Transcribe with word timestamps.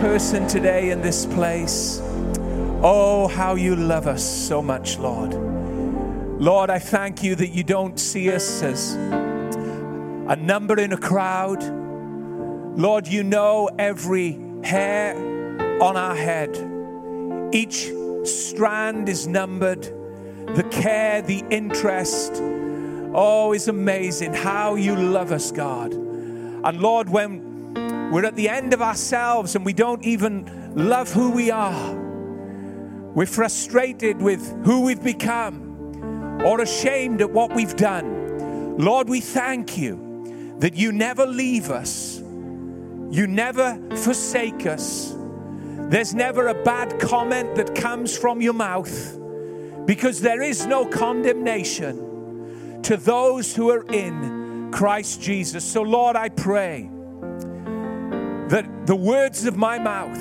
person 0.00 0.48
today 0.48 0.92
in 0.92 1.02
this 1.02 1.26
place. 1.26 2.00
Oh, 2.82 3.28
how 3.28 3.54
you 3.54 3.76
love 3.76 4.06
us 4.06 4.24
so 4.24 4.62
much, 4.62 4.98
Lord. 4.98 5.34
Lord, 6.40 6.70
I 6.70 6.78
thank 6.78 7.22
you 7.22 7.34
that 7.34 7.48
you 7.48 7.62
don't 7.62 8.00
see 8.00 8.32
us 8.32 8.62
as 8.62 8.94
a 8.94 10.36
number 10.36 10.80
in 10.80 10.94
a 10.94 10.96
crowd. 10.96 11.62
Lord, 12.78 13.08
you 13.08 13.22
know 13.22 13.68
every 13.78 14.40
hair 14.64 15.16
on 15.82 15.98
our 15.98 16.14
head. 16.14 16.56
Each 17.52 17.90
strand 18.24 19.06
is 19.10 19.26
numbered. 19.26 19.82
The 19.82 20.66
care, 20.70 21.20
the 21.20 21.44
interest. 21.50 22.40
Oh, 23.12 23.52
is 23.52 23.68
amazing 23.68 24.32
how 24.32 24.76
you 24.76 24.96
love 24.96 25.30
us, 25.30 25.52
God. 25.52 25.92
And 25.92 26.80
Lord, 26.80 27.10
when 27.10 27.49
we're 28.10 28.24
at 28.24 28.34
the 28.34 28.48
end 28.48 28.74
of 28.74 28.82
ourselves 28.82 29.54
and 29.54 29.64
we 29.64 29.72
don't 29.72 30.04
even 30.04 30.74
love 30.74 31.12
who 31.12 31.30
we 31.30 31.50
are, 31.50 31.94
we're 33.14 33.26
frustrated 33.26 34.20
with 34.20 34.64
who 34.64 34.82
we've 34.82 35.02
become 35.02 36.42
or 36.44 36.60
ashamed 36.60 37.20
at 37.20 37.30
what 37.30 37.54
we've 37.54 37.76
done. 37.76 38.76
Lord, 38.78 39.08
we 39.08 39.20
thank 39.20 39.78
you 39.78 40.56
that 40.58 40.74
you 40.74 40.90
never 40.90 41.24
leave 41.24 41.70
us, 41.70 42.18
you 42.18 43.26
never 43.26 43.78
forsake 43.96 44.66
us. 44.66 45.14
There's 45.16 46.14
never 46.14 46.48
a 46.48 46.62
bad 46.62 47.00
comment 47.00 47.56
that 47.56 47.74
comes 47.74 48.16
from 48.16 48.40
your 48.40 48.52
mouth 48.52 49.18
because 49.86 50.20
there 50.20 50.42
is 50.42 50.66
no 50.66 50.84
condemnation 50.86 52.80
to 52.82 52.96
those 52.96 53.54
who 53.54 53.70
are 53.70 53.84
in 53.92 54.70
Christ 54.72 55.20
Jesus. 55.20 55.64
So, 55.64 55.82
Lord, 55.82 56.16
I 56.16 56.28
pray 56.28 56.88
that 58.50 58.86
the 58.86 58.96
words 58.96 59.46
of 59.46 59.56
my 59.56 59.78
mouth 59.78 60.20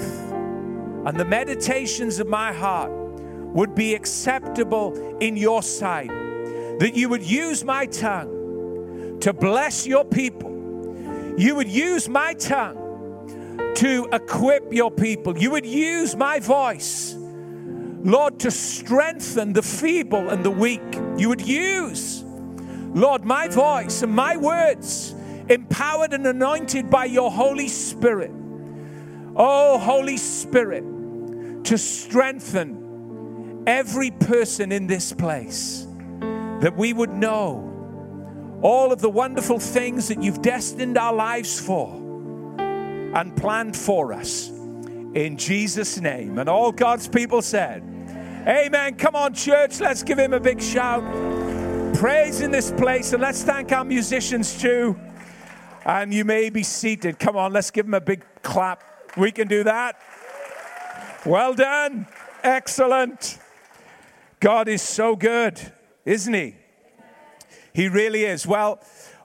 and 1.08 1.20
the 1.20 1.26
meditations 1.26 2.20
of 2.20 2.28
my 2.28 2.54
heart 2.54 2.92
would 2.92 3.74
be 3.74 3.96
acceptable 3.96 5.18
in 5.18 5.36
your 5.36 5.64
sight, 5.64 6.10
that 6.80 6.92
you 6.94 7.10
would 7.10 7.24
use 7.24 7.64
my 7.64 7.88
tongue 7.88 9.18
to 9.22 9.34
bless 9.34 9.88
your 9.88 10.06
people. 10.06 10.52
You 11.38 11.56
would 11.56 11.68
use 11.68 12.08
my 12.08 12.36
tongue 12.36 12.78
to 13.76 14.08
equip 14.14 14.72
your 14.72 14.92
people. 14.92 15.36
You 15.36 15.50
would 15.52 15.66
use 15.66 16.16
my 16.16 16.40
voice, 16.40 17.16
Lord, 17.18 18.40
to 18.42 18.52
strengthen 18.52 19.54
the 19.54 19.64
feeble 19.64 20.30
and 20.30 20.46
the 20.46 20.52
weak. 20.52 20.82
You 21.18 21.30
would 21.30 21.42
use, 21.42 22.24
Lord, 22.94 23.26
my 23.26 23.48
voice 23.48 24.04
and 24.04 24.14
my 24.14 24.38
words, 24.38 25.16
empowered 25.50 26.14
and 26.14 26.26
anointed 26.28 26.90
by 26.90 27.06
your 27.06 27.32
Holy 27.32 27.68
Spirit. 27.68 28.32
Oh, 29.36 29.78
Holy 29.80 30.18
Spirit, 30.18 30.84
to 31.66 31.78
strengthen 31.78 33.64
every 33.68 34.12
person 34.12 34.72
in 34.72 34.88
this 34.88 35.12
place, 35.12 35.88
that 36.60 36.76
we 36.76 36.94
would 36.94 37.12
know 37.12 37.66
all 38.62 38.92
of 38.92 39.02
the 39.02 39.10
wonderful 39.10 39.60
things 39.60 40.10
that 40.10 40.22
you've 40.22 40.42
destined 40.42 40.98
our 40.98 41.14
lives 41.14 41.60
for 41.60 41.96
and 42.60 43.36
planned 43.36 43.76
for 43.76 44.14
us. 44.14 44.50
In 44.50 45.38
Jesus' 45.38 46.00
name. 46.00 46.38
And 46.38 46.48
all 46.48 46.72
God's 46.72 47.08
people 47.08 47.42
said, 47.42 47.82
Amen. 48.48 48.96
Come 48.96 49.16
on, 49.16 49.34
church, 49.34 49.80
let's 49.80 50.04
give 50.04 50.20
him 50.20 50.34
a 50.34 50.40
big 50.40 50.62
shout. 50.62 51.04
Praise 51.96 52.42
in 52.42 52.52
this 52.52 52.72
place, 52.72 53.14
and 53.14 53.22
let's 53.22 53.44
thank 53.44 53.72
our 53.72 53.84
musicians 53.84 54.60
too. 54.60 54.98
And 55.90 56.14
you 56.14 56.24
may 56.24 56.52
be 56.52 56.62
seated. 56.62 57.18
Come 57.18 57.36
on, 57.36 57.52
let's 57.52 57.72
give 57.72 57.88
him 57.88 57.96
a 57.96 58.00
big 58.00 58.24
clap. 58.44 58.84
We 59.18 59.32
can 59.32 59.48
do 59.48 59.64
that. 59.64 60.00
Well 61.26 61.56
done. 61.56 62.06
Excellent. 62.44 63.40
God 64.40 64.68
is 64.68 64.84
so 64.84 65.16
good, 65.16 65.60
isn't 66.06 66.36
He? 66.36 66.58
He 67.74 67.88
really 67.88 68.26
is. 68.26 68.46
Well, 68.46 68.80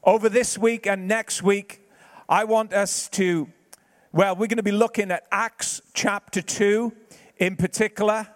over 0.04 0.30
this 0.30 0.56
week 0.56 0.86
and 0.86 1.06
next 1.06 1.42
week, 1.42 1.86
I 2.30 2.44
want 2.44 2.72
us 2.72 3.10
to 3.10 3.50
well, 4.10 4.34
we're 4.34 4.46
going 4.46 4.56
to 4.56 4.62
be 4.62 4.72
looking 4.72 5.10
at 5.10 5.26
Acts 5.30 5.82
chapter 5.92 6.40
2 6.40 6.94
in 7.36 7.56
particular. 7.56 8.28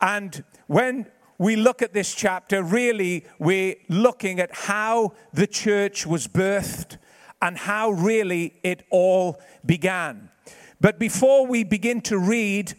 And 0.00 0.44
when 0.68 1.06
we 1.38 1.56
look 1.56 1.82
at 1.82 1.92
this 1.92 2.14
chapter, 2.14 2.62
really, 2.62 3.26
we're 3.40 3.74
looking 3.88 4.38
at 4.38 4.54
how 4.54 5.14
the 5.32 5.48
church 5.48 6.06
was 6.06 6.28
birthed 6.28 6.98
and 7.40 7.56
how 7.56 7.90
really 7.90 8.54
it 8.62 8.84
all 8.90 9.40
began. 9.64 10.30
But 10.80 10.98
before 10.98 11.46
we 11.46 11.64
begin 11.64 12.00
to 12.02 12.18
read 12.18 12.74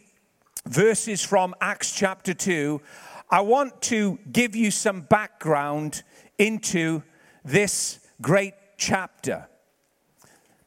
verses 0.67 1.23
from 1.23 1.55
Acts 1.61 1.93
chapter 1.93 2.33
2, 2.33 2.81
I 3.29 3.41
want 3.41 3.81
to 3.83 4.19
give 4.31 4.55
you 4.55 4.71
some 4.71 5.01
background 5.01 6.03
into 6.37 7.03
this 7.43 7.99
great 8.21 8.53
chapter. 8.77 9.47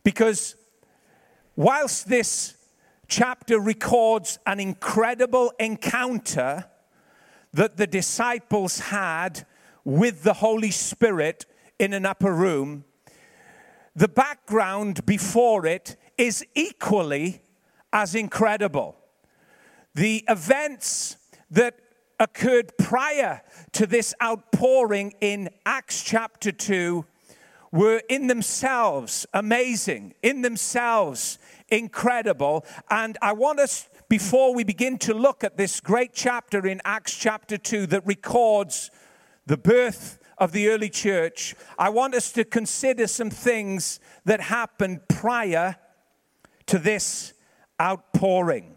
Because 0.05 0.57
whilst 1.57 2.09
this 2.09 2.55
chapter 3.09 3.59
records 3.59 4.39
an 4.47 4.61
incredible 4.61 5.53
encounter 5.59 6.65
that 7.53 7.77
the 7.77 7.87
disciples 7.87 8.79
had 8.79 9.47
with 9.85 10.23
the 10.23 10.35
Holy 10.35 10.71
Spirit 10.71 11.47
in 11.79 11.93
an 11.93 12.07
upper 12.07 12.33
room, 12.33 12.85
the 13.95 14.09
background 14.09 15.05
before 15.07 15.67
it 15.67 15.97
is 16.17 16.45
equally 16.55 17.43
as 17.93 18.15
incredible. 18.15 18.97
The 19.95 20.25
events 20.29 21.17
that 21.51 21.75
occurred 22.19 22.73
prior 22.79 23.43
to 23.73 23.87
this 23.87 24.15
outpouring 24.23 25.13
in 25.21 25.51
Acts 25.67 26.03
chapter 26.03 26.53
2 26.53 27.05
were 27.73 28.03
in 28.09 28.27
themselves 28.27 29.27
amazing, 29.35 30.15
in 30.23 30.43
themselves 30.43 31.39
incredible. 31.69 32.65
And 32.91 33.19
I 33.21 33.33
want 33.33 33.61
us, 33.61 33.89
before 34.09 34.55
we 34.55 34.63
begin 34.63 34.99
to 34.99 35.15
look 35.15 35.43
at 35.43 35.57
this 35.57 35.81
great 35.81 36.13
chapter 36.13 36.67
in 36.67 36.81
Acts 36.85 37.17
chapter 37.17 37.57
2 37.57 37.87
that 37.89 38.07
records 38.07 38.91
the 39.47 39.57
birth 39.57 40.19
of 40.43 40.51
the 40.51 40.69
early 40.69 40.91
church, 40.91 41.55
I 41.79 41.89
want 41.91 42.17
us 42.17 42.33
to 42.33 42.43
consider 42.43 43.07
some 43.07 43.31
things 43.31 44.01
that 44.25 44.41
happened 44.41 45.07
prior 45.07 45.77
to 46.67 46.81
this 46.81 47.33
outpouring. 47.81 48.77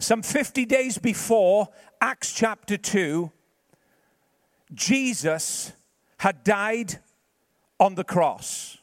Some 0.00 0.22
50 0.22 0.64
days 0.64 0.98
before 0.98 1.68
Acts 2.00 2.32
chapter 2.32 2.76
2, 2.76 3.30
Jesus 4.74 5.70
had 6.18 6.42
died 6.42 6.98
on 7.78 7.94
the 7.94 8.02
cross. 8.02 8.78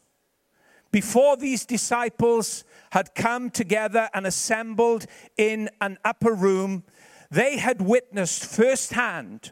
Before 0.90 1.36
these 1.36 1.66
disciples 1.66 2.64
had 2.92 3.14
come 3.14 3.50
together 3.50 4.10
and 4.14 4.26
assembled 4.26 5.06
in 5.36 5.70
an 5.82 5.98
upper 6.06 6.34
room, 6.34 6.86
they 7.30 7.58
had 7.58 7.82
witnessed 7.82 8.46
firsthand 8.46 9.52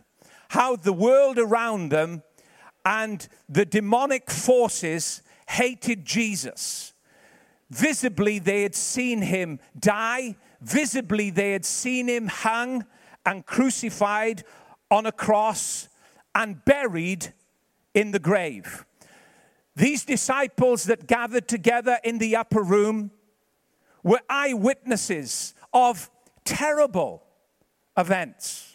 how 0.51 0.75
the 0.75 0.91
world 0.91 1.39
around 1.39 1.87
them 1.89 2.21
and 2.83 3.29
the 3.47 3.65
demonic 3.65 4.29
forces 4.29 5.21
hated 5.47 6.03
Jesus. 6.03 6.91
Visibly, 7.69 8.37
they 8.37 8.63
had 8.63 8.75
seen 8.75 9.21
him 9.21 9.61
die. 9.79 10.35
Visibly, 10.59 11.29
they 11.29 11.53
had 11.53 11.63
seen 11.63 12.09
him 12.09 12.27
hung 12.27 12.85
and 13.25 13.45
crucified 13.45 14.43
on 14.89 15.05
a 15.05 15.11
cross 15.13 15.87
and 16.35 16.65
buried 16.65 17.33
in 17.93 18.11
the 18.11 18.19
grave. 18.19 18.85
These 19.77 20.03
disciples 20.03 20.83
that 20.83 21.07
gathered 21.07 21.47
together 21.47 21.97
in 22.03 22.17
the 22.17 22.35
upper 22.35 22.61
room 22.61 23.11
were 24.03 24.19
eyewitnesses 24.29 25.53
of 25.71 26.11
terrible 26.43 27.23
events. 27.95 28.70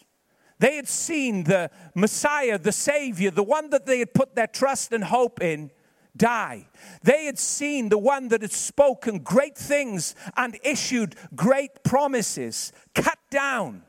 They 0.59 0.75
had 0.75 0.87
seen 0.87 1.43
the 1.43 1.69
Messiah, 1.93 2.57
the 2.57 2.71
Savior, 2.71 3.31
the 3.31 3.43
one 3.43 3.69
that 3.69 3.85
they 3.85 3.99
had 3.99 4.13
put 4.13 4.35
their 4.35 4.47
trust 4.47 4.91
and 4.91 5.03
hope 5.03 5.41
in, 5.41 5.71
die. 6.15 6.67
They 7.03 7.25
had 7.25 7.37
seen 7.37 7.89
the 7.89 7.97
one 7.97 8.29
that 8.29 8.41
had 8.41 8.51
spoken 8.51 9.19
great 9.19 9.57
things 9.57 10.15
and 10.35 10.57
issued 10.63 11.15
great 11.35 11.83
promises 11.83 12.73
cut 12.95 13.19
down 13.29 13.83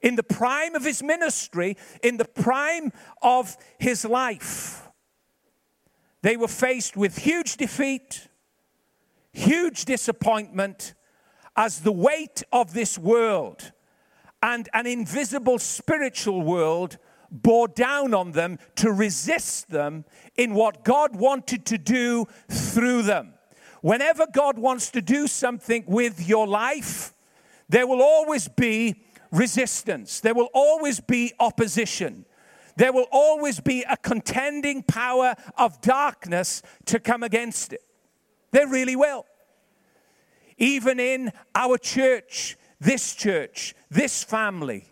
in 0.00 0.14
the 0.16 0.22
prime 0.22 0.74
of 0.74 0.84
his 0.84 1.02
ministry, 1.02 1.76
in 2.02 2.16
the 2.16 2.24
prime 2.24 2.92
of 3.20 3.56
his 3.78 4.04
life. 4.04 4.88
They 6.22 6.36
were 6.36 6.48
faced 6.48 6.96
with 6.96 7.18
huge 7.18 7.56
defeat, 7.56 8.28
huge 9.32 9.84
disappointment, 9.84 10.94
as 11.56 11.80
the 11.80 11.92
weight 11.92 12.42
of 12.52 12.72
this 12.72 12.96
world 12.96 13.72
and 14.42 14.68
an 14.72 14.86
invisible 14.86 15.58
spiritual 15.58 16.42
world 16.42 16.98
bore 17.30 17.68
down 17.68 18.14
on 18.14 18.32
them 18.32 18.58
to 18.76 18.90
resist 18.90 19.70
them 19.70 20.04
in 20.36 20.54
what 20.54 20.84
God 20.84 21.14
wanted 21.16 21.64
to 21.66 21.78
do 21.78 22.26
through 22.48 23.02
them. 23.02 23.34
whenever 23.82 24.26
God 24.30 24.58
wants 24.58 24.90
to 24.90 25.00
do 25.00 25.26
something 25.26 25.84
with 25.86 26.28
your 26.28 26.46
life, 26.46 27.14
there 27.70 27.86
will 27.86 28.02
always 28.02 28.46
be 28.48 29.02
resistance, 29.32 30.20
there 30.20 30.34
will 30.34 30.50
always 30.52 31.00
be 31.00 31.32
opposition. 31.38 32.24
There 32.76 32.92
will 32.92 33.08
always 33.12 33.60
be 33.60 33.82
a 33.82 33.96
contending 33.96 34.82
power 34.82 35.34
of 35.58 35.82
darkness 35.82 36.62
to 36.86 36.98
come 36.98 37.22
against 37.22 37.74
it. 37.74 37.82
There 38.52 38.66
really 38.66 38.96
will. 38.96 39.26
Even 40.56 40.98
in 40.98 41.32
our 41.54 41.76
church, 41.76 42.56
this 42.80 43.14
church, 43.14 43.74
this 43.90 44.24
family, 44.24 44.86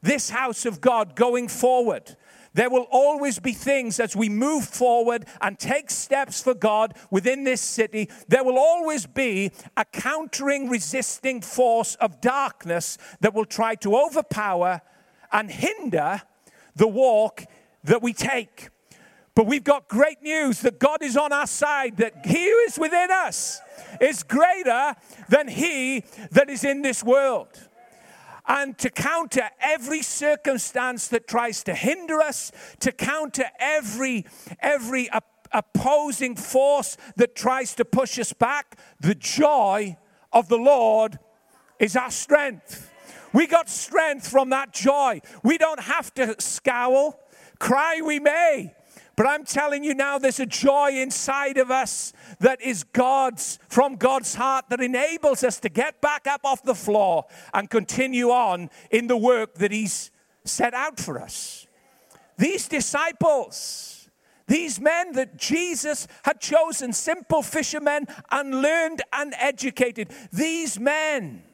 this 0.00 0.30
house 0.30 0.64
of 0.64 0.80
God 0.80 1.16
going 1.16 1.48
forward, 1.48 2.16
there 2.54 2.68
will 2.68 2.86
always 2.90 3.38
be 3.38 3.52
things 3.52 3.98
as 3.98 4.14
we 4.14 4.28
move 4.28 4.64
forward 4.64 5.24
and 5.40 5.58
take 5.58 5.90
steps 5.90 6.42
for 6.42 6.54
God 6.54 6.94
within 7.10 7.44
this 7.44 7.62
city. 7.62 8.10
There 8.28 8.44
will 8.44 8.58
always 8.58 9.06
be 9.06 9.52
a 9.76 9.84
countering, 9.86 10.68
resisting 10.68 11.40
force 11.40 11.94
of 11.94 12.20
darkness 12.20 12.98
that 13.20 13.32
will 13.32 13.46
try 13.46 13.74
to 13.76 13.96
overpower 13.96 14.82
and 15.32 15.50
hinder 15.50 16.20
the 16.76 16.88
walk 16.88 17.44
that 17.84 18.02
we 18.02 18.12
take. 18.12 18.68
But 19.34 19.46
we've 19.46 19.64
got 19.64 19.88
great 19.88 20.22
news 20.22 20.60
that 20.60 20.78
God 20.78 21.02
is 21.02 21.16
on 21.16 21.32
our 21.32 21.46
side, 21.46 21.96
that 21.96 22.26
He 22.26 22.44
is 22.44 22.78
within 22.78 23.10
us 23.10 23.61
is 24.00 24.22
greater 24.22 24.94
than 25.28 25.48
He 25.48 26.04
that 26.30 26.50
is 26.50 26.64
in 26.64 26.82
this 26.82 27.02
world 27.02 27.68
and 28.46 28.76
to 28.78 28.90
counter 28.90 29.48
every 29.60 30.02
circumstance 30.02 31.08
that 31.08 31.28
tries 31.28 31.62
to 31.64 31.74
hinder 31.74 32.20
us, 32.20 32.50
to 32.80 32.90
counter 32.92 33.44
every, 33.60 34.26
every 34.60 35.08
opposing 35.52 36.34
force 36.36 36.96
that 37.16 37.34
tries 37.34 37.74
to 37.76 37.84
push 37.84 38.18
us 38.18 38.32
back, 38.32 38.78
the 39.00 39.14
joy 39.14 39.96
of 40.32 40.48
the 40.48 40.56
Lord 40.56 41.18
is 41.78 41.96
our 41.96 42.10
strength. 42.10 42.90
We 43.32 43.46
got 43.46 43.68
strength 43.68 44.28
from 44.28 44.50
that 44.50 44.72
joy. 44.72 45.20
We 45.42 45.58
don't 45.58 45.80
have 45.80 46.12
to 46.14 46.34
scowl. 46.38 47.18
Cry 47.58 48.00
we 48.04 48.18
may, 48.18 48.74
but 49.22 49.30
I'm 49.30 49.44
telling 49.44 49.84
you 49.84 49.94
now, 49.94 50.18
there's 50.18 50.40
a 50.40 50.46
joy 50.46 51.00
inside 51.00 51.56
of 51.56 51.70
us 51.70 52.12
that 52.40 52.60
is 52.60 52.82
God's, 52.82 53.60
from 53.68 53.94
God's 53.94 54.34
heart, 54.34 54.64
that 54.70 54.80
enables 54.80 55.44
us 55.44 55.60
to 55.60 55.68
get 55.68 56.00
back 56.00 56.26
up 56.26 56.40
off 56.42 56.64
the 56.64 56.74
floor 56.74 57.26
and 57.54 57.70
continue 57.70 58.30
on 58.30 58.68
in 58.90 59.06
the 59.06 59.16
work 59.16 59.54
that 59.58 59.70
He's 59.70 60.10
set 60.44 60.74
out 60.74 60.98
for 60.98 61.20
us. 61.20 61.68
These 62.36 62.66
disciples, 62.66 64.10
these 64.48 64.80
men 64.80 65.12
that 65.12 65.36
Jesus 65.36 66.08
had 66.24 66.40
chosen, 66.40 66.92
simple 66.92 67.42
fishermen, 67.44 68.08
unlearned 68.32 69.02
and 69.12 69.34
educated, 69.38 70.12
these 70.32 70.80
men 70.80 71.44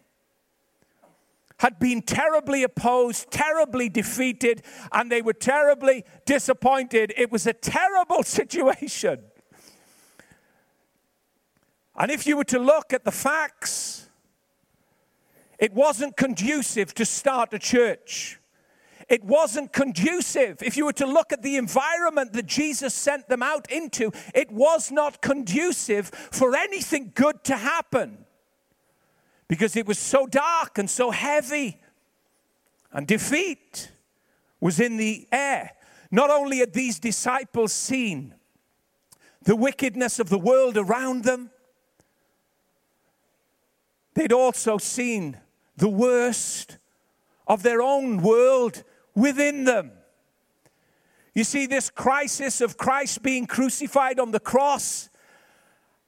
had 1.58 1.78
been 1.78 2.02
terribly 2.02 2.62
opposed, 2.62 3.30
terribly 3.30 3.88
defeated, 3.88 4.62
and 4.92 5.10
they 5.10 5.22
were 5.22 5.32
terribly 5.32 6.04
disappointed. 6.24 7.12
It 7.16 7.30
was 7.30 7.46
a 7.46 7.52
terrible 7.52 8.22
situation. 8.38 9.20
And 11.96 12.10
if 12.10 12.26
you 12.26 12.36
were 12.36 12.44
to 12.44 12.60
look 12.60 12.92
at 12.92 13.04
the 13.04 13.10
facts, 13.10 14.08
it 15.58 15.74
wasn't 15.74 16.16
conducive 16.16 16.94
to 16.94 17.04
start 17.04 17.52
a 17.52 17.58
church. 17.58 18.38
It 19.08 19.24
wasn't 19.24 19.72
conducive. 19.72 20.62
If 20.62 20.76
you 20.76 20.84
were 20.84 20.92
to 20.94 21.06
look 21.06 21.32
at 21.32 21.42
the 21.42 21.56
environment 21.56 22.34
that 22.34 22.46
Jesus 22.46 22.94
sent 22.94 23.28
them 23.28 23.42
out 23.42 23.68
into, 23.70 24.12
it 24.34 24.52
was 24.52 24.92
not 24.92 25.22
conducive 25.22 26.08
for 26.08 26.54
anything 26.54 27.10
good 27.14 27.42
to 27.44 27.56
happen 27.56 28.26
because 29.48 29.74
it 29.76 29.86
was 29.86 29.98
so 29.98 30.26
dark 30.26 30.78
and 30.78 30.88
so 30.88 31.10
heavy, 31.10 31.80
and 32.92 33.06
defeat 33.06 33.90
was 34.60 34.78
in 34.78 34.96
the 34.96 35.26
air. 35.32 35.72
Not 36.10 36.30
only 36.30 36.58
had 36.58 36.72
these 36.72 36.98
disciples 36.98 37.72
seen 37.72 38.34
the 39.42 39.56
wickedness 39.56 40.18
of 40.18 40.28
the 40.28 40.38
world 40.38 40.76
around 40.76 41.24
them, 41.24 41.50
they'd 44.14 44.32
also 44.32 44.78
seen 44.78 45.38
the 45.76 45.88
worst 45.88 46.78
of 47.46 47.62
their 47.62 47.80
own 47.80 48.20
world 48.22 48.84
within 49.14 49.64
them. 49.64 49.92
You 51.34 51.44
see, 51.44 51.66
this 51.66 51.88
crisis 51.88 52.60
of 52.60 52.76
Christ 52.76 53.22
being 53.22 53.46
crucified 53.46 54.18
on 54.18 54.32
the 54.32 54.40
cross 54.40 55.08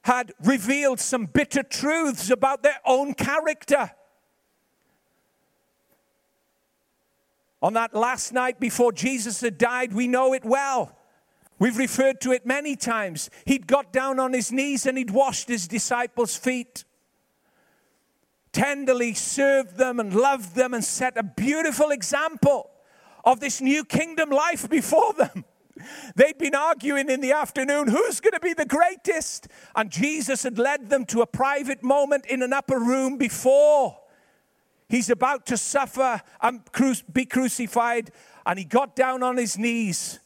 had 0.03 0.33
revealed 0.43 0.99
some 0.99 1.25
bitter 1.25 1.63
truths 1.63 2.29
about 2.29 2.63
their 2.63 2.79
own 2.85 3.13
character. 3.13 3.91
On 7.61 7.73
that 7.73 7.93
last 7.93 8.33
night 8.33 8.59
before 8.59 8.91
Jesus 8.91 9.41
had 9.41 9.57
died, 9.57 9.93
we 9.93 10.07
know 10.07 10.33
it 10.33 10.43
well. 10.43 10.97
We've 11.59 11.77
referred 11.77 12.19
to 12.21 12.31
it 12.31 12.43
many 12.43 12.75
times. 12.75 13.29
He'd 13.45 13.67
got 13.67 13.93
down 13.93 14.19
on 14.19 14.33
his 14.33 14.51
knees 14.51 14.87
and 14.87 14.97
he'd 14.97 15.11
washed 15.11 15.47
his 15.47 15.67
disciples' 15.67 16.35
feet, 16.35 16.85
tenderly 18.51 19.13
served 19.13 19.77
them 19.77 19.99
and 19.99 20.15
loved 20.15 20.55
them, 20.55 20.73
and 20.73 20.83
set 20.83 21.17
a 21.17 21.23
beautiful 21.23 21.91
example 21.91 22.71
of 23.23 23.39
this 23.39 23.61
new 23.61 23.85
kingdom 23.85 24.31
life 24.31 24.67
before 24.71 25.13
them. 25.13 25.45
They'd 26.15 26.37
been 26.37 26.55
arguing 26.55 27.09
in 27.09 27.21
the 27.21 27.31
afternoon 27.31 27.87
who's 27.87 28.19
going 28.19 28.33
to 28.33 28.39
be 28.39 28.53
the 28.53 28.65
greatest. 28.65 29.47
And 29.75 29.89
Jesus 29.89 30.43
had 30.43 30.57
led 30.57 30.89
them 30.89 31.05
to 31.05 31.21
a 31.21 31.27
private 31.27 31.83
moment 31.83 32.25
in 32.25 32.41
an 32.41 32.53
upper 32.53 32.79
room 32.79 33.17
before 33.17 33.97
he's 34.89 35.09
about 35.09 35.45
to 35.47 35.57
suffer 35.57 36.21
and 36.41 36.61
be 37.11 37.25
crucified. 37.25 38.11
And 38.45 38.59
he 38.59 38.65
got 38.65 38.95
down 38.95 39.23
on 39.23 39.37
his 39.37 39.57
knees. 39.57 40.19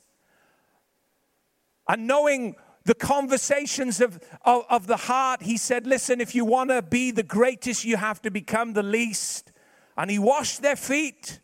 And 1.87 2.07
knowing 2.07 2.55
the 2.85 2.95
conversations 2.95 3.99
of, 3.99 4.19
of, 4.43 4.63
of 4.69 4.87
the 4.87 4.97
heart, 4.97 5.43
he 5.43 5.57
said, 5.57 5.85
Listen, 5.85 6.21
if 6.21 6.33
you 6.33 6.45
want 6.45 6.69
to 6.69 6.81
be 6.81 7.11
the 7.11 7.23
greatest, 7.23 7.83
you 7.83 7.97
have 7.97 8.21
to 8.23 8.31
become 8.31 8.73
the 8.73 8.83
least. 8.83 9.51
And 9.97 10.09
he 10.09 10.19
washed 10.19 10.61
their 10.61 10.75
feet. 10.75 11.39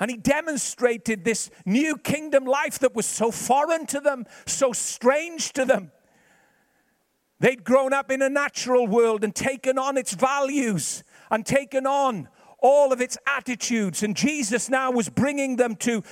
And 0.00 0.10
he 0.10 0.16
demonstrated 0.16 1.24
this 1.24 1.50
new 1.66 1.96
kingdom 1.96 2.44
life 2.44 2.78
that 2.80 2.94
was 2.94 3.06
so 3.06 3.30
foreign 3.30 3.86
to 3.86 4.00
them, 4.00 4.26
so 4.46 4.72
strange 4.72 5.52
to 5.54 5.64
them. 5.64 5.90
They'd 7.40 7.64
grown 7.64 7.92
up 7.92 8.10
in 8.10 8.22
a 8.22 8.28
natural 8.28 8.86
world 8.86 9.24
and 9.24 9.34
taken 9.34 9.78
on 9.78 9.96
its 9.96 10.12
values 10.12 11.04
and 11.30 11.44
taken 11.44 11.86
on 11.86 12.28
all 12.60 12.92
of 12.92 13.00
its 13.00 13.18
attitudes. 13.26 14.02
And 14.02 14.16
Jesus 14.16 14.68
now 14.68 14.90
was 14.90 15.08
bringing 15.08 15.56
them 15.56 15.76
to, 15.76 16.02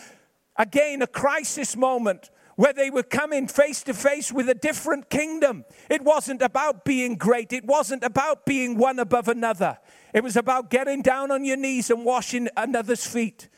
again, 0.57 1.03
a 1.03 1.07
crisis 1.07 1.77
moment 1.77 2.31
where 2.55 2.73
they 2.73 2.91
were 2.91 3.03
coming 3.03 3.47
face 3.47 3.83
to 3.83 3.93
face 3.93 4.33
with 4.33 4.49
a 4.49 4.55
different 4.55 5.11
kingdom. 5.11 5.65
It 5.91 6.03
wasn't 6.03 6.43
about 6.43 6.85
being 6.85 7.17
great, 7.17 7.53
it 7.53 7.65
wasn't 7.65 8.03
about 8.03 8.47
being 8.47 8.79
one 8.79 8.99
above 8.99 9.29
another. 9.29 9.79
It 10.15 10.23
was 10.23 10.37
about 10.37 10.71
getting 10.71 11.03
down 11.03 11.31
on 11.31 11.45
your 11.45 11.59
knees 11.59 11.91
and 11.91 12.05
washing 12.05 12.49
another's 12.57 13.07
feet 13.07 13.49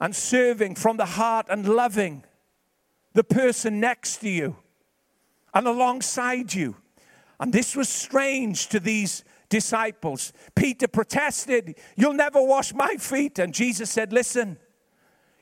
and 0.00 0.14
serving 0.14 0.74
from 0.74 0.96
the 0.96 1.06
heart 1.06 1.46
and 1.48 1.68
loving 1.68 2.24
the 3.14 3.24
person 3.24 3.80
next 3.80 4.18
to 4.18 4.28
you 4.28 4.56
and 5.54 5.66
alongside 5.66 6.52
you. 6.52 6.76
And 7.40 7.52
this 7.52 7.74
was 7.74 7.88
strange 7.88 8.68
to 8.68 8.80
these 8.80 9.24
disciples. 9.48 10.32
Peter 10.54 10.88
protested, 10.88 11.76
You'll 11.96 12.12
never 12.12 12.42
wash 12.42 12.74
my 12.74 12.96
feet. 12.96 13.38
And 13.38 13.54
Jesus 13.54 13.90
said, 13.90 14.12
Listen, 14.12 14.58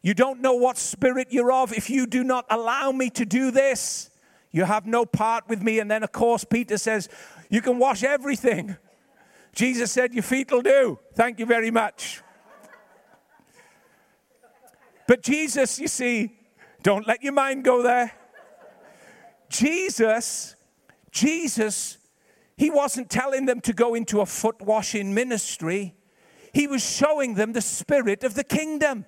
you 0.02 0.14
don't 0.14 0.40
know 0.40 0.54
what 0.54 0.76
spirit 0.76 1.28
you're 1.30 1.52
of. 1.52 1.72
If 1.72 1.90
you 1.90 2.06
do 2.06 2.22
not 2.22 2.46
allow 2.50 2.92
me 2.92 3.10
to 3.10 3.24
do 3.24 3.50
this, 3.50 4.10
you 4.50 4.64
have 4.64 4.86
no 4.86 5.04
part 5.04 5.48
with 5.48 5.62
me. 5.62 5.80
And 5.80 5.90
then, 5.90 6.02
of 6.02 6.12
course, 6.12 6.44
Peter 6.44 6.78
says, 6.78 7.08
You 7.50 7.60
can 7.60 7.78
wash 7.78 8.04
everything. 8.04 8.76
Jesus 9.54 9.90
said, 9.90 10.14
Your 10.14 10.22
feet 10.22 10.50
will 10.52 10.62
do. 10.62 10.98
Thank 11.14 11.38
you 11.38 11.46
very 11.46 11.70
much. 11.70 12.22
But 15.06 15.22
Jesus, 15.22 15.78
you 15.78 15.88
see, 15.88 16.36
don't 16.82 17.06
let 17.06 17.22
your 17.22 17.32
mind 17.32 17.64
go 17.64 17.82
there. 17.82 18.12
Jesus, 19.48 20.56
Jesus, 21.10 21.98
he 22.56 22.70
wasn't 22.70 23.10
telling 23.10 23.46
them 23.46 23.60
to 23.62 23.72
go 23.72 23.94
into 23.94 24.20
a 24.20 24.26
foot 24.26 24.60
washing 24.62 25.14
ministry. 25.14 25.94
He 26.52 26.66
was 26.66 26.84
showing 26.84 27.34
them 27.34 27.52
the 27.52 27.60
spirit 27.60 28.24
of 28.24 28.34
the 28.34 28.44
kingdom. 28.44 29.06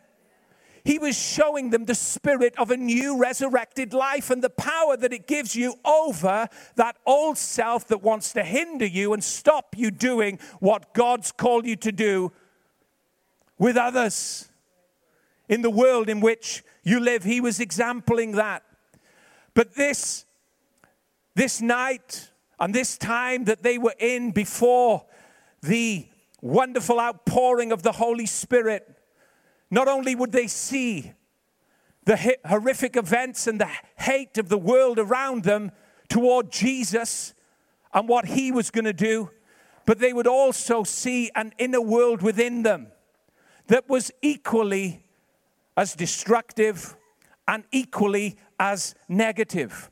He 0.84 0.98
was 1.00 1.18
showing 1.18 1.70
them 1.70 1.86
the 1.86 1.96
spirit 1.96 2.54
of 2.58 2.70
a 2.70 2.76
new 2.76 3.18
resurrected 3.18 3.92
life 3.92 4.30
and 4.30 4.42
the 4.42 4.50
power 4.50 4.96
that 4.96 5.12
it 5.12 5.26
gives 5.26 5.56
you 5.56 5.74
over 5.84 6.48
that 6.76 6.96
old 7.04 7.38
self 7.38 7.88
that 7.88 8.02
wants 8.02 8.32
to 8.34 8.44
hinder 8.44 8.86
you 8.86 9.12
and 9.12 9.24
stop 9.24 9.74
you 9.76 9.90
doing 9.90 10.38
what 10.60 10.94
God's 10.94 11.32
called 11.32 11.66
you 11.66 11.74
to 11.76 11.90
do 11.90 12.30
with 13.58 13.76
others 13.76 14.48
in 15.48 15.62
the 15.62 15.70
world 15.70 16.08
in 16.08 16.20
which 16.20 16.62
you 16.82 17.00
live. 17.00 17.24
He 17.24 17.40
was 17.40 17.60
exempling 17.60 18.32
that. 18.32 18.62
But 19.54 19.74
this, 19.74 20.24
this 21.34 21.60
night 21.60 22.30
and 22.58 22.74
this 22.74 22.98
time 22.98 23.44
that 23.44 23.62
they 23.62 23.78
were 23.78 23.94
in 23.98 24.30
before 24.32 25.04
the 25.62 26.06
wonderful 26.40 27.00
outpouring 27.00 27.72
of 27.72 27.82
the 27.82 27.92
Holy 27.92 28.26
Spirit, 28.26 28.96
not 29.70 29.88
only 29.88 30.14
would 30.14 30.32
they 30.32 30.46
see 30.46 31.12
the 32.04 32.36
horrific 32.44 32.96
events 32.96 33.46
and 33.46 33.60
the 33.60 33.68
hate 33.96 34.38
of 34.38 34.48
the 34.48 34.58
world 34.58 34.98
around 34.98 35.42
them 35.42 35.72
toward 36.08 36.52
Jesus 36.52 37.34
and 37.92 38.08
what 38.08 38.26
he 38.26 38.52
was 38.52 38.70
going 38.70 38.84
to 38.84 38.92
do, 38.92 39.30
but 39.86 39.98
they 39.98 40.12
would 40.12 40.26
also 40.26 40.84
see 40.84 41.30
an 41.34 41.52
inner 41.58 41.80
world 41.80 42.22
within 42.22 42.62
them 42.62 42.88
that 43.66 43.88
was 43.88 44.12
equally 44.22 45.02
as 45.76 45.94
destructive 45.94 46.96
and 47.46 47.64
equally 47.70 48.36
as 48.58 48.94
negative. 49.08 49.90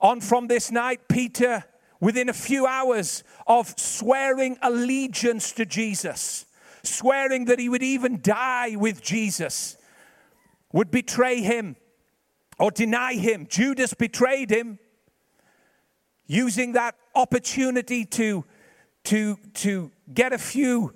On 0.00 0.20
from 0.20 0.46
this 0.48 0.70
night, 0.70 1.08
Peter, 1.08 1.64
within 2.00 2.28
a 2.28 2.32
few 2.32 2.66
hours 2.66 3.24
of 3.46 3.74
swearing 3.78 4.58
allegiance 4.62 5.52
to 5.52 5.64
Jesus, 5.64 6.46
swearing 6.82 7.46
that 7.46 7.58
he 7.58 7.68
would 7.68 7.82
even 7.82 8.20
die 8.20 8.76
with 8.76 9.00
Jesus, 9.02 9.76
would 10.72 10.90
betray 10.90 11.40
him 11.40 11.76
or 12.58 12.70
deny 12.70 13.14
him. 13.14 13.46
Judas 13.48 13.94
betrayed 13.94 14.50
him, 14.50 14.78
using 16.26 16.72
that 16.72 16.94
opportunity 17.14 18.04
to, 18.04 18.44
to, 19.04 19.38
to 19.54 19.90
get 20.12 20.32
a 20.32 20.38
few, 20.38 20.94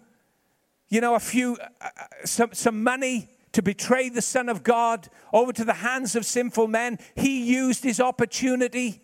you 0.89 1.01
know, 1.01 1.15
a 1.15 1.21
few, 1.21 1.57
uh, 1.61 1.67
uh 1.81 1.89
some, 2.25 2.53
some 2.53 2.83
money 2.83 3.29
to 3.57 3.63
betray 3.63 4.11
the 4.11 4.21
Son 4.21 4.51
of 4.51 4.63
God 4.63 5.09
over 5.33 5.51
to 5.51 5.65
the 5.65 5.73
hands 5.73 6.15
of 6.15 6.27
sinful 6.27 6.69
men. 6.69 6.99
He 7.15 7.43
used 7.43 7.83
his 7.83 8.01
opportunity 8.01 9.01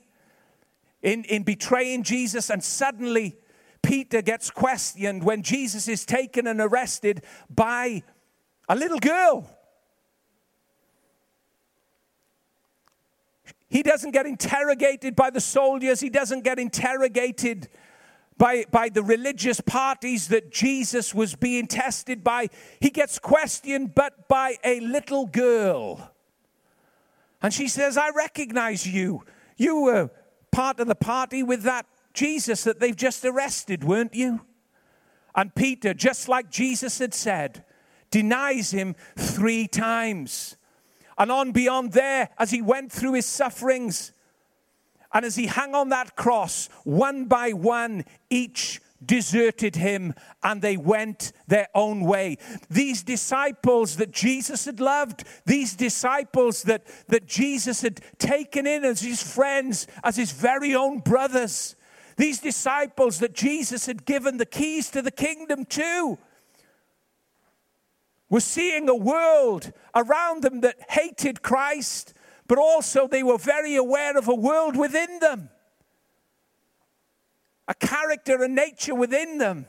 in, 1.01 1.25
in 1.25 1.43
betraying 1.43 2.03
Jesus, 2.03 2.51
and 2.51 2.63
suddenly 2.63 3.39
Peter 3.83 4.21
gets 4.21 4.51
questioned 4.51 5.25
when 5.25 5.43
Jesus 5.43 5.89
is 5.89 6.05
taken 6.05 6.47
and 6.47 6.61
arrested 6.61 7.25
by 7.49 8.03
a 8.69 8.77
little 8.77 8.99
girl. 8.99 9.49
He 13.71 13.83
doesn't 13.83 14.11
get 14.11 14.27
interrogated 14.27 15.17
by 15.17 15.31
the 15.31 15.41
soldiers. 15.41 16.01
He 16.01 16.11
doesn't 16.11 16.45
get 16.45 16.59
interrogated 16.59 17.71
by, 18.39 18.65
by 18.71 18.89
the 18.89 19.03
religious 19.03 19.61
parties 19.61 20.29
that 20.29 20.51
Jesus 20.51 21.15
was 21.15 21.35
being 21.35 21.67
tested 21.67 22.25
by. 22.25 22.49
He 22.81 22.91
gets 22.91 23.19
questioned, 23.19 23.95
but 23.95 24.29
by 24.29 24.57
a 24.65 24.81
little 24.81 25.27
girl. 25.27 26.13
And 27.43 27.53
she 27.53 27.69
says, 27.69 27.97
I 27.97 28.11
recognize 28.11 28.87
you. 28.87 29.25
You 29.57 29.83
were 29.83 30.11
part 30.51 30.81
of 30.81 30.87
the 30.87 30.95
party 30.95 31.43
with 31.43 31.63
that 31.63 31.87
Jesus 32.15 32.65
that 32.65 32.79
they've 32.79 32.97
just 32.97 33.25
arrested, 33.25 33.85
weren't 33.85 34.15
you? 34.15 34.41
And 35.35 35.55
Peter, 35.55 35.95
just 35.95 36.29
like 36.29 36.51
Jesus 36.51 36.99
had 36.99 37.15
said, 37.15 37.65
denies 38.11 38.71
him 38.71 38.95
three 39.17 39.67
times. 39.67 40.57
And 41.17 41.33
on 41.33 41.53
beyond 41.53 41.93
there, 41.93 42.29
as 42.39 42.51
he 42.51 42.63
went 42.63 42.93
through 42.93 43.15
his 43.15 43.27
sufferings, 43.27 44.13
and 45.13 45.25
as 45.25 45.37
he 45.37 45.47
hung 45.47 45.75
on 45.75 45.91
that 45.91 46.17
cross, 46.17 46.69
one 46.85 47.27
by 47.27 47.53
one, 47.53 48.05
each 48.31 48.81
deserted 49.05 49.77
him 49.77 50.15
and 50.43 50.63
they 50.63 50.77
went 50.77 51.33
their 51.49 51.69
own 51.75 52.03
way. 52.03 52.39
These 52.71 53.03
disciples 53.03 53.97
that 53.97 54.13
Jesus 54.13 54.65
had 54.65 54.81
loved, 54.81 55.25
these 55.45 55.75
disciples 55.75 56.63
that, 56.65 56.87
that 57.09 57.27
Jesus 57.27 57.83
had 57.83 58.01
taken 58.19 58.67
in 58.67 58.85
as 58.85 59.01
his 59.01 59.23
friends, 59.23 59.87
as 60.05 60.17
his 60.17 60.33
very 60.33 60.75
own 60.75 61.01
brothers, 61.01 61.75
these 62.17 62.41
disciples 62.41 63.19
that 63.19 63.35
Jesus 63.35 63.87
had 63.87 64.05
given 64.05 64.37
the 64.37 64.47
keys 64.47 64.91
to 64.91 65.03
the 65.03 65.11
kingdom 65.11 65.65
to, 65.67 66.19
were 68.29 68.41
seeing 68.41 68.89
a 68.89 68.95
world 68.95 69.73
around 69.95 70.43
them 70.43 70.61
that 70.61 70.77
hated 70.91 71.43
Christ 71.43 72.15
but 72.53 72.59
also 72.59 73.09
they 73.09 73.23
were 73.23 73.39
very 73.39 73.77
aware 73.77 74.15
of 74.15 74.29
a 74.29 74.35
world 74.35 74.77
within 74.77 75.21
them, 75.21 75.49
a 77.67 77.73
character 77.73 78.43
a 78.43 78.47
nature 78.47 78.95
within 78.95 79.39
them 79.39 79.65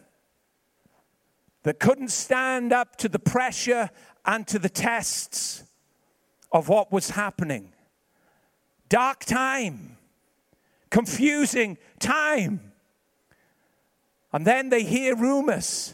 that 1.62 1.80
couldn't 1.80 2.10
stand 2.10 2.74
up 2.74 2.98
to 2.98 3.08
the 3.08 3.20
pressure 3.20 3.90
and 4.26 4.46
to 4.48 4.60
the 4.60 4.68
tests 4.68 5.64
of 6.52 6.68
what 6.68 6.92
was 6.92 7.12
happening. 7.12 7.72
Dark 8.90 9.24
time, 9.24 9.96
confusing 10.90 11.78
time. 12.00 12.74
And 14.34 14.46
then 14.46 14.68
they 14.68 14.84
hear 14.84 15.16
rumors 15.16 15.94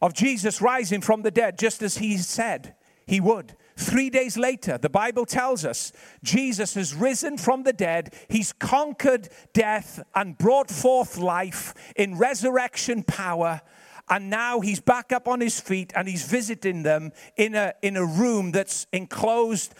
of 0.00 0.14
Jesus 0.14 0.60
rising 0.60 1.00
from 1.00 1.22
the 1.22 1.30
dead, 1.30 1.60
just 1.60 1.80
as 1.80 1.98
he 1.98 2.16
said 2.16 2.74
he 3.06 3.20
would. 3.20 3.54
Three 3.76 4.10
days 4.10 4.36
later, 4.36 4.78
the 4.78 4.90
Bible 4.90 5.24
tells 5.24 5.64
us 5.64 5.92
Jesus 6.22 6.74
has 6.74 6.94
risen 6.94 7.38
from 7.38 7.62
the 7.62 7.72
dead. 7.72 8.14
He's 8.28 8.52
conquered 8.52 9.28
death 9.52 10.02
and 10.14 10.36
brought 10.36 10.70
forth 10.70 11.16
life 11.18 11.74
in 11.96 12.18
resurrection 12.18 13.02
power. 13.02 13.62
And 14.08 14.28
now 14.28 14.60
he's 14.60 14.80
back 14.80 15.12
up 15.12 15.26
on 15.26 15.40
his 15.40 15.58
feet 15.58 15.92
and 15.96 16.06
he's 16.06 16.26
visiting 16.26 16.82
them 16.82 17.12
in 17.36 17.54
a, 17.54 17.72
in 17.82 17.96
a 17.96 18.04
room 18.04 18.52
that's 18.52 18.86
enclosed, 18.92 19.74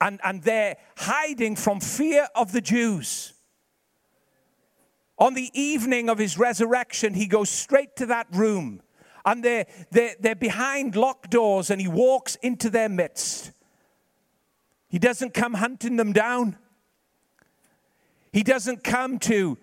and, 0.00 0.20
and 0.22 0.42
they're 0.42 0.76
hiding 0.96 1.56
from 1.56 1.80
fear 1.80 2.28
of 2.34 2.52
the 2.52 2.60
Jews. 2.60 3.32
On 5.18 5.34
the 5.34 5.50
evening 5.58 6.10
of 6.10 6.18
his 6.18 6.38
resurrection, 6.38 7.14
he 7.14 7.26
goes 7.26 7.48
straight 7.48 7.96
to 7.96 8.06
that 8.06 8.26
room 8.30 8.82
and 9.26 9.42
they're, 9.42 9.66
they're, 9.90 10.14
they're 10.20 10.36
behind 10.36 10.94
locked 10.94 11.30
doors, 11.30 11.68
and 11.68 11.80
he 11.80 11.88
walks 11.88 12.36
into 12.36 12.70
their 12.70 12.88
midst. 12.88 13.52
He 14.88 15.00
doesn't 15.00 15.34
come 15.34 15.54
hunting 15.54 15.96
them 15.96 16.12
down. 16.12 16.56
He 18.32 18.44
doesn't 18.44 18.84
come 18.84 19.18
to, 19.20 19.58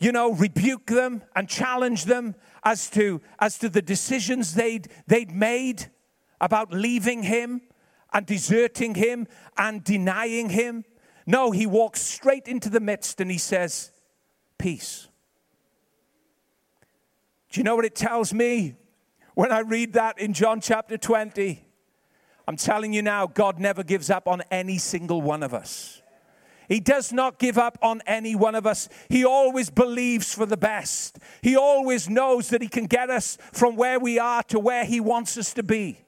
you 0.00 0.12
know, 0.12 0.32
rebuke 0.32 0.86
them 0.86 1.22
and 1.36 1.46
challenge 1.46 2.06
them 2.06 2.34
as 2.64 2.88
to, 2.90 3.20
as 3.38 3.58
to 3.58 3.68
the 3.68 3.82
decisions 3.82 4.54
they'd, 4.54 4.88
they'd 5.06 5.30
made 5.30 5.90
about 6.40 6.72
leaving 6.72 7.22
him 7.22 7.60
and 8.14 8.24
deserting 8.24 8.94
him 8.94 9.26
and 9.58 9.84
denying 9.84 10.48
him. 10.48 10.84
No, 11.26 11.50
he 11.50 11.66
walks 11.66 12.00
straight 12.00 12.48
into 12.48 12.70
the 12.70 12.80
midst 12.80 13.20
and 13.20 13.30
he 13.30 13.38
says, 13.38 13.92
Peace. 14.58 15.08
Do 17.50 17.60
you 17.60 17.64
know 17.64 17.76
what 17.76 17.84
it 17.84 17.94
tells 17.94 18.32
me? 18.32 18.76
When 19.36 19.52
I 19.52 19.58
read 19.58 19.92
that 19.92 20.18
in 20.18 20.32
John 20.32 20.62
chapter 20.62 20.96
20, 20.96 21.62
I'm 22.48 22.56
telling 22.56 22.94
you 22.94 23.02
now, 23.02 23.26
God 23.26 23.58
never 23.58 23.82
gives 23.82 24.08
up 24.08 24.26
on 24.26 24.42
any 24.50 24.78
single 24.78 25.20
one 25.20 25.42
of 25.42 25.52
us. 25.52 26.00
He 26.70 26.80
does 26.80 27.12
not 27.12 27.38
give 27.38 27.58
up 27.58 27.76
on 27.82 28.00
any 28.06 28.34
one 28.34 28.54
of 28.54 28.66
us. 28.66 28.88
He 29.10 29.26
always 29.26 29.68
believes 29.68 30.32
for 30.32 30.46
the 30.46 30.56
best. 30.56 31.18
He 31.42 31.54
always 31.54 32.08
knows 32.08 32.48
that 32.48 32.62
He 32.62 32.68
can 32.68 32.86
get 32.86 33.10
us 33.10 33.36
from 33.52 33.76
where 33.76 34.00
we 34.00 34.18
are 34.18 34.42
to 34.44 34.58
where 34.58 34.86
He 34.86 35.00
wants 35.00 35.36
us 35.36 35.52
to 35.52 35.62
be. 35.62 36.00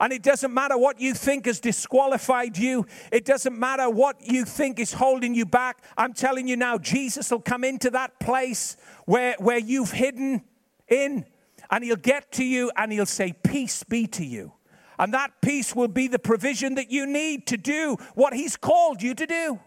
And 0.00 0.12
it 0.12 0.24
doesn't 0.24 0.52
matter 0.52 0.76
what 0.76 1.00
you 1.00 1.14
think 1.14 1.46
has 1.46 1.60
disqualified 1.60 2.58
you. 2.58 2.84
It 3.12 3.24
doesn't 3.24 3.56
matter 3.56 3.88
what 3.88 4.16
you 4.20 4.44
think 4.44 4.80
is 4.80 4.92
holding 4.92 5.36
you 5.36 5.46
back. 5.46 5.84
I'm 5.96 6.14
telling 6.14 6.48
you 6.48 6.56
now, 6.56 6.78
Jesus 6.78 7.30
will 7.30 7.42
come 7.42 7.62
into 7.62 7.90
that 7.90 8.18
place 8.18 8.76
where, 9.04 9.36
where 9.38 9.58
you've 9.58 9.92
hidden 9.92 10.42
in 10.88 11.26
and 11.70 11.84
he'll 11.84 11.96
get 11.96 12.32
to 12.32 12.44
you 12.44 12.70
and 12.76 12.92
he'll 12.92 13.06
say, 13.06 13.32
Peace 13.32 13.82
be 13.82 14.06
to 14.08 14.24
you. 14.24 14.52
And 14.98 15.12
that 15.12 15.42
peace 15.42 15.74
will 15.74 15.88
be 15.88 16.08
the 16.08 16.18
provision 16.18 16.76
that 16.76 16.90
you 16.90 17.06
need 17.06 17.46
to 17.48 17.56
do 17.56 17.96
what 18.14 18.32
he's 18.32 18.56
called 18.56 19.02
you 19.02 19.14
to 19.14 19.26
do. 19.26 19.60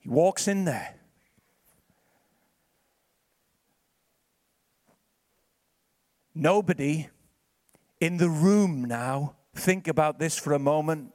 He 0.00 0.08
walks 0.08 0.48
in 0.48 0.64
there. 0.64 0.94
Nobody 6.34 7.08
in 8.00 8.16
the 8.16 8.28
room 8.28 8.84
now, 8.84 9.34
think 9.54 9.88
about 9.88 10.18
this 10.18 10.38
for 10.38 10.52
a 10.52 10.58
moment. 10.58 11.12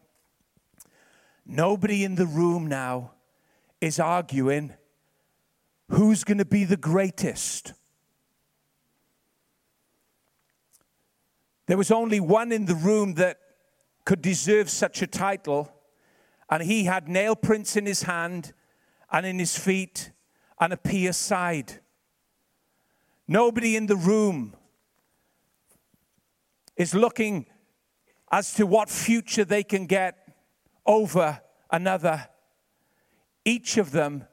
Nobody 1.46 2.04
in 2.04 2.16
the 2.16 2.26
room 2.26 2.68
now 2.68 3.14
is 3.80 4.00
arguing 4.00 4.74
Who's 5.90 6.24
going 6.24 6.38
to 6.38 6.46
be 6.46 6.64
the 6.64 6.78
greatest? 6.78 7.74
There 11.66 11.78
was 11.78 11.92
only 11.92 12.20
one 12.20 12.52
in 12.52 12.66
the 12.66 12.76
room 12.76 13.16
that 13.16 13.40
could 14.06 14.22
deserve 14.22 14.70
such 14.70 15.02
a 15.02 15.08
title, 15.08 15.72
and 16.50 16.64
he 16.64 16.84
had 16.86 17.08
nail 17.08 17.36
prints 17.36 17.76
in 17.76 17.86
his 17.86 18.04
hand 18.04 18.54
and 19.12 19.26
in 19.26 19.40
his 19.40 19.58
feet 19.58 20.12
and 20.60 20.74
a 20.74 20.78
pierced 20.78 21.22
side. 21.22 21.80
Nobody 23.28 23.76
in 23.76 23.88
the 23.88 23.96
room 23.96 24.56
is 26.76 26.94
looking 26.94 27.46
as 28.32 28.54
to 28.56 28.66
what 28.66 28.90
future 28.90 29.46
they 29.46 29.64
can 29.64 29.86
get 29.86 30.28
over 30.86 31.40
another. 31.72 32.28
Each 33.46 33.78
of 33.78 33.92
them 33.92 34.26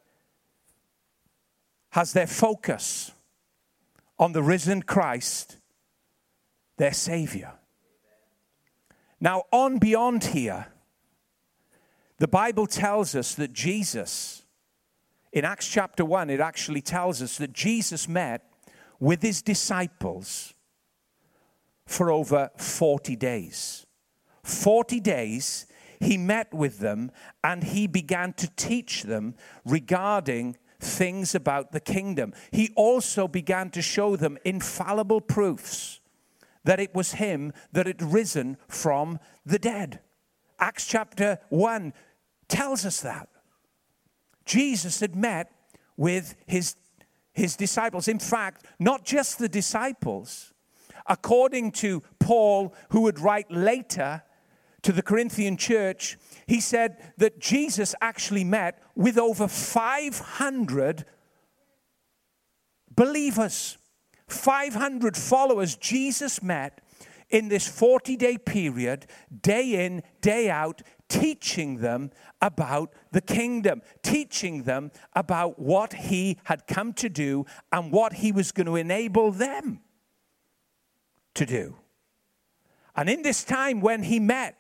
has 1.90 2.12
their 2.12 2.26
focus 2.26 3.12
on 4.18 4.32
the 4.32 4.42
risen 4.42 4.82
Christ, 4.82 5.56
their 6.76 6.92
Savior. 6.92 7.52
Now, 9.20 9.44
on 9.52 9.78
beyond 9.78 10.25
here, 10.25 10.66
the 12.18 12.28
Bible 12.28 12.66
tells 12.66 13.14
us 13.14 13.35
that 13.35 13.52
Jesus, 13.52 14.42
in 15.32 15.44
Acts 15.44 15.68
chapter 15.68 16.04
1, 16.04 16.30
it 16.30 16.40
actually 16.40 16.82
tells 16.82 17.23
us 17.23 17.38
that 17.38 17.52
Jesus 17.52 18.09
met 18.09 18.42
with 18.99 19.23
his 19.23 19.42
disciples 19.42 20.54
for 21.87 22.11
over 22.11 22.50
40 22.56 23.16
days. 23.16 23.87
40 24.44 25.00
days, 25.00 25.66
he 25.99 26.16
met 26.16 26.52
with 26.54 26.78
them 26.78 27.11
and 27.42 27.64
he 27.64 27.87
began 27.87 28.32
to 28.35 28.49
teach 28.56 29.02
them 29.02 29.35
regarding 29.64 30.56
things 30.80 31.34
about 31.34 31.72
the 31.72 31.80
kingdom. 31.80 32.32
He 32.50 32.72
also 32.75 33.28
began 33.28 33.70
to 33.70 33.82
show 33.82 34.16
them 34.16 34.38
infallible 34.44 35.20
proofs 35.20 36.00
that 36.64 36.80
it 36.80 36.94
was 36.94 37.12
him 37.12 37.52
that 37.72 37.87
had 37.87 38.02
risen 38.02 38.56
from 38.68 39.18
the 39.46 39.58
dead. 39.58 40.00
Acts 40.58 40.87
chapter 40.87 41.38
1 41.49 41.92
tells 42.49 42.84
us 42.84 43.00
that. 43.00 43.28
Jesus 44.44 45.00
had 45.00 45.14
met 45.14 45.50
with 45.96 46.34
his, 46.46 46.76
his 47.32 47.56
disciples. 47.56 48.08
In 48.08 48.18
fact, 48.18 48.66
not 48.78 49.04
just 49.04 49.38
the 49.38 49.49
disciples. 49.49 50.52
According 51.06 51.72
to 51.72 52.02
Paul, 52.18 52.75
who 52.90 53.02
would 53.02 53.18
write 53.18 53.50
later 53.50 54.22
to 54.82 54.92
the 54.92 55.02
Corinthian 55.02 55.56
church, 55.56 56.18
he 56.46 56.60
said 56.60 57.12
that 57.18 57.38
Jesus 57.38 57.94
actually 58.00 58.44
met 58.44 58.82
with 58.94 59.18
over 59.18 59.46
500 59.46 61.04
believers, 62.90 63.78
500 64.28 65.16
followers 65.16 65.76
Jesus 65.76 66.42
met 66.42 66.80
in 67.30 67.49
this 67.49 67.66
40 67.66 68.16
day 68.16 68.37
period, 68.38 69.06
day 69.42 69.87
in, 69.87 70.02
day 70.20 70.50
out, 70.50 70.82
teaching 71.08 71.78
them 71.78 72.10
about 72.40 72.92
the 73.12 73.20
kingdom, 73.20 73.82
teaching 74.02 74.64
them 74.64 74.90
about 75.14 75.58
what 75.58 75.92
he 75.92 76.38
had 76.44 76.66
come 76.66 76.92
to 76.94 77.08
do 77.08 77.44
and 77.72 77.92
what 77.92 78.14
he 78.14 78.32
was 78.32 78.52
going 78.52 78.66
to 78.66 78.76
enable 78.76 79.30
them 79.30 79.80
to 81.34 81.46
do. 81.46 81.76
And 82.96 83.08
in 83.08 83.22
this 83.22 83.44
time 83.44 83.80
when 83.80 84.02
he 84.02 84.18
met 84.18 84.56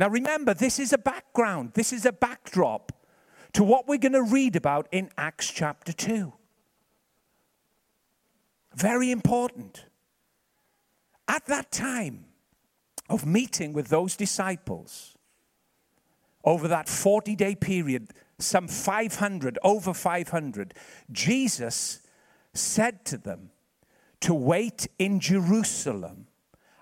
now 0.00 0.08
remember, 0.08 0.54
this 0.54 0.78
is 0.78 0.94
a 0.94 0.98
background, 0.98 1.72
this 1.74 1.92
is 1.92 2.06
a 2.06 2.12
backdrop 2.12 2.90
to 3.52 3.62
what 3.62 3.86
we're 3.86 3.98
going 3.98 4.12
to 4.12 4.22
read 4.22 4.56
about 4.56 4.88
in 4.90 5.10
Acts 5.18 5.50
chapter 5.50 5.92
2. 5.92 6.32
Very 8.74 9.10
important. 9.10 9.84
At 11.28 11.44
that 11.46 11.70
time 11.70 12.24
of 13.10 13.26
meeting 13.26 13.74
with 13.74 13.88
those 13.88 14.16
disciples, 14.16 15.18
over 16.44 16.66
that 16.66 16.88
40 16.88 17.36
day 17.36 17.54
period, 17.54 18.08
some 18.38 18.68
500, 18.68 19.58
over 19.62 19.92
500, 19.92 20.72
Jesus 21.12 22.00
said 22.54 23.04
to 23.04 23.18
them 23.18 23.50
to 24.20 24.32
wait 24.32 24.88
in 24.98 25.20
Jerusalem 25.20 26.28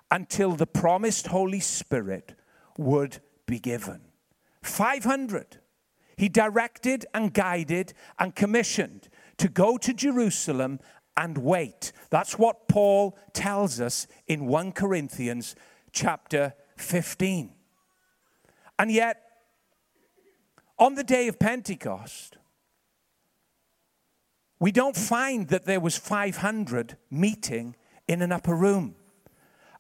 until 0.09 0.53
the 0.53 0.67
promised 0.67 1.27
Holy 1.27 1.59
Spirit 1.59 2.37
would 2.79 3.19
be 3.45 3.59
given. 3.59 4.01
500. 4.63 5.59
He 6.17 6.31
directed 6.31 7.05
and 7.13 7.35
guided 7.35 7.93
and 8.19 8.35
commissioned 8.35 9.09
to 9.37 9.49
go 9.49 9.77
to 9.77 9.93
Jerusalem 9.93 10.81
and 11.17 11.37
wait. 11.39 11.93
That's 12.11 12.39
what 12.39 12.69
Paul 12.69 13.19
tells 13.33 13.81
us 13.81 14.07
in 14.27 14.47
1 14.47 14.73
Corinthians 14.73 15.55
chapter 15.93 16.55
15. 16.77 17.53
And 18.79 18.91
yet, 18.91 19.21
on 20.79 20.95
the 20.95 21.05
day 21.05 21.27
of 21.29 21.39
Pentecost, 21.39 22.37
we 24.61 24.73
don't 24.73 24.97
find 24.97 25.49
that 25.49 25.67
there 25.67 25.81
was 25.81 25.97
500 25.97 26.97
meeting 27.11 27.77
in 28.07 28.23
an 28.23 28.33
upper 28.33 28.55
room. 28.55 28.95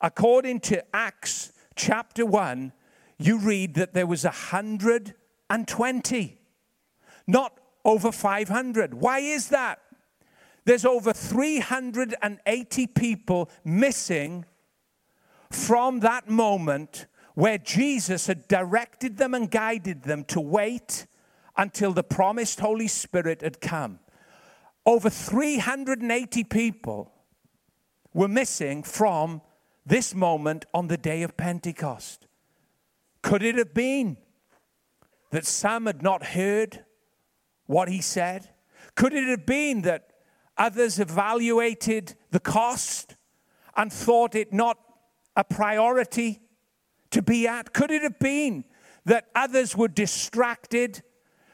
According 0.00 0.61
to 0.61 0.84
Acts 0.94 1.52
chapter 1.74 2.24
1, 2.24 2.72
you 3.18 3.38
read 3.38 3.74
that 3.74 3.94
there 3.94 4.07
was 4.07 4.24
120, 4.24 6.38
not 7.26 7.61
over 7.85 8.12
500. 8.12 8.94
Why 8.94 9.18
is 9.18 9.48
that? 9.48 9.81
There's 10.64 10.85
over 10.85 11.12
380 11.12 12.87
people 12.88 13.50
missing 13.64 14.44
from 15.50 16.00
that 16.00 16.28
moment 16.28 17.07
where 17.35 17.59
Jesus 17.59 18.26
had 18.26 18.48
directed 18.48 19.16
them 19.16 19.35
and 19.35 19.50
guided 19.50 20.02
them 20.02 20.24
to 20.24 20.40
wait 20.40 21.07
until 21.57 21.92
the 21.92 22.04
promised 22.04 22.61
Holy 22.61 22.88
Spirit 22.88 23.42
had 23.42 23.61
come. 23.61 24.00
Over 24.85 25.11
380 25.11 26.44
people 26.44 27.12
were 28.14 28.28
missing 28.28 28.83
from 28.83 29.42
this 29.85 30.14
moment 30.14 30.64
on 30.72 30.87
the 30.87 30.96
day 30.96 31.22
of 31.22 31.37
Pentecost. 31.37 32.27
Could 33.22 33.42
it 33.42 33.57
have 33.57 33.74
been 33.74 34.16
that 35.31 35.46
some 35.46 35.87
had 35.87 36.02
not 36.02 36.24
heard 36.24 36.85
what 37.66 37.88
he 37.88 38.00
said? 38.00 38.48
Could 38.94 39.12
it 39.12 39.28
have 39.28 39.46
been 39.46 39.83
that 39.83 40.12
others 40.57 40.98
evaluated 40.98 42.14
the 42.31 42.40
cost 42.40 43.16
and 43.76 43.92
thought 43.92 44.35
it 44.35 44.52
not 44.52 44.78
a 45.37 45.44
priority 45.44 46.40
to 47.11 47.22
be 47.22 47.46
at? 47.46 47.72
Could 47.72 47.90
it 47.90 48.02
have 48.02 48.18
been 48.18 48.64
that 49.04 49.28
others 49.35 49.76
were 49.76 49.88
distracted 49.88 51.02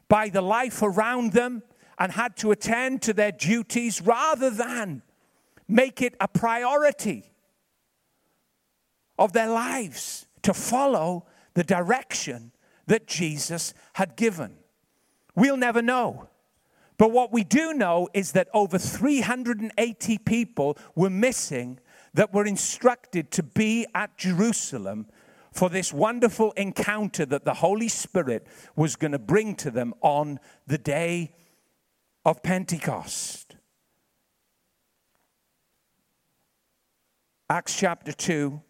by 0.09 0.29
the 0.29 0.43
life 0.43 0.83
around 0.83 1.33
them 1.33 1.63
and 1.99 2.13
had 2.13 2.37
to 2.37 2.51
attend 2.51 3.03
to 3.03 3.13
their 3.13 3.33
duties 3.33 4.01
rather 4.03 4.51
than 4.51 5.03
make 5.69 6.03
it 6.03 6.15
a 6.21 6.29
priority 6.29 7.33
of 9.19 9.33
their 9.33 9.49
lives 9.49 10.27
to 10.43 10.53
follow 10.53 11.27
the 11.55 11.65
direction 11.65 12.53
that 12.87 13.07
Jesus 13.07 13.75
had 13.95 14.17
given. 14.17 14.57
We'll 15.35 15.57
never 15.57 15.83
know. 15.83 16.29
But 16.97 17.11
what 17.11 17.33
we 17.33 17.43
do 17.43 17.73
know 17.73 18.09
is 18.15 18.33
that 18.33 18.49
over 18.55 18.79
380 18.79 20.19
people 20.19 20.79
were 20.95 21.11
missing 21.11 21.81
that 22.15 22.33
were 22.33 22.47
instructed 22.47 23.31
to 23.33 23.43
be 23.43 23.87
at 23.95 24.17
Jerusalem 24.17 25.07
for 25.53 25.69
this 25.69 25.93
wonderful 25.93 26.53
encounter 26.53 27.27
that 27.27 27.45
the 27.45 27.55
Holy 27.55 27.89
Spirit 27.89 28.47
was 28.77 28.97
going 28.97 29.13
to 29.13 29.19
bring 29.19 29.55
to 29.57 29.71
them 29.71 29.95
on 30.01 30.39
the 30.67 30.79
day 30.79 31.35
of 32.25 32.43
Pentecost. 32.43 33.57
Acts 37.51 37.77
chapter 37.77 38.13
2 38.13 38.61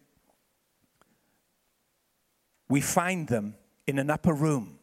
we 2.75 2.81
find 2.81 3.29
them 3.29 3.55
in 3.87 3.97
an 3.97 4.09
upper 4.09 4.33
room. 4.33 4.77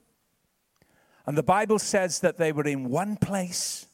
And 1.26 1.36
the 1.36 1.42
Bible 1.42 1.78
says 1.78 2.20
that 2.20 2.38
they 2.38 2.50
were 2.50 2.64
in 2.64 2.88
one 2.88 3.18
place, 3.18 3.86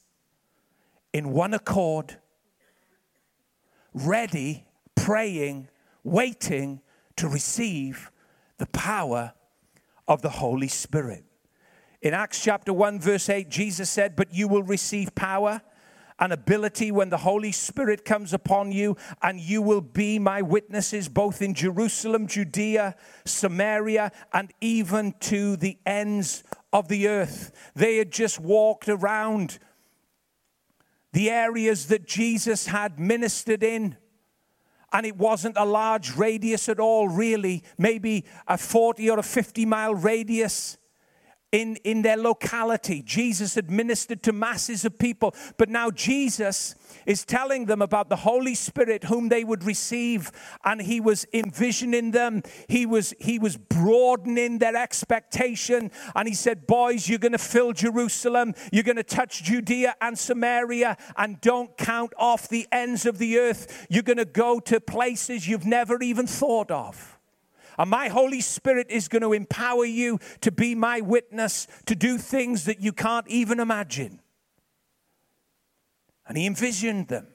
in 1.12 1.30
one 1.30 1.52
accord, 1.52 2.14
ready, 3.92 4.68
praying, 4.94 5.66
waiting 6.04 6.80
to 7.16 7.26
receive 7.26 8.12
the 8.58 8.66
power 8.66 9.32
of 10.06 10.22
the 10.22 10.30
Holy 10.30 10.68
Spirit. 10.68 11.24
In 12.00 12.14
Acts 12.14 12.40
chapter 12.40 12.72
1, 12.72 13.00
verse 13.00 13.28
8, 13.28 13.48
Jesus 13.48 13.90
said, 13.90 14.14
But 14.14 14.32
you 14.32 14.46
will 14.46 14.62
receive 14.62 15.12
power 15.16 15.60
and 16.18 16.32
ability 16.32 16.90
when 16.90 17.10
the 17.10 17.18
Holy 17.18 17.52
Spirit 17.52 18.04
comes 18.04 18.32
upon 18.32 18.72
you, 18.72 18.96
and 19.22 19.40
you 19.40 19.62
will 19.62 19.80
be 19.80 20.18
my 20.18 20.42
witnesses 20.42 21.08
both 21.08 21.40
in 21.40 21.54
Jerusalem, 21.54 22.26
Judea, 22.26 22.96
Samaria, 23.24 24.12
and 24.32 24.52
even 24.60 25.14
to 25.20 25.56
the 25.56 25.78
ends 25.86 26.42
of 26.72 26.88
the 26.88 27.08
earth. 27.08 27.52
They 27.74 27.96
had 27.96 28.10
just 28.10 28.40
walked 28.40 28.88
around 28.88 29.58
the 31.12 31.30
areas 31.30 31.86
that 31.86 32.06
Jesus 32.06 32.66
had 32.66 32.98
ministered 32.98 33.62
in. 33.62 33.96
And 34.92 35.04
it 35.04 35.16
wasn't 35.16 35.56
a 35.58 35.66
large 35.66 36.16
radius 36.16 36.68
at 36.68 36.80
all, 36.80 37.08
really, 37.08 37.62
maybe 37.76 38.24
a 38.46 38.56
40 38.56 39.10
or 39.10 39.18
a 39.18 39.22
50 39.22 39.66
mile 39.66 39.94
radius 39.94 40.78
in, 41.52 41.76
in 41.76 42.02
their 42.02 42.16
locality. 42.16 43.02
Jesus 43.02 43.54
had 43.54 43.70
ministered 43.70 44.22
to 44.24 44.32
masses 44.32 44.84
of 44.84 44.98
people, 44.98 45.34
but 45.56 45.68
now 45.68 45.90
Jesus 45.90 46.74
is 47.06 47.24
telling 47.24 47.66
them 47.66 47.80
about 47.80 48.08
the 48.08 48.16
Holy 48.16 48.54
Spirit 48.54 49.04
whom 49.04 49.28
they 49.28 49.44
would 49.44 49.64
receive, 49.64 50.30
and 50.64 50.82
he 50.82 51.00
was 51.00 51.26
envisioning 51.32 52.10
them. 52.10 52.42
He 52.68 52.84
was, 52.84 53.14
he 53.18 53.38
was 53.38 53.56
broadening 53.56 54.58
their 54.58 54.76
expectation, 54.76 55.90
and 56.14 56.28
he 56.28 56.34
said, 56.34 56.66
Boys, 56.66 57.08
you're 57.08 57.18
going 57.18 57.32
to 57.32 57.38
fill 57.38 57.72
Jerusalem, 57.72 58.54
you're 58.72 58.82
going 58.82 58.96
to 58.96 59.02
touch 59.02 59.42
Judea 59.42 59.96
and 60.00 60.18
Samaria, 60.18 60.96
and 61.16 61.40
don't 61.40 61.76
count 61.78 62.12
off 62.18 62.48
the 62.48 62.66
ends 62.70 63.06
of 63.06 63.18
the 63.18 63.38
earth. 63.38 63.86
You're 63.88 64.02
going 64.02 64.18
to 64.18 64.24
go 64.24 64.60
to 64.60 64.80
places 64.80 65.48
you've 65.48 65.66
never 65.66 66.02
even 66.02 66.26
thought 66.26 66.70
of. 66.70 67.17
And 67.78 67.88
my 67.90 68.08
Holy 68.08 68.40
Spirit 68.40 68.90
is 68.90 69.06
going 69.06 69.22
to 69.22 69.32
empower 69.32 69.84
you 69.84 70.18
to 70.40 70.50
be 70.50 70.74
my 70.74 71.00
witness, 71.00 71.68
to 71.86 71.94
do 71.94 72.18
things 72.18 72.64
that 72.64 72.80
you 72.80 72.92
can't 72.92 73.28
even 73.28 73.60
imagine. 73.60 74.20
And 76.26 76.36
he 76.36 76.46
envisioned 76.46 77.08
them. 77.08 77.28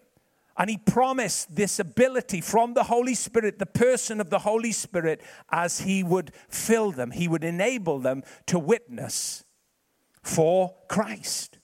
And 0.56 0.70
he 0.70 0.78
promised 0.78 1.56
this 1.56 1.80
ability 1.80 2.42
from 2.42 2.76
the 2.76 2.84
Holy 2.84 3.16
Spirit, 3.16 3.58
the 3.58 3.66
person 3.66 4.22
of 4.22 4.30
the 4.30 4.40
Holy 4.40 4.72
Spirit, 4.72 5.22
as 5.50 5.80
he 5.80 6.04
would 6.04 6.32
fill 6.48 6.92
them. 6.92 7.10
He 7.10 7.28
would 7.28 7.44
enable 7.44 7.98
them 7.98 8.22
to 8.48 8.60
witness 8.60 9.46
for 10.22 10.76
Christ. 10.88 11.58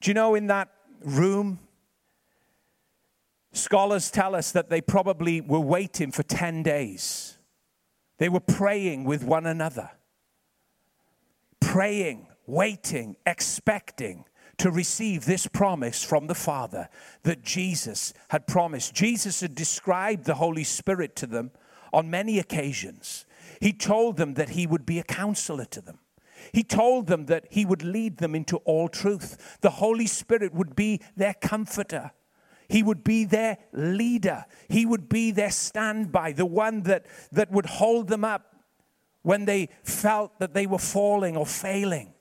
Do 0.00 0.10
you 0.10 0.14
know 0.14 0.34
in 0.34 0.48
that 0.48 0.68
room 1.04 1.60
Scholars 3.52 4.10
tell 4.10 4.34
us 4.34 4.52
that 4.52 4.70
they 4.70 4.80
probably 4.80 5.40
were 5.40 5.60
waiting 5.60 6.10
for 6.10 6.22
10 6.22 6.62
days. 6.62 7.38
They 8.18 8.28
were 8.28 8.40
praying 8.40 9.04
with 9.04 9.24
one 9.24 9.46
another, 9.46 9.90
praying, 11.60 12.28
waiting, 12.46 13.16
expecting 13.26 14.24
to 14.58 14.70
receive 14.70 15.24
this 15.24 15.46
promise 15.46 16.04
from 16.04 16.28
the 16.28 16.34
Father 16.34 16.88
that 17.24 17.42
Jesus 17.42 18.14
had 18.28 18.46
promised. 18.46 18.94
Jesus 18.94 19.40
had 19.40 19.54
described 19.54 20.24
the 20.24 20.36
Holy 20.36 20.64
Spirit 20.64 21.16
to 21.16 21.26
them 21.26 21.50
on 21.92 22.10
many 22.10 22.38
occasions. 22.38 23.26
He 23.60 23.72
told 23.72 24.16
them 24.16 24.34
that 24.34 24.50
He 24.50 24.66
would 24.66 24.86
be 24.86 24.98
a 24.98 25.04
counselor 25.04 25.64
to 25.66 25.80
them. 25.80 25.98
He 26.52 26.62
told 26.62 27.06
them 27.06 27.26
that 27.26 27.46
He 27.50 27.64
would 27.64 27.82
lead 27.82 28.18
them 28.18 28.34
into 28.34 28.58
all 28.58 28.88
truth. 28.88 29.58
The 29.60 29.70
Holy 29.70 30.06
Spirit 30.06 30.54
would 30.54 30.74
be 30.74 31.00
their 31.16 31.34
comforter. 31.34 32.12
He 32.72 32.82
would 32.82 33.04
be 33.04 33.26
their 33.26 33.58
leader. 33.74 34.46
He 34.70 34.86
would 34.86 35.06
be 35.10 35.30
their 35.30 35.50
standby, 35.50 36.32
the 36.32 36.46
one 36.46 36.84
that, 36.84 37.04
that 37.30 37.52
would 37.52 37.66
hold 37.66 38.08
them 38.08 38.24
up 38.24 38.56
when 39.20 39.44
they 39.44 39.68
felt 39.84 40.38
that 40.38 40.54
they 40.54 40.66
were 40.66 40.78
falling 40.78 41.36
or 41.36 41.44
failing. 41.44 42.14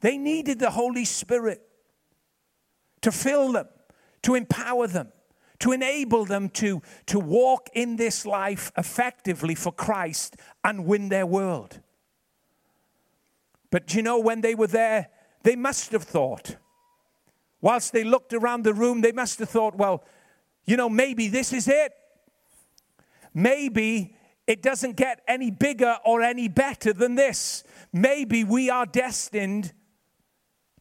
They 0.00 0.18
needed 0.18 0.58
the 0.58 0.70
Holy 0.70 1.04
Spirit 1.04 1.62
to 3.02 3.12
fill 3.12 3.52
them, 3.52 3.68
to 4.22 4.34
empower 4.34 4.88
them, 4.88 5.12
to 5.60 5.70
enable 5.70 6.24
them 6.24 6.48
to, 6.48 6.82
to 7.06 7.20
walk 7.20 7.70
in 7.72 7.94
this 7.94 8.26
life 8.26 8.72
effectively 8.76 9.54
for 9.54 9.70
Christ 9.70 10.34
and 10.64 10.84
win 10.84 11.10
their 11.10 11.26
world. 11.26 11.78
But 13.70 13.94
you 13.94 14.02
know, 14.02 14.18
when 14.18 14.40
they 14.40 14.56
were 14.56 14.66
there, 14.66 15.10
they 15.44 15.54
must 15.54 15.92
have 15.92 16.02
thought, 16.02 16.56
Whilst 17.60 17.92
they 17.92 18.04
looked 18.04 18.32
around 18.32 18.64
the 18.64 18.74
room, 18.74 19.00
they 19.00 19.12
must 19.12 19.38
have 19.38 19.50
thought, 19.50 19.76
well, 19.76 20.04
you 20.64 20.76
know, 20.76 20.88
maybe 20.88 21.28
this 21.28 21.52
is 21.52 21.68
it. 21.68 21.92
Maybe 23.34 24.16
it 24.46 24.62
doesn't 24.62 24.96
get 24.96 25.20
any 25.28 25.50
bigger 25.50 25.96
or 26.04 26.22
any 26.22 26.48
better 26.48 26.92
than 26.92 27.14
this. 27.14 27.64
Maybe 27.92 28.44
we 28.44 28.70
are 28.70 28.86
destined 28.86 29.72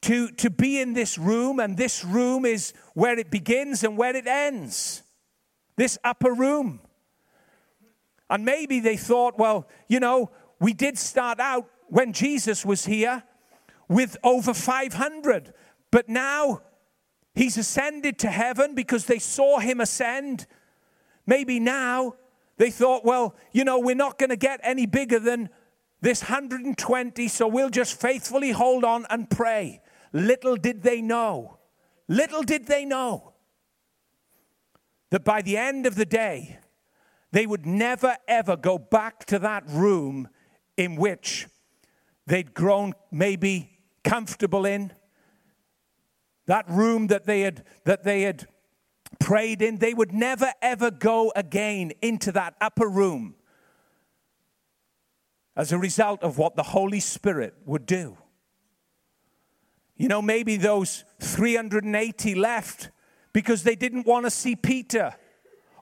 to, 0.02 0.30
to 0.32 0.50
be 0.50 0.80
in 0.80 0.94
this 0.94 1.18
room, 1.18 1.60
and 1.60 1.76
this 1.76 2.06
room 2.06 2.46
is 2.46 2.74
where 2.94 3.20
it 3.20 3.30
begins 3.30 3.84
and 3.84 3.98
where 3.98 4.15
it 4.15 4.28
ends. 4.28 5.04
This 5.76 5.98
upper 6.04 6.34
room. 6.34 6.80
And 8.30 8.46
maybe 8.46 8.80
they 8.80 8.96
thought, 8.96 9.38
well, 9.38 9.68
you 9.88 10.00
know, 10.00 10.32
we 10.60 10.74
did 10.74 10.98
start 10.98 11.39
out 11.39 11.70
when 11.88 12.13
Jesus 12.13 12.65
was 12.65 12.86
here 12.86 13.24
with 13.88 14.15
over 14.24 14.54
500, 14.54 15.54
but 15.92 16.08
now 16.08 16.62
He's 17.39 17.58
ascended 17.58 18.19
to 18.19 18.30
heaven 18.30 18.75
because 18.75 19.06
they 19.06 19.17
saw 19.17 19.60
him 19.60 19.80
ascend. 19.80 20.45
Maybe 21.25 21.58
now 21.58 22.15
they 22.58 22.69
thought, 22.69 23.06
well, 23.06 23.34
you 23.54 23.63
know, 23.63 23.80
we're 23.80 23.95
not 23.95 24.19
going 24.19 24.32
to 24.32 24.36
get 24.36 24.60
any 24.62 24.86
bigger 24.86 25.19
than 25.19 25.47
this 26.02 26.23
120, 26.23 27.30
so 27.30 27.47
we'll 27.47 27.69
just 27.69 27.97
faithfully 27.97 28.52
hold 28.52 28.84
on 28.84 29.06
and 29.10 29.30
pray. 29.30 29.80
Little 30.12 30.58
did 30.58 30.84
they 30.84 31.02
know, 31.02 31.60
little 32.10 32.43
did 32.43 32.67
they 32.67 32.84
know 32.84 33.32
that 35.10 35.23
by 35.23 35.41
the 35.41 35.56
end 35.56 35.86
of 35.86 35.95
the 35.95 36.06
day, 36.06 36.60
they 37.32 37.45
would 37.45 37.65
never 37.65 38.17
ever 38.28 38.58
go 38.58 38.78
back 38.78 39.23
to 39.28 39.39
that 39.39 39.63
room 39.69 40.28
in 40.75 40.97
which 40.97 41.47
they'd 42.28 42.54
grown 42.54 42.91
maybe 43.12 43.80
comfortable 44.04 44.65
in, 44.65 44.91
that 46.50 46.68
room 46.68 47.06
that 47.08 47.28
they 47.28 47.42
had 47.42 47.64
that 47.84 48.04
they 48.04 48.24
had 48.24 48.48
prayed 49.20 49.62
in 49.62 49.78
they 49.78 49.94
would 49.94 50.12
never 50.12 50.52
ever 50.64 50.90
go 50.90 51.32
again 51.36 51.92
into 52.02 52.32
that 52.32 52.56
upper 52.60 52.90
room 52.90 53.36
as 55.56 55.72
a 55.72 55.78
result 55.78 56.24
of 56.24 56.40
what 56.40 56.56
the 56.56 56.64
holy 56.64 57.00
spirit 57.00 57.54
would 57.66 57.86
do. 57.86 58.18
You 59.96 60.08
know 60.08 60.24
maybe 60.24 60.58
those 60.58 61.06
380 61.22 62.34
left 62.34 62.90
because 63.32 63.62
they 63.62 63.76
didn't 63.76 64.08
want 64.08 64.26
to 64.26 64.32
see 64.32 64.56
peter 64.56 65.14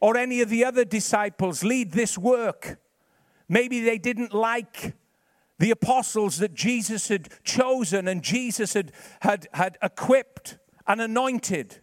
or 0.01 0.17
any 0.17 0.41
of 0.41 0.49
the 0.49 0.65
other 0.65 0.83
disciples 0.83 1.63
lead 1.63 1.93
this 1.93 2.17
work. 2.17 2.77
Maybe 3.47 3.79
they 3.79 3.97
didn't 3.97 4.33
like 4.33 4.95
the 5.59 5.71
apostles 5.71 6.37
that 6.37 6.53
Jesus 6.53 7.07
had 7.07 7.29
chosen 7.43 8.07
and 8.07 8.21
Jesus 8.21 8.73
had, 8.73 8.91
had, 9.21 9.47
had 9.53 9.77
equipped 9.81 10.57
and 10.85 11.01
anointed 11.01 11.79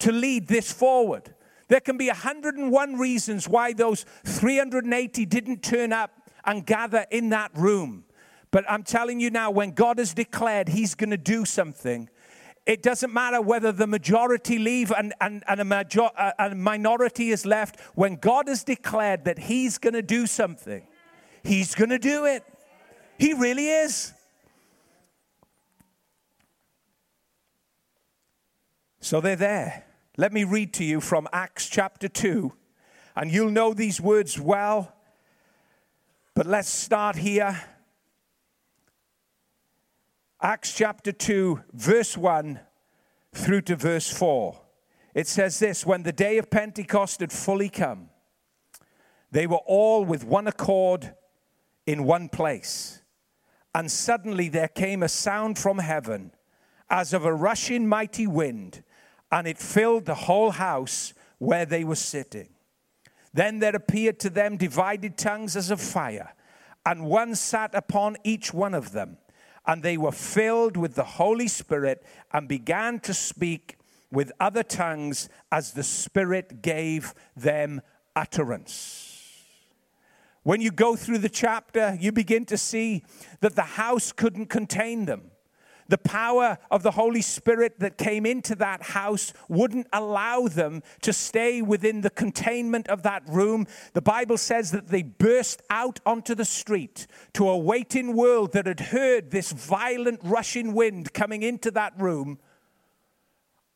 to 0.00 0.12
lead 0.12 0.48
this 0.48 0.72
forward. 0.72 1.34
There 1.68 1.80
can 1.80 1.96
be 1.96 2.08
101 2.08 2.98
reasons 2.98 3.48
why 3.48 3.72
those 3.72 4.04
380 4.24 5.24
didn't 5.26 5.62
turn 5.62 5.92
up 5.92 6.10
and 6.44 6.66
gather 6.66 7.06
in 7.10 7.30
that 7.30 7.50
room. 7.54 8.04
But 8.50 8.64
I'm 8.68 8.82
telling 8.82 9.20
you 9.20 9.30
now, 9.30 9.50
when 9.50 9.70
God 9.70 9.98
has 9.98 10.12
declared 10.12 10.68
He's 10.68 10.94
going 10.94 11.10
to 11.10 11.16
do 11.16 11.44
something, 11.44 12.10
it 12.66 12.82
doesn't 12.82 13.12
matter 13.12 13.40
whether 13.40 13.72
the 13.72 13.86
majority 13.86 14.58
leave 14.58 14.92
and, 14.92 15.14
and, 15.20 15.42
and 15.48 15.60
a, 15.60 15.64
major, 15.64 16.10
a 16.38 16.54
minority 16.54 17.30
is 17.30 17.46
left. 17.46 17.80
When 17.94 18.16
God 18.16 18.48
has 18.48 18.62
declared 18.62 19.24
that 19.24 19.38
He's 19.38 19.78
going 19.78 19.94
to 19.94 20.02
do 20.02 20.26
something, 20.26 20.86
He's 21.42 21.74
going 21.74 21.90
to 21.90 21.98
do 21.98 22.26
it. 22.26 22.44
He 23.22 23.34
really 23.34 23.68
is. 23.68 24.12
So 28.98 29.20
they're 29.20 29.36
there. 29.36 29.84
Let 30.16 30.32
me 30.32 30.42
read 30.42 30.74
to 30.74 30.84
you 30.84 31.00
from 31.00 31.28
Acts 31.32 31.68
chapter 31.68 32.08
2, 32.08 32.52
and 33.14 33.30
you'll 33.30 33.52
know 33.52 33.74
these 33.74 34.00
words 34.00 34.40
well. 34.40 34.92
But 36.34 36.46
let's 36.46 36.68
start 36.68 37.14
here. 37.14 37.62
Acts 40.40 40.74
chapter 40.74 41.12
2, 41.12 41.60
verse 41.74 42.16
1 42.16 42.58
through 43.32 43.60
to 43.60 43.76
verse 43.76 44.10
4. 44.10 44.60
It 45.14 45.28
says 45.28 45.60
this 45.60 45.86
When 45.86 46.02
the 46.02 46.10
day 46.10 46.38
of 46.38 46.50
Pentecost 46.50 47.20
had 47.20 47.30
fully 47.30 47.68
come, 47.68 48.08
they 49.30 49.46
were 49.46 49.62
all 49.64 50.04
with 50.04 50.24
one 50.24 50.48
accord 50.48 51.14
in 51.86 52.02
one 52.02 52.28
place. 52.28 53.01
And 53.74 53.90
suddenly 53.90 54.48
there 54.48 54.68
came 54.68 55.02
a 55.02 55.08
sound 55.08 55.58
from 55.58 55.78
heaven 55.78 56.32
as 56.90 57.14
of 57.14 57.24
a 57.24 57.32
rushing 57.32 57.86
mighty 57.86 58.26
wind, 58.26 58.84
and 59.30 59.46
it 59.46 59.58
filled 59.58 60.04
the 60.04 60.14
whole 60.14 60.50
house 60.50 61.14
where 61.38 61.64
they 61.64 61.84
were 61.84 61.94
sitting. 61.94 62.50
Then 63.32 63.60
there 63.60 63.74
appeared 63.74 64.20
to 64.20 64.30
them 64.30 64.58
divided 64.58 65.16
tongues 65.16 65.56
as 65.56 65.70
of 65.70 65.80
fire, 65.80 66.34
and 66.84 67.06
one 67.06 67.34
sat 67.34 67.74
upon 67.74 68.16
each 68.24 68.52
one 68.52 68.74
of 68.74 68.92
them. 68.92 69.16
And 69.66 69.82
they 69.82 69.96
were 69.96 70.12
filled 70.12 70.76
with 70.76 70.96
the 70.96 71.04
Holy 71.04 71.46
Spirit 71.46 72.04
and 72.32 72.48
began 72.48 72.98
to 73.00 73.14
speak 73.14 73.78
with 74.10 74.32
other 74.40 74.64
tongues 74.64 75.28
as 75.50 75.72
the 75.72 75.84
Spirit 75.84 76.62
gave 76.62 77.14
them 77.36 77.80
utterance. 78.14 79.11
When 80.42 80.60
you 80.60 80.72
go 80.72 80.96
through 80.96 81.18
the 81.18 81.28
chapter, 81.28 81.96
you 82.00 82.10
begin 82.10 82.44
to 82.46 82.58
see 82.58 83.04
that 83.40 83.54
the 83.54 83.62
house 83.62 84.12
couldn't 84.12 84.46
contain 84.46 85.04
them. 85.04 85.30
the 85.92 85.98
power 85.98 86.56
of 86.70 86.82
the 86.82 86.92
Holy 86.92 87.20
Spirit 87.20 87.78
that 87.80 87.98
came 87.98 88.24
into 88.24 88.54
that 88.54 88.82
house 88.82 89.34
wouldn't 89.50 89.86
allow 89.92 90.48
them 90.48 90.82
to 91.02 91.12
stay 91.12 91.60
within 91.60 92.00
the 92.00 92.08
containment 92.08 92.88
of 92.88 93.02
that 93.02 93.22
room. 93.28 93.66
The 93.92 94.00
Bible 94.00 94.38
says 94.38 94.70
that 94.70 94.88
they 94.88 95.02
burst 95.02 95.60
out 95.68 96.00
onto 96.06 96.34
the 96.34 96.46
street 96.46 97.06
to 97.34 97.46
a 97.46 97.58
waiting 97.58 98.16
world 98.16 98.54
that 98.54 98.66
had 98.66 98.80
heard 98.80 99.30
this 99.30 99.52
violent 99.52 100.20
rushing 100.22 100.72
wind 100.72 101.12
coming 101.12 101.42
into 101.42 101.70
that 101.72 101.92
room. 102.00 102.38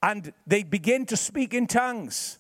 And 0.03 0.33
they 0.47 0.63
begin 0.63 1.05
to 1.07 1.19
speak 1.19 1.53
in 1.53 1.67
tongues. 1.67 2.39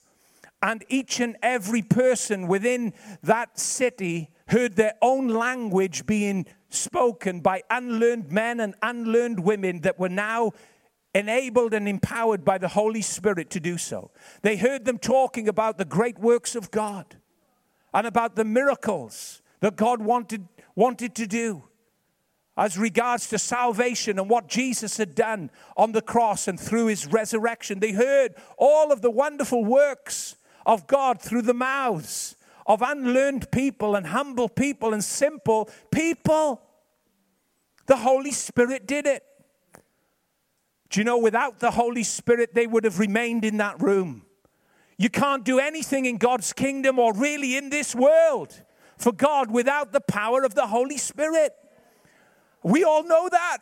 And 0.62 0.84
each 0.88 1.20
and 1.20 1.36
every 1.42 1.82
person 1.82 2.46
within 2.46 2.94
that 3.22 3.58
city 3.58 4.30
heard 4.48 4.76
their 4.76 4.94
own 5.02 5.28
language 5.28 6.06
being 6.06 6.46
spoken 6.70 7.40
by 7.40 7.62
unlearned 7.70 8.30
men 8.30 8.60
and 8.60 8.74
unlearned 8.82 9.40
women 9.40 9.80
that 9.82 9.98
were 9.98 10.08
now 10.08 10.52
enabled 11.14 11.72
and 11.72 11.88
empowered 11.88 12.44
by 12.44 12.58
the 12.58 12.68
Holy 12.68 13.00
Spirit 13.02 13.50
to 13.50 13.60
do 13.60 13.78
so. 13.78 14.10
They 14.42 14.56
heard 14.56 14.84
them 14.84 14.98
talking 14.98 15.48
about 15.48 15.78
the 15.78 15.84
great 15.84 16.18
works 16.18 16.54
of 16.54 16.70
God 16.70 17.16
and 17.94 18.06
about 18.06 18.36
the 18.36 18.44
miracles 18.44 19.40
that 19.60 19.76
God 19.76 20.02
wanted, 20.02 20.46
wanted 20.74 21.14
to 21.14 21.26
do 21.26 21.64
as 22.56 22.78
regards 22.78 23.28
to 23.28 23.38
salvation 23.38 24.18
and 24.18 24.30
what 24.30 24.48
Jesus 24.48 24.96
had 24.96 25.14
done 25.14 25.50
on 25.76 25.92
the 25.92 26.02
cross 26.02 26.48
and 26.48 26.58
through 26.58 26.86
his 26.86 27.06
resurrection. 27.06 27.80
They 27.80 27.92
heard 27.92 28.34
all 28.56 28.92
of 28.92 29.02
the 29.02 29.10
wonderful 29.10 29.64
works 29.64 30.36
of 30.66 30.86
God 30.86 31.22
through 31.22 31.42
the 31.42 31.54
mouths 31.54 32.36
of 32.66 32.82
unlearned 32.82 33.50
people 33.52 33.94
and 33.94 34.08
humble 34.08 34.48
people 34.48 34.92
and 34.92 35.02
simple 35.02 35.70
people. 35.90 36.60
The 37.86 37.96
Holy 37.96 38.32
Spirit 38.32 38.86
did 38.86 39.06
it. 39.06 39.22
Do 40.90 41.00
you 41.00 41.04
know, 41.04 41.18
without 41.18 41.60
the 41.60 41.70
Holy 41.70 42.02
Spirit, 42.02 42.54
they 42.54 42.66
would 42.66 42.84
have 42.84 42.98
remained 42.98 43.44
in 43.44 43.56
that 43.58 43.80
room. 43.80 44.22
You 44.98 45.08
can't 45.08 45.44
do 45.44 45.58
anything 45.58 46.06
in 46.06 46.16
God's 46.16 46.52
kingdom 46.52 46.98
or 46.98 47.14
really 47.14 47.56
in 47.56 47.70
this 47.70 47.94
world 47.94 48.62
for 48.98 49.12
God 49.12 49.50
without 49.50 49.92
the 49.92 50.00
power 50.00 50.42
of 50.42 50.54
the 50.54 50.66
Holy 50.66 50.96
Spirit. 50.96 51.54
We 52.62 52.82
all 52.82 53.04
know 53.04 53.28
that. 53.30 53.58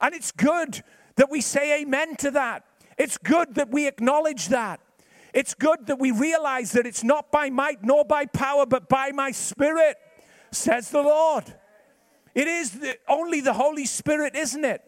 And 0.00 0.14
it's 0.14 0.32
good 0.32 0.82
that 1.16 1.30
we 1.30 1.40
say 1.40 1.82
amen 1.82 2.16
to 2.16 2.30
that. 2.32 2.64
It's 2.96 3.18
good 3.18 3.56
that 3.56 3.70
we 3.70 3.86
acknowledge 3.86 4.48
that. 4.48 4.80
It's 5.36 5.52
good 5.52 5.86
that 5.88 5.98
we 5.98 6.12
realize 6.12 6.72
that 6.72 6.86
it's 6.86 7.04
not 7.04 7.30
by 7.30 7.50
might 7.50 7.84
nor 7.84 8.06
by 8.06 8.24
power, 8.24 8.64
but 8.64 8.88
by 8.88 9.12
my 9.12 9.32
spirit, 9.32 9.98
says 10.50 10.88
the 10.88 11.02
Lord. 11.02 11.44
It 12.34 12.48
is 12.48 12.70
the, 12.70 12.96
only 13.06 13.42
the 13.42 13.52
Holy 13.52 13.84
Spirit, 13.84 14.34
isn't 14.34 14.64
it? 14.64 14.80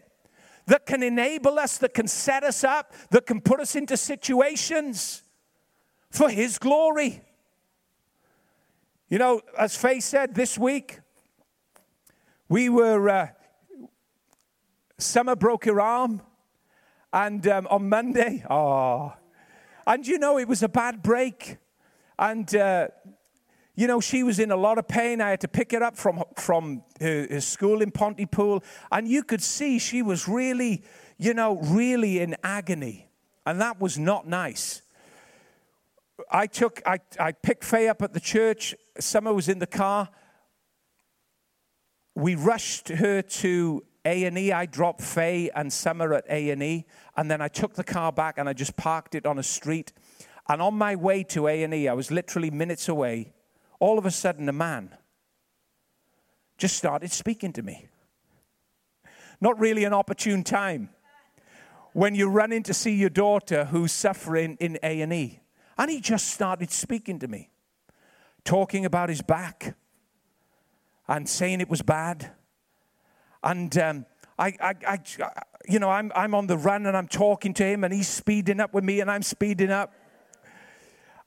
That 0.65 0.87
can 0.87 1.03
enable 1.03 1.59
us, 1.59 1.77
that 1.77 1.93
can 1.93 2.09
set 2.09 2.45
us 2.45 2.65
up, 2.65 2.95
that 3.11 3.27
can 3.27 3.43
put 3.43 3.61
us 3.61 3.77
into 3.77 3.99
situations 3.99 5.23
for 6.11 6.31
His 6.31 6.57
glory. 6.57 7.21
You 9.11 9.19
know, 9.19 9.43
as 9.59 9.77
Faye 9.77 10.01
said 10.01 10.35
this 10.35 10.57
week, 10.57 11.01
we 12.49 12.71
were, 12.71 13.07
uh, 13.11 13.29
Summer 14.97 15.37
broke 15.37 15.67
her 15.67 15.79
arm, 15.79 16.23
and 17.13 17.47
um, 17.49 17.67
on 17.67 17.91
Monday, 17.91 18.43
oh, 18.49 19.13
and 19.89 20.07
you 20.07 20.19
know, 20.19 20.39
it 20.39 20.47
was 20.47 20.63
a 20.63 20.69
bad 20.69 21.03
break. 21.03 21.57
And 22.19 22.55
uh, 22.55 22.89
you 23.75 23.87
know, 23.87 24.01
she 24.01 24.23
was 24.23 24.39
in 24.39 24.51
a 24.51 24.57
lot 24.57 24.77
of 24.77 24.87
pain. 24.87 25.21
I 25.21 25.31
had 25.31 25.41
to 25.43 25.49
pick 25.49 25.73
her 25.73 25.83
up 25.83 25.97
from, 25.97 26.23
from 26.37 26.83
her, 27.01 27.27
her 27.31 27.41
school 27.41 27.81
in 27.81 27.91
Pontypool. 27.91 28.63
And 28.93 29.09
you 29.09 29.23
could 29.23 29.41
see 29.41 29.79
she 29.79 30.03
was 30.03 30.29
really, 30.29 30.83
you 31.17 31.33
know, 31.33 31.57
really 31.59 32.19
in 32.19 32.37
agony. 32.43 33.09
And 33.47 33.61
that 33.61 33.81
was 33.81 33.99
not 33.99 34.27
nice. 34.27 34.83
I 36.31 36.49
took, 36.49 36.83
I, 36.85 36.99
I 37.19 37.33
picked 37.33 37.65
Faye 37.65 37.89
up 37.89 38.03
at 38.03 38.13
the 38.13 38.21
church. 38.21 38.75
Summer 38.99 39.33
was 39.33 39.49
in 39.49 39.59
the 39.59 39.67
car. 39.67 40.09
We 42.15 42.35
rushed 42.35 42.89
her 42.89 43.23
to 43.23 43.85
A&E. 44.09 44.53
I 44.53 44.67
dropped 44.67 45.03
Faye 45.03 45.51
and 45.55 45.73
Summer 45.73 46.15
at 46.15 46.25
A&E. 46.29 46.87
And 47.17 47.31
then 47.31 47.41
I 47.41 47.49
took 47.49 47.75
the 47.75 47.85
car 47.85 48.11
back 48.11 48.39
and 48.39 48.49
I 48.49 48.53
just 48.53 48.77
parked 48.77 49.15
it 49.15 49.27
on 49.27 49.39
a 49.39 49.43
street. 49.43 49.93
And 50.49 50.63
on 50.63 50.75
my 50.75 50.97
way 50.97 51.23
to 51.25 51.47
A&E, 51.47 51.89
I 51.89 51.93
was 51.93 52.11
literally 52.11 52.51
minutes 52.51 52.89
away 52.89 53.35
all 53.81 53.99
of 53.99 54.07
a 54.07 54.11
sudden 54.11 54.49
a 54.49 54.53
man 54.53 54.91
just 56.57 56.77
started 56.77 57.13
speaking 57.13 57.53
to 57.53 57.63
me. 57.63 57.87
Not 59.41 59.59
really 59.61 59.85
an 59.85 59.93
opportune 59.93 60.43
time 60.43 60.91
when 61.93 62.15
you're 62.15 62.31
running 62.31 62.65
to 62.65 62.75
see 62.75 62.95
your 62.95 63.11
daughter 63.11 63.67
who's 63.67 63.93
suffering 63.93 64.57
in 64.59 64.79
A&E. 64.83 65.41
And 65.77 65.91
he 65.91 66.01
just 66.01 66.29
started 66.29 66.73
speaking 66.73 67.21
to 67.21 67.29
me, 67.29 67.51
talking 68.45 68.85
about 68.85 69.09
his 69.09 69.23
back 69.23 69.77
and 71.07 71.29
saying 71.29 71.61
it 71.61 71.71
was 71.71 71.83
bad. 71.83 72.33
And 73.43 73.77
um, 73.79 74.07
I, 74.39 74.55
I, 74.61 74.75
I, 74.87 74.99
you 75.69 75.79
know, 75.79 75.91
I'm, 75.91 76.13
I'm 76.15 76.35
on 76.35 76.47
the 76.47 76.57
run 76.57 76.87
and 76.87 76.97
I'm 76.97 77.09
talking 77.09 77.55
to 77.55 77.65
him 77.65 77.85
and 77.85 77.93
he's 77.93 78.09
speeding 78.09 78.61
up 78.61 78.75
with 78.75 78.85
me 78.85 79.01
and 79.01 79.11
I'm 79.11 79.23
speeding 79.23 79.71
up. 79.71 79.93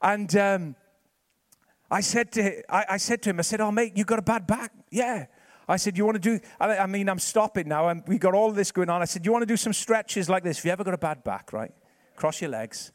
And 0.01 0.35
um, 0.35 0.75
I 1.91 2.01
said 2.01 2.31
to 2.33 2.73
I, 2.73 2.85
I 2.91 2.97
said 2.97 3.21
to 3.23 3.29
him, 3.29 3.39
I 3.39 3.43
said, 3.43 3.61
"Oh 3.61 3.71
mate, 3.71 3.95
you 3.95 4.03
got 4.03 4.17
a 4.17 4.23
bad 4.23 4.47
back." 4.47 4.71
Yeah. 4.89 5.25
I 5.67 5.77
said, 5.77 5.97
"You 5.97 6.05
want 6.05 6.15
to 6.15 6.37
do?" 6.37 6.39
I, 6.59 6.77
I 6.77 6.85
mean, 6.87 7.07
I'm 7.07 7.19
stopping 7.19 7.67
now, 7.67 7.89
and 7.89 8.03
we 8.07 8.17
got 8.17 8.33
all 8.33 8.51
this 8.51 8.71
going 8.71 8.89
on. 8.89 9.01
I 9.01 9.05
said, 9.05 9.25
"You 9.25 9.31
want 9.31 9.43
to 9.43 9.45
do 9.45 9.57
some 9.57 9.73
stretches 9.73 10.27
like 10.27 10.43
this? 10.43 10.59
If 10.59 10.65
you 10.65 10.71
ever 10.71 10.83
got 10.83 10.93
a 10.93 10.97
bad 10.97 11.23
back, 11.23 11.53
right? 11.53 11.71
Cross 12.15 12.41
your 12.41 12.49
legs. 12.49 12.91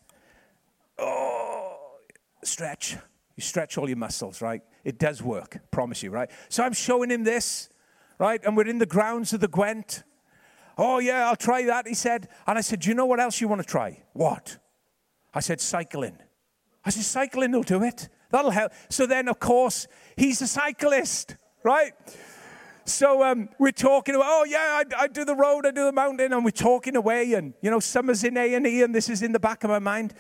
Oh, 0.99 1.77
stretch. 2.43 2.97
You 3.37 3.43
stretch 3.43 3.77
all 3.77 3.89
your 3.89 3.99
muscles, 3.99 4.41
right? 4.41 4.63
It 4.83 4.99
does 4.99 5.23
work. 5.23 5.59
Promise 5.71 6.03
you, 6.03 6.11
right? 6.11 6.31
So 6.49 6.65
I'm 6.65 6.73
showing 6.73 7.11
him 7.11 7.23
this, 7.25 7.69
right? 8.19 8.41
And 8.45 8.57
we're 8.57 8.67
in 8.67 8.79
the 8.79 8.87
grounds 8.87 9.33
of 9.33 9.41
the 9.41 9.49
Gwent. 9.49 10.05
Oh 10.79 10.99
yeah, 10.99 11.29
I'll 11.29 11.37
try 11.37 11.65
that. 11.65 11.87
He 11.87 11.95
said, 11.95 12.29
and 12.47 12.59
I 12.59 12.61
said, 12.61 12.81
"Do 12.81 12.89
you 12.89 12.95
know 12.95 13.07
what 13.07 13.21
else 13.21 13.41
you 13.41 13.49
want 13.49 13.63
to 13.63 13.67
try?" 13.67 14.03
What? 14.13 14.59
I 15.33 15.41
said, 15.41 15.61
"Cycling." 15.61 16.19
I 16.85 16.91
said, 16.91 17.05
"Cycling 17.05 17.53
will 17.53 17.63
do 17.63 17.83
it." 17.83 18.09
That'll 18.31 18.51
help. 18.51 18.73
So 18.89 19.07
then, 19.07 19.29
of 19.29 19.39
course, 19.39 19.87
he's 20.17 20.43
a 20.43 20.47
cyclist, 20.47 21.37
right? 21.63 21.93
So 22.85 23.23
um, 23.23 23.49
we're 23.59 23.73
talking 23.73 24.15
about, 24.15 24.27
oh 24.29 24.45
yeah, 24.45 24.83
I, 24.83 25.05
I, 25.05 25.09
do 25.09 25.25
the 25.25 25.35
road, 25.35 25.67
I 25.67 25.71
do 25.73 25.85
the 25.85 25.93
mountain, 25.93 26.33
and 26.33 26.45
we're 26.45 26.51
talking 26.51 26.95
away, 26.95 27.33
and 27.33 27.55
you 27.61 27.71
know, 27.71 27.81
summer's 27.81 28.23
in 28.25 28.37
A 28.37 28.55
and 28.55 28.67
E, 28.67 28.83
and 28.83 28.95
this 28.95 29.09
is 29.09 29.23
in 29.23 29.33
the 29.33 29.41
back 29.41 29.65
of 29.65 29.71
my 29.71 29.79
mind. 29.79 30.15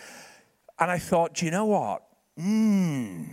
And 0.78 0.90
I 0.90 0.98
thought, 0.98 1.35
do 1.35 1.44
you 1.44 1.52
know 1.52 1.66
what? 1.66 2.02
Hmm, 2.37 3.24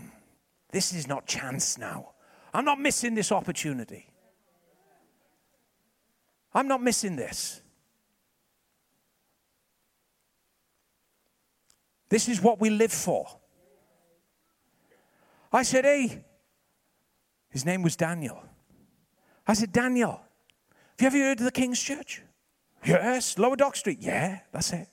this 0.71 0.93
is 0.93 1.08
not 1.08 1.26
chance 1.26 1.78
now. 1.78 2.12
I'm 2.54 2.63
not 2.63 2.80
missing 2.80 3.15
this 3.15 3.32
opportunity. 3.32 4.08
I'm 6.54 6.68
not 6.68 6.82
missing 6.82 7.16
this. 7.16 7.62
This 12.10 12.30
is 12.30 12.42
what 12.42 12.62
we 12.62 12.70
live 12.70 12.92
for. 12.92 13.26
I 15.52 15.63
said, 15.63 15.86
Hey, 15.86 16.24
his 17.50 17.66
name 17.66 17.82
was 17.82 17.96
Daniel. 17.96 18.44
I 19.48 19.54
said, 19.54 19.72
Daniel, 19.72 20.22
have 21.00 21.16
you 21.16 21.22
ever 21.22 21.30
heard 21.30 21.39
of 21.39 21.46
the 21.46 21.52
King's 21.52 21.82
Church? 21.82 22.22
Yes, 22.86 23.38
Lower 23.38 23.56
Dock 23.56 23.76
Street. 23.76 24.00
Yeah, 24.02 24.39
that's 24.52 24.74
it. 24.74 24.88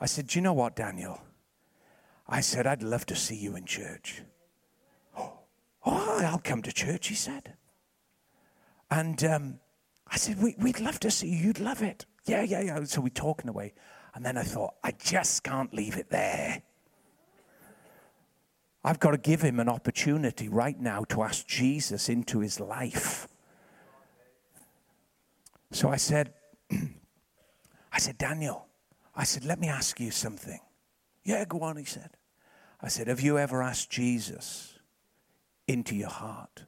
I 0.00 0.06
said, 0.06 0.28
Do 0.28 0.38
you 0.38 0.42
know 0.42 0.54
what, 0.54 0.76
Daniel? 0.76 1.20
I 2.28 2.40
said, 2.40 2.66
I'd 2.66 2.82
love 2.82 3.06
to 3.06 3.16
see 3.16 3.36
you 3.36 3.56
in 3.56 3.64
church. 3.64 4.22
Oh, 5.86 6.20
I'll 6.22 6.40
come 6.40 6.60
to 6.62 6.72
church, 6.72 7.06
he 7.06 7.14
said. 7.14 7.54
And 8.90 9.22
um, 9.24 9.60
I 10.10 10.16
said, 10.16 10.40
we, 10.42 10.54
We'd 10.58 10.80
love 10.80 11.00
to 11.00 11.10
see 11.10 11.28
you. 11.28 11.36
You'd 11.36 11.60
love 11.60 11.82
it. 11.82 12.06
Yeah, 12.26 12.42
yeah, 12.42 12.60
yeah. 12.60 12.84
So 12.84 13.00
we're 13.00 13.08
talking 13.10 13.48
away. 13.48 13.74
And 14.14 14.24
then 14.24 14.36
I 14.36 14.42
thought, 14.42 14.74
I 14.82 14.92
just 14.92 15.44
can't 15.44 15.72
leave 15.72 15.96
it 15.96 16.10
there. 16.10 16.62
I've 18.84 19.00
got 19.00 19.10
to 19.10 19.18
give 19.18 19.42
him 19.42 19.60
an 19.60 19.68
opportunity 19.68 20.48
right 20.48 20.78
now 20.78 21.04
to 21.10 21.22
ask 21.22 21.46
Jesus 21.46 22.08
into 22.08 22.40
his 22.40 22.58
life. 22.58 23.28
So 25.72 25.90
I 25.90 25.96
said, 25.96 26.32
I 26.70 27.98
said, 27.98 28.16
Daniel, 28.18 28.66
I 29.14 29.24
said, 29.24 29.44
let 29.44 29.58
me 29.60 29.68
ask 29.68 30.00
you 30.00 30.10
something. 30.10 30.60
Yeah, 31.24 31.44
go 31.44 31.60
on, 31.60 31.76
he 31.76 31.84
said. 31.84 32.10
I 32.80 32.88
said, 32.88 33.08
Have 33.08 33.20
you 33.20 33.38
ever 33.38 33.62
asked 33.62 33.90
Jesus 33.90 34.78
into 35.66 35.94
your 35.94 36.08
heart? 36.08 36.64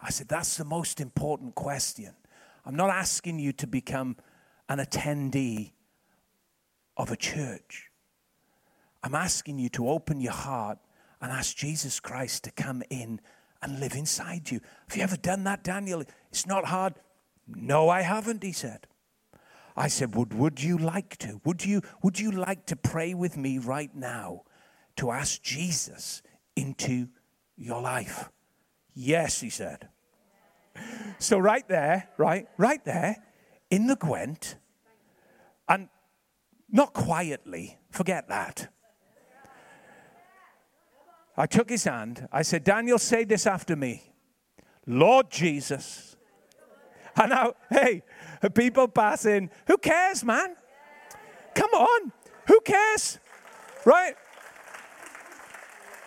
I 0.00 0.10
said, 0.10 0.28
That's 0.28 0.56
the 0.56 0.64
most 0.64 1.00
important 1.00 1.54
question. 1.54 2.14
I'm 2.64 2.76
not 2.76 2.90
asking 2.90 3.38
you 3.38 3.52
to 3.54 3.66
become 3.66 4.16
an 4.68 4.78
attendee 4.78 5.72
of 6.96 7.10
a 7.10 7.16
church. 7.16 7.90
I'm 9.02 9.14
asking 9.14 9.58
you 9.58 9.68
to 9.70 9.88
open 9.88 10.20
your 10.20 10.32
heart 10.32 10.78
and 11.20 11.32
ask 11.32 11.56
Jesus 11.56 12.00
Christ 12.00 12.44
to 12.44 12.50
come 12.50 12.82
in 12.90 13.20
and 13.62 13.80
live 13.80 13.94
inside 13.94 14.50
you. 14.50 14.60
Have 14.88 14.96
you 14.96 15.02
ever 15.02 15.16
done 15.16 15.44
that, 15.44 15.64
Daniel? 15.64 16.02
It's 16.30 16.46
not 16.46 16.66
hard. 16.66 16.94
No, 17.46 17.88
I 17.88 18.02
haven't, 18.02 18.42
he 18.42 18.52
said. 18.52 18.86
I 19.76 19.88
said, 19.88 20.14
would, 20.14 20.34
would 20.34 20.62
you 20.62 20.76
like 20.76 21.16
to? 21.18 21.40
Would 21.44 21.64
you, 21.64 21.82
would 22.02 22.18
you 22.18 22.30
like 22.30 22.66
to 22.66 22.76
pray 22.76 23.14
with 23.14 23.36
me 23.36 23.58
right 23.58 23.94
now 23.94 24.42
to 24.96 25.10
ask 25.10 25.42
Jesus 25.42 26.22
into 26.56 27.08
your 27.56 27.80
life? 27.80 28.30
Yes, 28.94 29.40
he 29.40 29.50
said. 29.50 29.88
So, 31.18 31.38
right 31.38 31.66
there, 31.68 32.08
right, 32.16 32.48
right 32.56 32.84
there, 32.84 33.16
in 33.70 33.86
the 33.86 33.96
Gwent, 33.96 34.56
and 35.68 35.88
not 36.70 36.92
quietly, 36.92 37.78
forget 37.90 38.28
that. 38.28 38.68
I 41.36 41.46
took 41.46 41.70
his 41.70 41.84
hand. 41.84 42.28
I 42.32 42.42
said, 42.42 42.64
Daniel, 42.64 42.98
say 42.98 43.24
this 43.24 43.46
after 43.46 43.76
me 43.76 44.12
Lord 44.86 45.30
Jesus. 45.30 46.16
And 47.16 47.30
now, 47.30 47.54
hey, 47.70 48.02
people 48.54 48.88
passing, 48.88 49.50
who 49.66 49.76
cares, 49.78 50.24
man? 50.24 50.56
Come 51.54 51.70
on, 51.70 52.12
who 52.46 52.60
cares? 52.60 53.18
Right? 53.84 54.14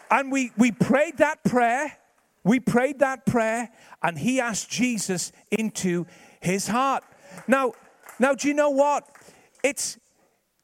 And 0.10 0.32
we, 0.32 0.52
we 0.58 0.72
prayed 0.72 1.18
that 1.18 1.44
prayer. 1.44 1.98
We 2.44 2.60
prayed 2.60 3.00
that 3.00 3.26
prayer, 3.26 3.70
and 4.02 4.18
he 4.18 4.40
asked 4.40 4.70
Jesus 4.70 5.32
into 5.52 6.06
his 6.42 6.68
heart. 6.68 7.04
Now, 7.48 7.74
now, 8.20 8.34
do 8.34 8.48
you 8.48 8.54
know 8.54 8.70
what? 8.70 9.08
It's 9.64 9.98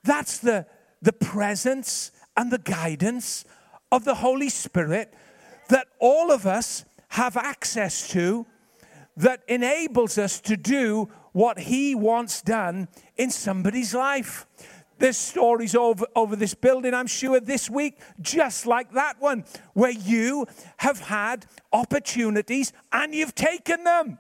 that's 0.04 0.38
the 0.38 0.66
the 1.02 1.14
presence 1.14 2.12
and 2.36 2.52
the 2.52 2.58
guidance 2.58 3.46
of 3.92 4.06
the 4.06 4.16
Holy 4.16 4.50
Spirit 4.50 5.14
that 5.70 5.88
all 6.00 6.32
of 6.32 6.46
us 6.46 6.86
have 7.10 7.38
access 7.38 8.10
to 8.10 8.46
that 9.18 9.42
enables 9.48 10.18
us 10.18 10.40
to 10.42 10.56
do 10.56 11.10
what 11.32 11.60
He 11.60 11.96
wants 11.96 12.42
done 12.42 12.88
in 13.18 13.30
somebody's 13.30 13.94
life. 13.94 14.46
There's 15.00 15.18
stories 15.18 15.76
over, 15.76 16.06
over 16.16 16.36
this 16.36 16.54
building, 16.54 16.94
I'm 16.94 17.08
sure, 17.08 17.40
this 17.40 17.70
week, 17.70 18.00
just 18.22 18.66
like 18.66 18.92
that 18.94 19.20
one, 19.20 19.46
where 19.74 19.92
you 19.92 20.46
have 20.78 21.00
had 21.00 21.46
opportunities 21.72 22.74
and 22.92 23.16
you've 23.16 23.36
taken 23.36 23.86
them. 23.86 24.20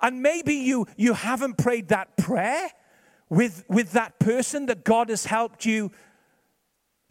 And 0.00 0.22
maybe 0.22 0.54
you, 0.54 0.86
you 0.96 1.12
haven't 1.12 1.58
prayed 1.58 1.88
that 1.88 2.16
prayer 2.16 2.70
with, 3.28 3.64
with 3.68 3.92
that 3.92 4.18
person 4.18 4.66
that 4.66 4.84
God 4.84 5.08
has 5.10 5.26
helped 5.26 5.64
you 5.64 5.92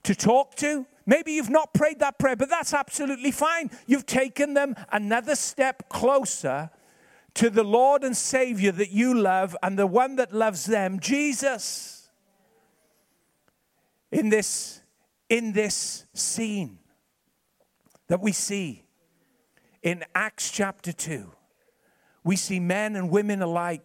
to 0.03 0.15
talk 0.15 0.55
to. 0.55 0.85
Maybe 1.05 1.33
you've 1.33 1.49
not 1.49 1.73
prayed 1.73 1.99
that 1.99 2.17
prayer, 2.17 2.35
but 2.35 2.49
that's 2.49 2.73
absolutely 2.73 3.31
fine. 3.31 3.69
You've 3.85 4.05
taken 4.05 4.53
them 4.53 4.75
another 4.91 5.35
step 5.35 5.89
closer 5.89 6.69
to 7.35 7.49
the 7.49 7.63
Lord 7.63 8.03
and 8.03 8.15
Savior 8.15 8.71
that 8.71 8.91
you 8.91 9.13
love 9.13 9.55
and 9.61 9.77
the 9.77 9.87
one 9.87 10.15
that 10.17 10.33
loves 10.33 10.65
them, 10.65 10.99
Jesus. 10.99 11.92
In 14.13 14.29
this, 14.29 14.79
in 15.27 15.53
this 15.53 16.05
scene 16.13 16.77
that 18.07 18.21
we 18.21 18.31
see 18.31 18.83
in 19.81 20.03
Acts 20.13 20.51
chapter 20.51 20.93
2, 20.93 21.31
we 22.23 22.35
see 22.35 22.59
men 22.59 22.95
and 22.95 23.09
women 23.09 23.41
alike 23.41 23.81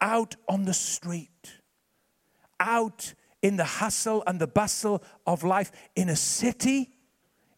out 0.00 0.34
on 0.48 0.64
the 0.64 0.74
street, 0.74 1.60
out 2.58 3.14
in 3.42 3.56
the 3.56 3.64
hustle 3.64 4.24
and 4.26 4.40
the 4.40 4.48
bustle 4.48 5.04
of 5.24 5.44
life 5.44 5.70
in 5.94 6.08
a 6.08 6.16
city, 6.16 6.90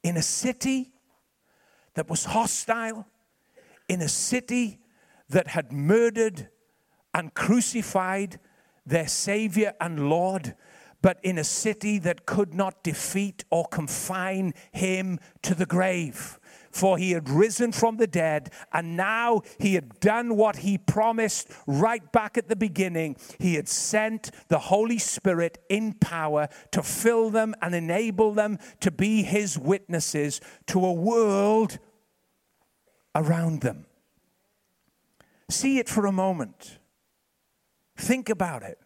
in 0.03 0.19
a 0.19 0.23
city 0.23 0.93
that 1.95 2.11
was 2.11 2.27
hostile, 2.27 3.07
in 3.89 4.03
a 4.03 4.09
city 4.09 4.81
that 5.31 5.49
had 5.49 5.73
murdered 5.73 6.51
and 7.15 7.33
crucified 7.33 8.39
their 8.85 9.09
Savior 9.09 9.73
and 9.81 10.11
Lord, 10.11 10.55
but 11.05 11.19
in 11.23 11.37
a 11.37 11.45
city 11.45 11.99
that 11.99 12.25
could 12.25 12.55
not 12.55 12.83
defeat 12.83 13.45
or 13.51 13.67
confine 13.67 14.55
him 14.73 15.21
to 15.43 15.55
the 15.55 15.67
grave 15.67 16.41
for 16.71 16.99
he 16.99 17.13
had 17.13 17.29
risen 17.29 17.71
from 17.71 17.99
the 17.99 18.07
dead, 18.07 18.51
and 18.73 18.97
now 18.97 19.43
he 19.61 19.75
had 19.75 20.01
done 20.01 20.35
what 20.35 20.57
he 20.57 20.77
promised 20.77 21.49
right 21.69 22.11
back 22.11 22.37
at 22.37 22.49
the 22.49 22.57
beginning. 22.57 23.17
He 23.39 23.55
had 23.55 23.69
sent 23.69 24.33
the 24.49 24.59
Holy 24.59 24.99
Spirit 24.99 25.63
in 25.69 25.93
power 25.93 26.49
to 26.73 26.83
fill 26.83 27.31
them 27.31 27.55
and 27.63 27.77
enable 27.77 28.33
them 28.33 28.59
to 28.81 28.91
be 28.91 29.23
his 29.23 29.57
witnesses 29.57 30.41
to 30.67 30.85
a 30.85 30.93
world 30.93 31.79
around 33.15 33.61
them. 33.61 33.87
See 35.49 35.79
it 35.79 35.89
for 35.89 36.07
a 36.07 36.13
moment. 36.13 36.81
Think 37.97 38.29
about 38.29 38.65
it. 38.65 38.81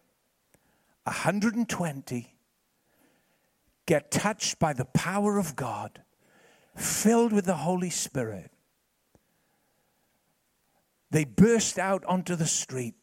120 1.09 2.35
get 3.87 4.11
touched 4.11 4.59
by 4.59 4.73
the 4.73 4.85
power 4.85 5.39
of 5.39 5.55
God 5.55 6.03
filled 6.75 7.33
with 7.33 7.45
the 7.45 7.55
Holy 7.55 7.89
Spirit, 7.89 8.51
they 11.09 11.25
burst 11.25 11.79
out 11.79 12.05
onto 12.05 12.35
the 12.35 12.45
street. 12.45 12.93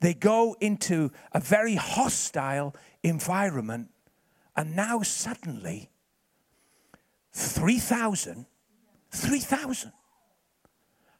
They 0.00 0.12
go 0.12 0.56
into 0.60 1.12
a 1.30 1.38
very 1.38 1.76
hostile 1.76 2.74
environment, 3.04 3.90
and 4.56 4.74
now 4.74 5.02
suddenly, 5.02 5.90
3,000, 7.32 8.46
3,000 9.12 9.92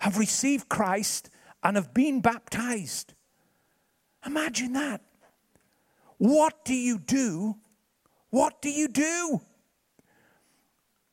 have 0.01 0.19
received 0.19 0.69
Christ 0.69 1.31
and 1.63 1.77
have 1.77 1.95
been 1.95 2.21
baptized. 2.21 3.15
Imagine 4.27 4.73
that. 4.73 5.01
What 6.19 6.65
do 6.65 6.75
you 6.75 6.99
do? 6.99 7.57
What 8.31 8.61
do 8.63 8.71
you 8.71 8.89
do? 8.89 9.41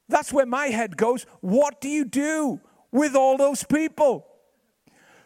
That's 0.09 0.31
where 0.31 0.45
my 0.45 0.67
head 0.67 0.97
goes. 0.97 1.25
What 1.41 1.81
do 1.81 1.89
you 1.89 2.05
do 2.05 2.59
with 2.91 3.15
all 3.15 3.37
those 3.37 3.63
people? 3.63 4.27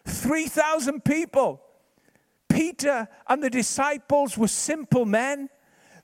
3,000 0.06 1.04
people. 1.04 1.60
Peter 2.48 3.08
and 3.28 3.42
the 3.42 3.50
disciples 3.50 4.38
were 4.38 4.48
simple 4.48 5.04
men. 5.04 5.50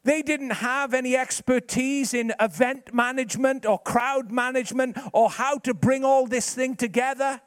They 0.04 0.20
didn't 0.20 0.50
have 0.50 0.92
any 0.92 1.16
expertise 1.16 2.12
in 2.12 2.34
event 2.38 2.92
management 2.92 3.64
or 3.64 3.78
crowd 3.78 4.30
management 4.30 4.98
or 5.14 5.30
how 5.30 5.56
to 5.58 5.72
bring 5.72 6.04
all 6.04 6.26
this 6.26 6.54
thing 6.54 6.76
together. 6.76 7.40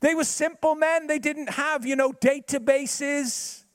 They 0.00 0.14
were 0.14 0.24
simple 0.24 0.74
men. 0.74 1.06
They 1.06 1.18
didn't 1.18 1.50
have, 1.50 1.84
you 1.84 1.96
know, 1.96 2.12
databases. 2.12 3.65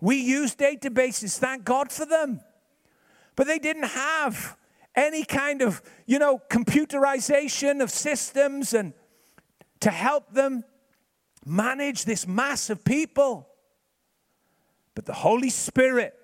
We 0.00 0.16
use 0.16 0.54
databases, 0.54 1.38
thank 1.38 1.64
God 1.64 1.92
for 1.92 2.06
them. 2.06 2.40
But 3.36 3.46
they 3.46 3.58
didn't 3.58 3.84
have 3.84 4.56
any 4.94 5.24
kind 5.24 5.62
of, 5.62 5.82
you 6.06 6.18
know, 6.18 6.40
computerization 6.50 7.82
of 7.82 7.90
systems 7.90 8.74
and 8.74 8.92
to 9.80 9.90
help 9.90 10.32
them 10.32 10.64
manage 11.44 12.04
this 12.04 12.26
mass 12.26 12.70
of 12.70 12.84
people. 12.84 13.48
But 14.94 15.06
the 15.06 15.14
Holy 15.14 15.50
Spirit, 15.50 16.14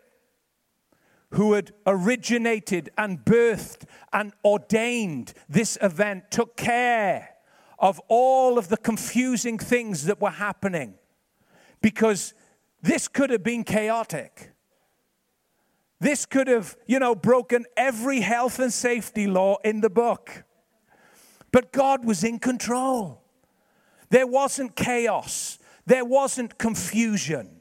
who 1.30 1.54
had 1.54 1.72
originated 1.86 2.90
and 2.98 3.24
birthed 3.24 3.84
and 4.12 4.32
ordained 4.44 5.32
this 5.48 5.78
event, 5.80 6.30
took 6.30 6.56
care 6.56 7.30
of 7.78 8.00
all 8.08 8.58
of 8.58 8.68
the 8.68 8.76
confusing 8.76 9.58
things 9.58 10.04
that 10.04 10.20
were 10.20 10.30
happening 10.30 10.94
because 11.80 12.34
this 12.86 13.08
could 13.08 13.30
have 13.30 13.42
been 13.42 13.64
chaotic. 13.64 14.52
This 15.98 16.24
could 16.24 16.46
have, 16.46 16.76
you 16.86 16.98
know, 16.98 17.14
broken 17.14 17.64
every 17.76 18.20
health 18.20 18.58
and 18.58 18.72
safety 18.72 19.26
law 19.26 19.56
in 19.64 19.80
the 19.80 19.90
book. 19.90 20.44
But 21.50 21.72
God 21.72 22.04
was 22.04 22.22
in 22.22 22.38
control. 22.38 23.22
There 24.10 24.26
wasn't 24.26 24.76
chaos, 24.76 25.58
there 25.84 26.04
wasn't 26.04 26.58
confusion. 26.58 27.60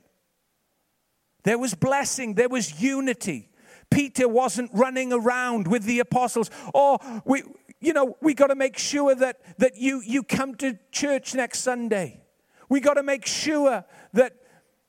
There 1.44 1.58
was 1.58 1.74
blessing, 1.74 2.36
there 2.36 2.50
was 2.50 2.82
unity. 2.82 3.50
Peter 3.89 4.28
wasn't 4.28 4.72
running 4.74 5.14
around 5.14 5.68
with 5.68 5.84
the 5.84 5.99
apostles. 5.99 6.49
Oh, 6.74 6.97
we, 7.24 7.43
you 7.80 7.93
know, 7.93 8.18
we 8.22 8.34
got 8.34 8.47
to 8.47 8.56
make 8.56 8.78
sure 8.78 9.16
that, 9.16 9.39
that 9.60 9.78
you, 9.78 10.02
you 10.06 10.24
come 10.24 10.56
to 10.56 10.78
church 10.91 11.36
next 11.36 11.60
Sunday. 11.62 12.22
We 12.68 12.80
got 12.80 12.95
to 12.95 13.04
make 13.04 13.26
sure 13.26 13.86
that, 14.14 14.34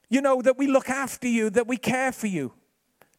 you 0.08 0.20
know, 0.20 0.42
that 0.42 0.58
we 0.58 0.66
look 0.66 0.88
after 0.88 1.28
you, 1.28 1.50
that 1.50 1.66
we 1.66 1.76
care 1.76 2.12
for 2.12 2.26
you. 2.26 2.52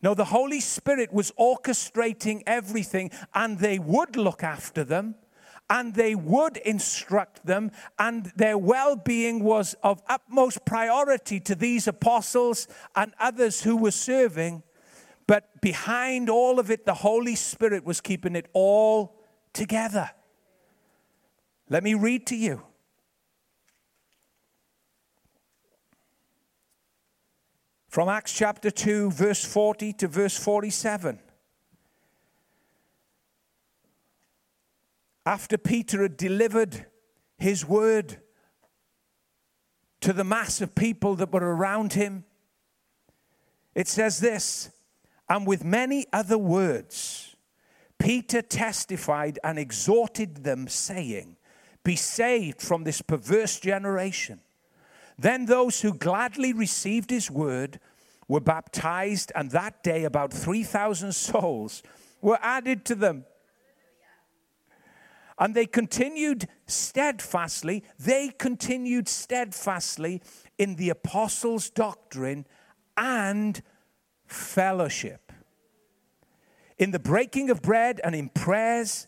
No, 0.02 0.14
the 0.14 0.26
Holy 0.26 0.60
Spirit 0.60 1.12
was 1.12 1.32
orchestrating 1.40 2.44
everything, 2.46 3.12
and 3.34 3.60
they 3.60 3.80
would 3.80 4.16
look 4.16 4.44
after 4.44 4.84
them, 4.84 5.16
and 5.70 5.96
they 5.96 6.16
would 6.16 6.58
instruct 6.58 7.46
them, 7.46 7.72
and 7.98 8.32
their 8.36 8.58
well 8.58 8.96
being 8.96 9.44
was 9.44 9.76
of 9.84 10.02
utmost 10.08 10.66
priority 10.66 11.40
to 11.42 11.56
these 11.56 11.88
apostles 11.88 12.68
and 12.96 13.14
others 13.20 13.64
who 13.64 13.76
were 13.76 13.92
serving. 13.92 14.64
But 15.26 15.62
behind 15.62 16.30
all 16.30 16.60
of 16.60 16.72
it, 16.72 16.86
the 16.86 16.94
Holy 16.94 17.36
Spirit 17.36 17.84
was 17.84 18.00
keeping 18.00 18.36
it 18.36 18.48
all 18.54 19.20
together. 19.52 20.12
Let 21.70 21.84
me 21.84 21.96
read 21.96 22.28
to 22.28 22.36
you. 22.36 22.66
From 27.98 28.10
Acts 28.10 28.32
chapter 28.32 28.70
2, 28.70 29.10
verse 29.10 29.43
40 29.43 29.91
to 29.93 30.08
verse 30.08 30.38
47. 30.38 31.18
After 35.26 35.58
Peter 35.58 36.04
had 36.04 36.16
delivered 36.16 36.86
his 37.39 37.68
word 37.68 38.18
to 40.02 40.14
the 40.14 40.24
mass 40.24 40.62
of 40.62 40.76
people 40.76 41.16
that 41.16 41.34
were 41.34 41.56
around 41.56 41.93
him, 41.93 42.24
it 43.74 43.88
says 43.88 44.20
this, 44.20 44.70
and 45.28 45.48
with 45.48 45.66
many 45.66 46.06
other 46.14 46.38
words, 46.38 47.36
Peter 47.98 48.43
testified 48.43 49.39
and 49.43 49.58
exhorted 49.58 50.43
them, 50.43 50.68
saying, 50.68 51.36
Be 51.84 51.95
saved 51.95 52.62
from 52.62 52.84
this 52.84 53.02
perverse 53.02 53.60
generation. 53.60 54.41
Then 55.18 55.48
those 55.48 55.82
who 55.82 55.95
gladly 55.95 56.54
received 56.54 57.10
his 57.10 57.32
word 57.32 57.80
were 58.28 58.40
baptized, 58.40 59.32
and 59.36 59.52
that 59.52 59.84
day 59.84 60.04
about 60.04 60.34
3,000 60.34 61.14
souls 61.14 61.84
were 62.22 62.40
added 62.42 62.86
to 62.86 62.96
them. 62.96 63.26
And 65.40 65.54
they 65.54 65.68
continued 65.68 66.48
steadfastly, 66.66 67.84
they 68.00 68.30
continued 68.30 69.08
steadfastly 69.08 70.22
in 70.58 70.76
the 70.76 70.90
apostles' 70.90 71.70
doctrine 71.70 72.48
and 72.98 73.62
fellowship. 74.26 75.32
In 76.78 76.92
the 76.92 77.00
breaking 77.00 77.50
of 77.50 77.62
bread 77.62 78.02
and 78.04 78.16
in 78.16 78.30
prayers, 78.30 79.08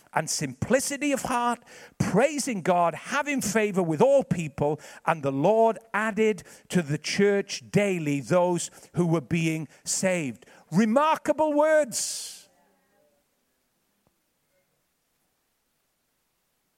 and 0.13 0.29
simplicity 0.29 1.11
of 1.11 1.23
heart, 1.23 1.59
praising 1.97 2.61
God, 2.61 2.93
having 2.95 3.41
favor 3.41 3.81
with 3.81 4.01
all 4.01 4.23
people, 4.23 4.79
and 5.05 5.23
the 5.23 5.31
Lord 5.31 5.79
added 5.93 6.43
to 6.69 6.81
the 6.81 6.97
church 6.97 7.63
daily 7.71 8.19
those 8.19 8.69
who 8.93 9.05
were 9.05 9.21
being 9.21 9.67
saved. 9.83 10.45
Remarkable 10.71 11.53
words. 11.53 12.49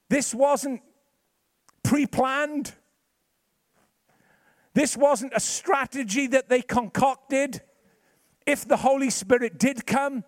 This 0.08 0.34
wasn't 0.34 0.80
pre 1.82 2.06
planned. 2.06 2.74
This 4.74 4.96
wasn't 4.96 5.32
a 5.34 5.40
strategy 5.40 6.26
that 6.28 6.48
they 6.48 6.60
concocted. 6.60 7.62
If 8.46 8.66
the 8.68 8.76
Holy 8.76 9.10
Spirit 9.10 9.58
did 9.58 9.86
come, 9.86 10.24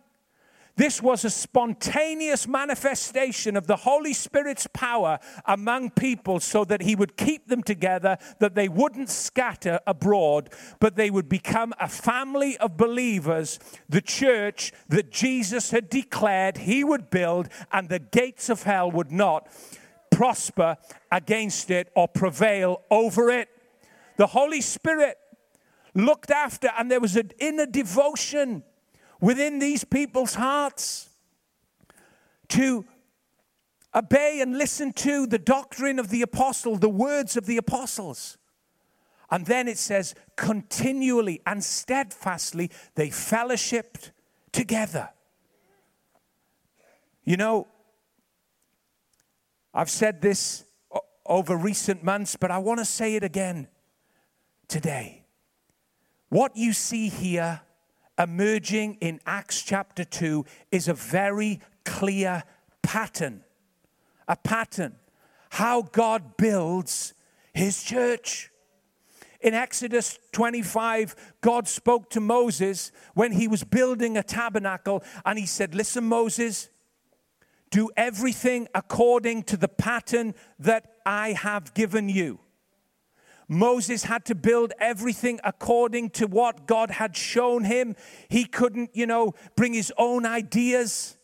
this 0.77 1.03
was 1.03 1.25
a 1.25 1.31
spontaneous 1.31 2.47
manifestation 2.47 3.57
of 3.57 3.67
the 3.67 3.77
Holy 3.77 4.13
Spirit's 4.13 4.67
power 4.75 5.19
among 5.47 5.91
people 5.91 6.39
so 6.39 6.65
that 6.67 6.83
He 6.83 6.95
would 6.95 7.17
keep 7.17 7.49
them 7.49 7.63
together, 7.63 8.19
that 8.41 8.55
they 8.55 8.69
wouldn't 8.69 9.09
scatter 9.09 9.81
abroad, 9.87 10.51
but 10.79 10.95
they 10.97 11.11
would 11.11 11.29
become 11.29 11.73
a 11.81 11.89
family 11.89 12.59
of 12.59 12.77
believers, 12.77 13.59
the 13.89 14.03
church 14.03 14.73
that 14.89 15.11
Jesus 15.11 15.71
had 15.71 15.89
declared 15.89 16.59
He 16.59 16.85
would 16.85 17.09
build, 17.09 17.49
and 17.73 17.89
the 17.89 17.99
gates 17.99 18.51
of 18.51 18.65
hell 18.65 18.91
would 18.91 19.11
not 19.11 19.49
prosper 20.11 20.77
against 21.11 21.71
it 21.71 21.91
or 21.97 22.07
prevail 22.07 22.83
over 22.91 23.31
it. 23.31 23.49
The 24.19 24.27
Holy 24.27 24.61
Spirit 24.61 25.17
looked 25.95 26.31
after, 26.31 26.71
and 26.79 26.91
there 26.91 27.01
was 27.01 27.17
an 27.17 27.31
inner 27.39 27.67
devotion 27.67 28.63
within 29.21 29.59
these 29.59 29.85
people's 29.85 30.35
hearts 30.35 31.09
to 32.49 32.85
obey 33.95 34.41
and 34.41 34.59
listen 34.59 34.93
to 34.93 35.27
the 35.27 35.39
doctrine 35.39 35.99
of 35.99 36.11
the 36.11 36.23
apostle, 36.23 36.77
the 36.77 36.89
words 36.89 37.37
of 37.37 37.47
the 37.47 37.57
apostles. 37.57 38.37
And 39.31 39.47
then 39.47 39.67
it 39.67 39.79
says, 39.79 40.15
continually 40.37 41.41
and 41.47 41.65
steadfastly, 41.65 42.71
they 42.95 43.09
fellowshipped 43.09 44.11
together. 44.53 45.11
You 47.25 47.37
know, 47.37 47.67
I've 49.75 49.91
said 49.91 50.23
this 50.23 50.65
over 51.25 51.57
recent 51.57 52.05
months, 52.05 52.37
but 52.37 52.51
I 52.51 52.59
want 52.59 52.79
to 52.79 52.85
say 52.85 53.17
it 53.17 53.25
again 53.25 53.67
today. 54.69 55.25
What 56.29 56.57
you 56.57 56.73
see 56.73 57.09
here 57.09 57.63
emerging 58.19 58.95
in 59.01 59.21
Acts 59.27 59.63
chapter 59.63 60.05
2 60.05 60.45
is 60.71 60.89
a 60.89 60.95
very 60.95 61.61
clear 61.85 62.43
pattern. 62.83 63.43
A 64.29 64.37
pattern. 64.37 64.97
How 65.51 65.83
God 65.83 66.37
builds 66.37 67.15
his 67.53 67.83
church. 67.83 68.51
In 69.41 69.55
Exodus 69.55 70.19
25, 70.33 71.15
God 71.41 71.69
spoke 71.69 72.11
to 72.11 72.21
Moses 72.21 72.91
when 73.15 73.33
he 73.33 73.47
was 73.49 73.65
building 73.65 74.17
a 74.17 74.23
tabernacle, 74.23 75.05
and 75.25 75.39
he 75.39 75.47
said, 75.47 75.75
Listen, 75.75 76.05
Moses, 76.05 76.69
do 77.71 77.91
everything 77.97 78.69
according 78.75 79.43
to 79.45 79.57
the 79.57 79.69
pattern 79.69 80.35
that 80.59 80.97
I 81.05 81.33
have 81.33 81.75
given 81.75 82.09
you. 82.09 82.41
Moses 83.49 84.05
had 84.05 84.25
to 84.25 84.35
build 84.35 84.73
everything 84.81 85.39
according 85.45 86.11
to 86.11 86.27
what 86.27 86.67
God 86.67 86.91
had 86.91 87.17
shown 87.17 87.65
him. 87.65 87.95
He 88.29 88.45
couldn't, 88.45 88.91
you 88.95 89.07
know, 89.07 89.35
bring 89.55 89.73
his 89.73 89.93
own 89.97 90.27
ideas 90.27 91.17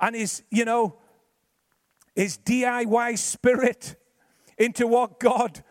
and 0.00 0.16
his, 0.16 0.42
you 0.50 0.64
know, 0.64 0.98
his 2.14 2.38
DIY 2.38 3.18
spirit 3.18 3.96
into 4.58 4.86
what 4.86 5.20
God 5.20 5.62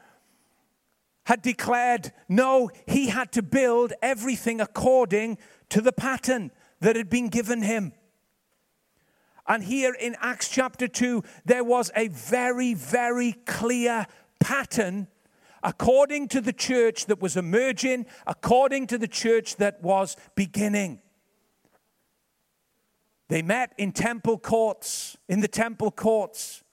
had 1.25 1.41
declared. 1.41 2.13
No, 2.29 2.69
he 2.87 3.07
had 3.07 3.31
to 3.33 3.41
build 3.41 3.93
everything 4.01 4.61
according 4.61 5.37
to 5.69 5.81
the 5.81 5.91
pattern 5.91 6.51
that 6.79 6.95
had 6.95 7.09
been 7.09 7.27
given 7.27 7.61
him. 7.61 7.93
And 9.47 9.63
here 9.63 9.93
in 9.93 10.15
Acts 10.21 10.49
chapter 10.49 10.87
2, 10.87 11.23
there 11.43 11.63
was 11.63 11.91
a 11.95 12.07
very, 12.07 12.73
very 12.73 13.33
clear 13.45 14.07
pattern 14.39 15.07
according 15.65 16.27
to 16.27 16.39
the 16.39 16.53
church 16.53 17.07
that 17.07 17.19
was 17.19 17.35
emerging, 17.35 18.05
according 18.27 18.85
to 18.85 18.99
the 18.99 19.07
church 19.07 19.55
that 19.55 19.81
was 19.81 20.15
beginning. 20.35 20.99
They 23.29 23.41
met 23.41 23.73
in 23.79 23.91
temple 23.91 24.37
courts, 24.37 25.17
in 25.27 25.41
the 25.41 25.47
temple 25.47 25.89
courts. 25.89 26.63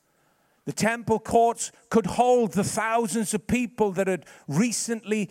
The 0.67 0.75
temple 0.75 1.19
courts 1.19 1.73
could 1.89 2.05
hold 2.05 2.53
the 2.53 2.63
thousands 2.63 3.33
of 3.33 3.47
people 3.47 3.93
that 3.93 4.07
had 4.07 4.27
recently 4.47 5.31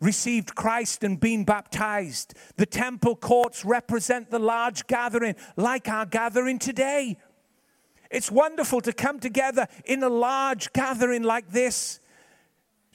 received 0.00 0.54
Christ 0.54 1.02
and 1.02 1.18
been 1.18 1.44
baptized. 1.44 2.34
The 2.56 2.66
temple 2.66 3.16
courts 3.16 3.64
represent 3.64 4.30
the 4.30 4.38
large 4.38 4.86
gathering, 4.86 5.34
like 5.56 5.88
our 5.88 6.06
gathering 6.06 6.60
today. 6.60 7.18
It's 8.12 8.30
wonderful 8.30 8.80
to 8.82 8.92
come 8.92 9.18
together 9.18 9.66
in 9.84 10.04
a 10.04 10.08
large 10.08 10.72
gathering 10.72 11.24
like 11.24 11.50
this 11.50 11.98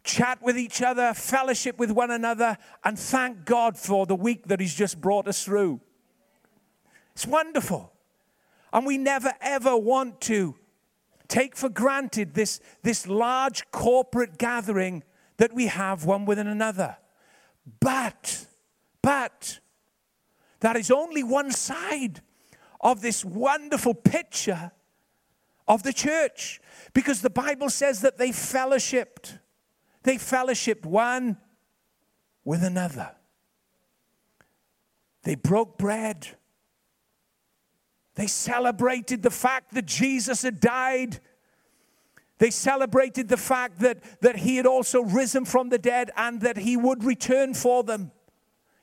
chat 0.07 0.41
with 0.41 0.57
each 0.57 0.81
other, 0.81 1.13
fellowship 1.13 1.77
with 1.77 1.91
one 1.91 2.09
another, 2.09 2.57
and 2.83 2.97
thank 2.97 3.45
God 3.45 3.77
for 3.77 4.05
the 4.05 4.15
week 4.15 4.47
that 4.47 4.59
He's 4.59 4.73
just 4.73 4.99
brought 4.99 5.27
us 5.27 5.43
through. 5.43 5.81
It's 7.13 7.27
wonderful. 7.27 7.93
And 8.73 8.85
we 8.85 8.97
never 8.97 9.33
ever 9.41 9.77
want 9.77 10.21
to 10.21 10.55
take 11.27 11.55
for 11.55 11.69
granted 11.69 12.33
this, 12.33 12.59
this 12.83 13.07
large 13.07 13.69
corporate 13.71 14.37
gathering 14.37 15.03
that 15.37 15.53
we 15.53 15.67
have 15.67 16.05
one 16.05 16.25
with 16.25 16.39
another. 16.39 16.97
But, 17.79 18.45
but, 19.01 19.59
that 20.61 20.75
is 20.75 20.89
only 20.89 21.23
one 21.23 21.51
side 21.51 22.21
of 22.81 23.01
this 23.01 23.23
wonderful 23.23 23.93
picture 23.93 24.71
of 25.67 25.83
the 25.83 25.93
church 25.93 26.61
because 26.93 27.21
the 27.21 27.29
Bible 27.29 27.69
says 27.69 28.01
that 28.01 28.17
they 28.17 28.29
fellowshipped. 28.29 29.39
They 30.03 30.15
fellowshiped 30.15 30.85
one 30.85 31.37
with 32.43 32.63
another. 32.63 33.11
They 35.23 35.35
broke 35.35 35.77
bread. 35.77 36.27
They 38.15 38.27
celebrated 38.27 39.21
the 39.21 39.29
fact 39.29 39.73
that 39.73 39.85
Jesus 39.85 40.41
had 40.43 40.59
died. 40.59 41.19
They 42.37 42.49
celebrated 42.49 43.27
the 43.27 43.37
fact 43.37 43.79
that, 43.79 43.99
that 44.21 44.37
he 44.37 44.55
had 44.55 44.65
also 44.65 45.01
risen 45.01 45.43
from 45.43 45.69
the 45.69 45.77
dead 45.77 46.11
and 46.15 46.39
that 46.41 46.57
he 46.57 46.77
would 46.77 47.03
return 47.03 47.53
for 47.53 47.83
them 47.83 48.11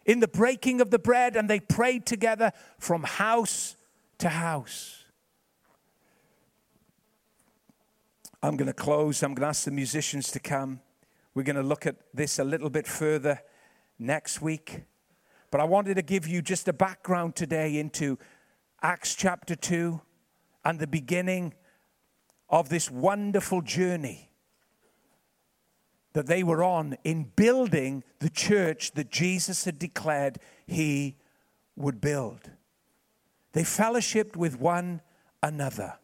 in 0.05 0.21
the 0.21 0.29
breaking 0.29 0.81
of 0.81 0.91
the 0.91 0.99
bread. 0.99 1.35
And 1.35 1.49
they 1.49 1.61
prayed 1.61 2.05
together 2.05 2.53
from 2.79 3.05
house 3.05 3.77
to 4.19 4.29
house. 4.29 5.05
I'm 8.43 8.59
going 8.59 8.67
to 8.67 8.75
close. 8.75 9.23
I'm 9.23 9.33
going 9.33 9.47
to 9.47 9.49
ask 9.49 9.65
the 9.65 9.71
musicians 9.71 10.31
to 10.33 10.39
come. 10.39 10.81
We're 11.35 11.43
going 11.43 11.57
to 11.57 11.62
look 11.62 11.85
at 11.85 11.97
this 12.14 12.39
a 12.39 12.45
little 12.45 12.70
bit 12.70 12.87
further 12.87 13.41
next 13.99 14.41
week. 14.41 14.82
But 15.51 15.61
I 15.61 15.64
wanted 15.64 15.95
to 15.97 16.03
give 16.03 16.28
you 16.28 16.43
just 16.43 16.68
a 16.68 16.72
background 16.72 17.35
today 17.35 17.78
into 17.78 18.18
Acts 18.82 19.14
chapter 19.14 19.57
2 19.57 20.01
and 20.64 20.78
the 20.78 20.87
beginning 20.87 21.55
of 22.49 22.68
this 22.68 22.89
wonderful 22.91 23.62
journey 23.62 24.30
that 26.12 26.26
they 26.26 26.45
were 26.45 26.62
on 26.62 26.97
in 27.03 27.24
building 27.35 28.05
the 28.20 28.30
church 28.30 28.93
that 28.93 29.11
Jesus 29.11 29.64
had 29.64 29.78
declared 29.78 30.39
he 30.66 31.16
would 31.74 32.01
build. 32.01 32.51
They 33.53 33.62
fellowshipped 33.62 34.37
with 34.37 34.61
one 34.61 35.01
another. 35.43 35.95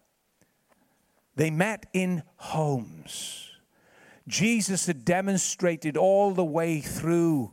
They 1.36 1.50
met 1.50 1.86
in 1.92 2.24
homes. 2.36 3.49
Jesus 4.30 4.86
had 4.86 5.04
demonstrated 5.04 5.96
all 5.96 6.32
the 6.32 6.44
way 6.44 6.80
through 6.80 7.52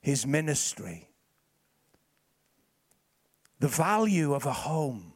his 0.00 0.26
ministry 0.26 1.08
the 3.58 3.68
value 3.68 4.32
of 4.32 4.46
a 4.46 4.52
home. 4.52 5.12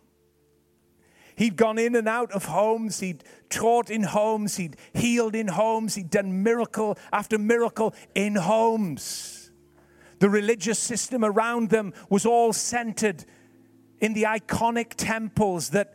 He'd 1.36 1.56
gone 1.56 1.78
in 1.78 1.94
and 1.96 2.08
out 2.08 2.32
of 2.32 2.46
homes. 2.46 3.00
He'd 3.00 3.22
taught 3.50 3.90
in 3.90 4.02
homes. 4.02 4.56
He'd 4.56 4.76
healed 4.94 5.34
in 5.34 5.48
homes. 5.48 5.94
He'd 5.94 6.10
done 6.10 6.42
miracle 6.42 6.98
after 7.12 7.38
miracle 7.38 7.94
in 8.14 8.34
homes. 8.34 9.50
The 10.18 10.30
religious 10.30 10.78
system 10.78 11.24
around 11.24 11.70
them 11.70 11.92
was 12.08 12.24
all 12.24 12.52
centered 12.52 13.24
in 14.00 14.14
the 14.14 14.22
iconic 14.24 14.94
temples 14.96 15.70
that 15.70 15.94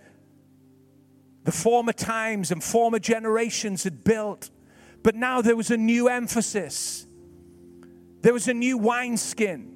the 1.43 1.51
former 1.51 1.93
times 1.93 2.51
and 2.51 2.64
former 2.64 2.99
generations 2.99 3.84
had 3.84 4.03
built. 4.03 4.51
But 5.04 5.16
now 5.16 5.41
there 5.41 5.56
was 5.56 5.72
a 5.72 5.78
new 5.78 6.08
emphasis. 6.08 7.08
There 8.22 8.34
was 8.34 8.47
a 8.47 8.54
new 8.54 8.78
wineskin. 8.78 9.76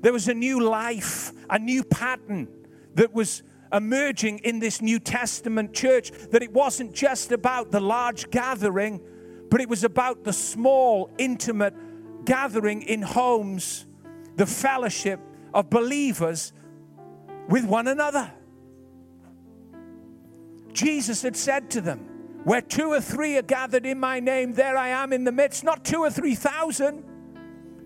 There 0.00 0.12
was 0.12 0.28
a 0.28 0.34
new 0.34 0.60
life, 0.60 1.32
a 1.48 1.58
new 1.58 1.82
pattern 1.82 2.48
that 2.94 3.14
was 3.14 3.42
emerging 3.72 4.40
in 4.40 4.58
this 4.58 4.82
New 4.82 4.98
Testament 4.98 5.72
church. 5.72 6.10
That 6.30 6.42
it 6.42 6.52
wasn't 6.52 6.94
just 6.94 7.32
about 7.32 7.70
the 7.70 7.80
large 7.80 8.30
gathering, 8.30 9.00
but 9.50 9.60
it 9.60 9.68
was 9.68 9.82
about 9.82 10.24
the 10.24 10.32
small, 10.32 11.10
intimate 11.16 11.74
gathering 12.26 12.82
in 12.82 13.02
homes, 13.02 13.86
the 14.36 14.46
fellowship 14.46 15.20
of 15.54 15.70
believers 15.70 16.52
with 17.48 17.64
one 17.64 17.88
another. 17.88 18.30
Jesus 20.72 21.22
had 21.22 21.36
said 21.36 21.70
to 21.70 21.80
them, 21.80 22.13
Where 22.44 22.60
two 22.60 22.92
or 22.92 23.00
three 23.00 23.36
are 23.38 23.42
gathered 23.42 23.86
in 23.86 23.98
my 23.98 24.20
name, 24.20 24.52
there 24.52 24.76
I 24.76 24.88
am 24.88 25.12
in 25.12 25.24
the 25.24 25.32
midst. 25.32 25.64
Not 25.64 25.84
two 25.84 26.00
or 26.00 26.10
three 26.10 26.34
thousand, 26.34 27.02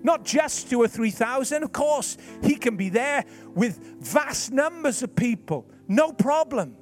not 0.03 0.25
just 0.25 0.69
two 0.69 0.81
or 0.81 0.89
three 0.89 1.13
thousand. 1.13 1.63
Of 1.63 1.73
course, 1.73 2.17
he 2.43 2.57
can 2.57 2.77
be 2.77 2.89
there 2.89 3.25
with 3.55 3.79
vast 4.01 4.53
numbers 4.53 5.03
of 5.03 5.15
people, 5.15 5.71
no 5.87 6.13
problem. 6.13 6.77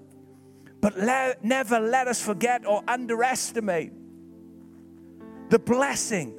But 0.80 0.96
le- 0.98 1.34
never 1.42 1.80
let 1.80 2.08
us 2.08 2.22
forget 2.22 2.66
or 2.66 2.82
underestimate 2.88 3.92
the 5.50 5.58
blessing 5.58 6.38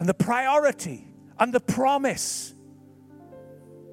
and 0.00 0.08
the 0.08 0.14
priority 0.14 1.06
and 1.38 1.52
the 1.52 1.60
promise 1.60 2.54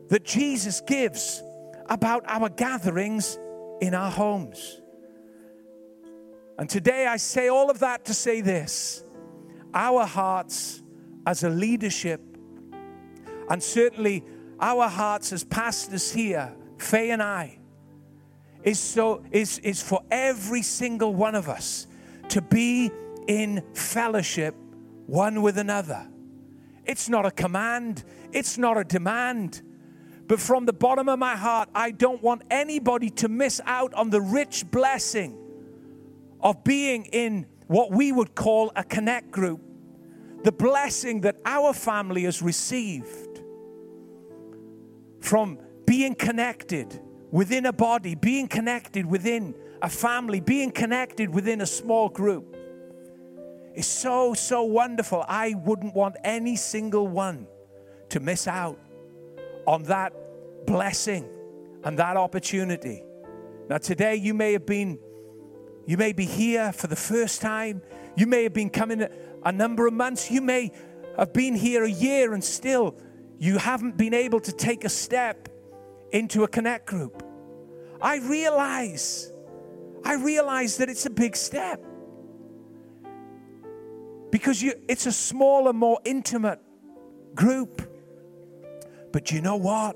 that 0.10 0.26
Jesus 0.26 0.82
gives 0.82 1.42
about 1.88 2.24
our 2.28 2.50
gatherings 2.50 3.40
in 3.82 3.94
our 3.94 4.12
homes. 4.12 4.81
And 6.62 6.70
today 6.70 7.08
I 7.08 7.18
say 7.18 7.48
all 7.48 7.72
of 7.72 7.80
that 7.80 8.06
to 8.06 8.14
say 8.14 8.42
this 8.42 9.04
our 9.74 10.06
hearts 10.06 10.84
as 11.26 11.44
a 11.44 11.50
leadership, 11.50 12.22
and 13.50 13.64
certainly 13.64 14.24
our 14.60 14.88
hearts 14.88 15.34
as 15.34 15.44
pastors 15.44 16.12
here, 16.12 16.54
Faye 16.78 17.10
and 17.10 17.24
I, 17.24 17.58
is, 18.62 18.80
so, 18.80 19.24
is, 19.32 19.58
is 19.58 19.82
for 19.82 20.04
every 20.12 20.62
single 20.62 21.16
one 21.16 21.34
of 21.34 21.50
us 21.50 21.88
to 22.30 22.44
be 22.44 22.92
in 23.28 23.64
fellowship 23.74 24.54
one 25.08 25.42
with 25.42 25.58
another. 25.58 26.08
It's 26.86 27.10
not 27.10 27.26
a 27.26 27.32
command, 27.32 28.04
it's 28.34 28.60
not 28.60 28.78
a 28.78 28.84
demand. 28.84 29.64
But 30.28 30.40
from 30.40 30.68
the 30.68 30.74
bottom 30.74 31.10
of 31.10 31.18
my 31.18 31.36
heart, 31.36 31.70
I 31.74 31.90
don't 31.90 32.22
want 32.22 32.44
anybody 32.52 33.10
to 33.10 33.30
miss 33.30 33.60
out 33.66 33.96
on 33.96 34.12
the 34.12 34.22
rich 34.22 34.70
blessing 34.70 35.41
of 36.42 36.64
being 36.64 37.06
in 37.06 37.46
what 37.68 37.92
we 37.92 38.12
would 38.12 38.36
call 38.36 38.72
a 38.76 38.84
connect 38.84 39.32
group. 39.32 39.62
The 40.44 40.52
blessing 40.52 41.22
that 41.22 41.38
our 41.46 41.74
family 41.74 42.24
has 42.24 42.42
received 42.42 43.42
from 45.20 45.60
being 45.86 46.16
connected 46.16 47.00
within 47.30 47.66
a 47.66 47.74
body, 47.74 48.16
being 48.16 48.48
connected 48.48 49.06
within 49.06 49.56
a 49.82 49.90
family, 49.90 50.40
being 50.40 50.72
connected 50.72 51.34
within 51.34 51.62
a 51.62 51.66
small 51.66 52.10
group 52.10 52.56
is 53.76 53.88
so, 53.88 54.34
so 54.34 54.64
wonderful. 54.64 55.24
I 55.28 55.54
wouldn't 55.64 55.96
want 55.96 56.18
any 56.24 56.56
single 56.56 57.08
one 57.08 57.48
to 58.10 58.20
miss 58.20 58.48
out 58.48 58.78
on 59.66 59.84
that 59.84 60.14
blessing 60.66 61.28
and 61.84 61.98
that 61.98 62.18
opportunity. 62.18 63.04
Now, 63.70 63.78
today 63.78 64.16
you 64.16 64.34
may 64.34 64.54
have 64.54 64.66
been, 64.66 65.00
you 65.86 65.98
may 65.98 66.14
be 66.14 66.26
here 66.26 66.72
for 66.72 66.88
the 66.88 66.96
first 66.96 67.42
time. 67.42 67.82
You 68.16 68.28
may 68.28 68.44
have 68.44 68.54
been 68.54 68.70
coming 68.70 69.08
a 69.44 69.52
number 69.52 69.88
of 69.88 69.94
months. 69.94 70.30
You 70.30 70.42
may 70.42 70.72
have 71.18 71.34
been 71.34 71.56
here 71.56 71.84
a 71.84 71.90
year 71.90 72.34
and 72.34 72.44
still 72.44 72.96
you 73.40 73.58
haven't 73.58 73.98
been 73.98 74.14
able 74.14 74.40
to 74.42 74.52
take 74.52 74.84
a 74.84 74.90
step 74.90 75.50
into 76.12 76.44
a 76.44 76.48
connect 76.48 76.86
group. 76.86 77.24
I 78.02 78.18
realize, 78.18 79.32
I 80.04 80.16
realize 80.16 80.78
that 80.78 80.90
it's 80.90 81.06
a 81.06 81.10
big 81.10 81.36
step 81.36 81.84
because 84.32 84.62
you, 84.62 84.74
it's 84.88 85.06
a 85.06 85.12
smaller, 85.12 85.74
more 85.74 86.00
intimate 86.06 86.60
group. 87.36 87.82
But 89.12 89.32
you 89.32 89.42
know 89.42 89.58
what? 89.58 89.96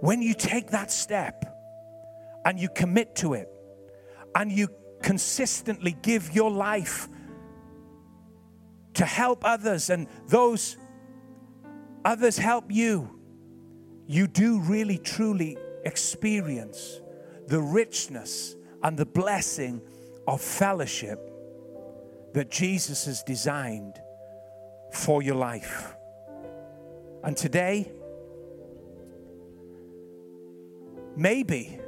When 0.00 0.22
you 0.22 0.34
take 0.34 0.70
that 0.70 0.92
step 0.92 1.44
and 2.44 2.60
you 2.60 2.68
commit 2.68 3.16
to 3.16 3.34
it 3.34 3.50
and 4.36 4.52
you 4.52 4.68
consistently 5.02 5.96
give 6.02 6.32
your 6.34 6.50
life 6.50 7.08
to 8.92 9.04
help 9.04 9.44
others 9.44 9.88
and 9.88 10.06
those 10.28 10.76
others 12.04 12.36
help 12.36 12.66
you, 12.70 13.18
you 14.06 14.26
do 14.26 14.60
really 14.60 14.98
truly 14.98 15.56
experience 15.84 17.00
the 17.48 17.60
richness 17.60 18.56
and 18.82 18.96
the 18.96 19.06
blessing 19.06 19.80
of 20.28 20.40
fellowship 20.40 21.18
that 22.34 22.50
Jesus 22.50 23.06
has 23.06 23.22
designed 23.22 23.98
for 24.92 25.22
your 25.22 25.36
life. 25.36 25.94
And 27.24 27.36
today, 27.36 27.90
maybe 31.16 31.80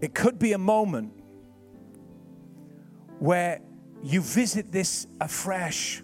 it 0.00 0.14
could 0.14 0.38
be 0.38 0.52
a 0.52 0.58
moment 0.58 1.12
where 3.18 3.60
you 4.02 4.20
visit 4.20 4.70
this 4.70 5.06
afresh. 5.20 6.02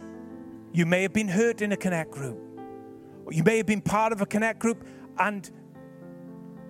You 0.73 0.87
may 0.87 1.03
have 1.03 1.13
been 1.13 1.29
hurt 1.29 1.61
in 1.61 1.73
a 1.73 1.77
connect 1.77 2.11
group. 2.11 2.39
You 3.31 3.45
may 3.45 3.59
have 3.59 3.67
been 3.67 3.83
part 3.83 4.13
of 4.13 4.21
a 4.21 4.27
connect 4.27 4.59
group 4.59 4.87
and 5.19 5.49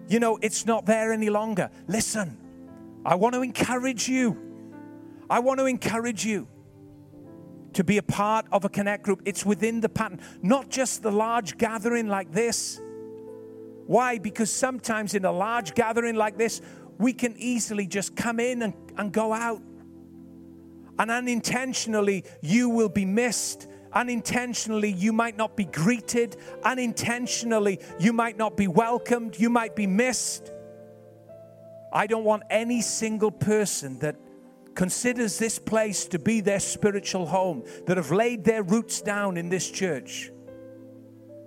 you 0.09 0.19
know 0.19 0.39
it's 0.43 0.67
not 0.67 0.85
there 0.85 1.13
any 1.13 1.31
longer. 1.31 1.71
Listen, 1.87 2.37
I 3.05 3.15
want 3.15 3.35
to 3.35 3.43
encourage 3.43 4.09
you. 4.09 4.37
I 5.31 5.39
want 5.39 5.61
to 5.61 5.67
encourage 5.67 6.25
you 6.25 6.49
to 7.73 7.85
be 7.85 7.99
a 7.99 8.03
part 8.03 8.47
of 8.53 8.65
a 8.65 8.69
connect 8.69 9.03
group. 9.05 9.23
It's 9.25 9.47
within 9.47 9.81
the 9.81 9.89
pattern, 9.89 10.21
not 10.43 10.69
just 10.69 11.03
the 11.03 11.11
large 11.11 11.57
gathering 11.57 12.09
like 12.09 12.33
this. 12.33 12.81
Why? 13.87 14.19
Because 14.19 14.51
sometimes 14.51 15.15
in 15.15 15.25
a 15.25 15.33
large 15.33 15.75
gathering 15.75 16.15
like 16.15 16.37
this, 16.37 16.61
we 17.03 17.13
can 17.13 17.35
easily 17.37 17.87
just 17.87 18.15
come 18.15 18.39
in 18.39 18.63
and, 18.63 18.75
and 18.97 19.13
go 19.13 19.33
out. 19.33 19.61
And 21.01 21.11
unintentionally, 21.11 22.25
you 22.41 22.69
will 22.69 22.89
be 22.89 23.05
missed. 23.05 23.67
Unintentionally, 23.93 24.93
you 24.93 25.13
might 25.13 25.37
not 25.37 25.57
be 25.57 25.65
greeted. 25.65 26.37
Unintentionally, 26.63 27.81
you 27.99 28.13
might 28.13 28.39
not 28.39 28.57
be 28.57 28.69
welcomed. 28.69 29.37
You 29.37 29.51
might 29.51 29.75
be 29.75 29.87
missed. 29.87 30.53
I 31.93 32.07
don't 32.07 32.25
want 32.25 32.45
any 32.49 32.81
single 32.81 33.33
person 33.33 33.99
that 33.99 34.17
considers 34.77 35.39
this 35.39 35.59
place 35.59 36.07
to 36.07 36.21
be 36.21 36.41
their 36.41 36.61
spiritual 36.61 37.27
home, 37.27 37.65
that 37.87 37.97
have 37.97 38.13
laid 38.13 38.45
their 38.45 38.63
roots 38.63 39.03
down 39.03 39.37
in 39.37 39.49
this 39.49 39.69
church, 39.69 40.31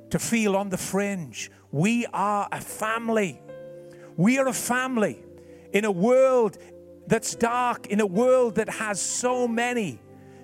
to 0.10 0.20
feel 0.20 0.56
on 0.58 0.70
the 0.70 0.78
fringe, 0.78 1.50
We 1.72 2.06
are 2.08 2.48
a 2.52 2.62
family. 2.62 3.42
We 4.18 4.38
are 4.38 4.48
a 4.48 4.54
family 4.54 5.25
in 5.76 5.84
a 5.84 5.92
world 5.92 6.58
that's 7.06 7.36
dark, 7.36 7.88
in 7.88 8.00
a 8.00 8.06
world 8.06 8.56
that 8.56 8.70
has 8.70 9.00
so 9.00 9.46
many 9.46 10.00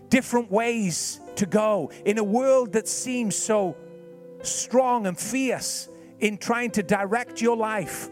different 0.09 0.51
ways 0.51 1.21
to 1.37 1.45
go, 1.45 1.89
in 2.05 2.17
a 2.17 2.23
world 2.23 2.73
that 2.73 2.85
seems 2.87 3.33
so 3.35 3.77
strong 4.43 5.07
and 5.07 5.17
fierce 5.17 5.87
in 6.19 6.37
trying 6.37 6.69
to 6.69 6.83
direct 6.83 7.41
your 7.41 7.55
life. 7.55 8.09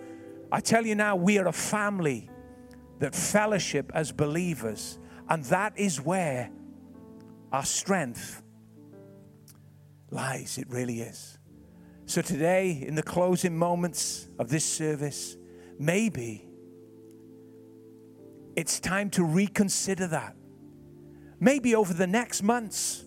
I 0.49 0.61
tell 0.61 0.85
you 0.85 0.95
now, 0.95 1.17
we 1.17 1.37
are 1.37 1.47
a 1.49 1.53
family 1.53 2.29
that 2.99 3.13
fellowship 3.13 3.91
as 3.93 4.13
believers, 4.13 4.97
and 5.27 5.43
that 5.45 5.77
is 5.77 5.99
where 5.99 6.49
our 7.51 7.65
strength 7.65 8.41
lies. 10.09 10.57
It 10.57 10.69
really 10.69 11.01
is. 11.01 11.37
So, 12.05 12.21
today, 12.21 12.83
in 12.87 12.95
the 12.95 13.03
closing 13.03 13.57
moments 13.57 14.29
of 14.39 14.49
this 14.49 14.65
service, 14.65 15.35
maybe 15.77 16.48
it's 18.59 18.81
time 18.81 19.09
to 19.11 19.23
reconsider 19.23 20.05
that. 20.07 20.35
Maybe 21.39 21.75
over 21.75 21.93
the 21.93 22.07
next 22.07 22.43
months, 22.43 23.05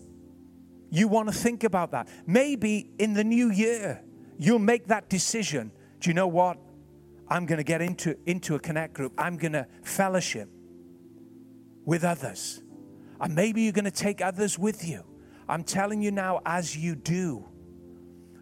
you 0.89 1.07
want 1.07 1.29
to 1.29 1.33
think 1.33 1.63
about 1.63 1.91
that. 1.91 2.07
Maybe 2.25 2.89
in 2.97 3.13
the 3.13 3.23
new 3.23 3.51
year, 3.51 4.03
you'll 4.39 4.57
make 4.57 4.87
that 4.87 5.09
decision. 5.09 5.71
Do 5.99 6.09
you 6.09 6.15
know 6.15 6.27
what? 6.27 6.57
I'm 7.27 7.45
going 7.45 7.59
to 7.59 7.63
get 7.63 7.83
into, 7.83 8.17
into 8.25 8.55
a 8.55 8.59
connect 8.59 8.95
group. 8.95 9.13
I'm 9.15 9.37
going 9.37 9.53
to 9.53 9.67
fellowship 9.83 10.49
with 11.85 12.03
others. 12.03 12.63
And 13.21 13.35
maybe 13.35 13.61
you're 13.61 13.73
going 13.73 13.85
to 13.85 13.91
take 13.91 14.21
others 14.21 14.57
with 14.57 14.83
you. 14.83 15.03
I'm 15.47 15.63
telling 15.63 16.01
you 16.01 16.09
now, 16.09 16.41
as 16.47 16.75
you 16.75 16.95
do, 16.95 17.47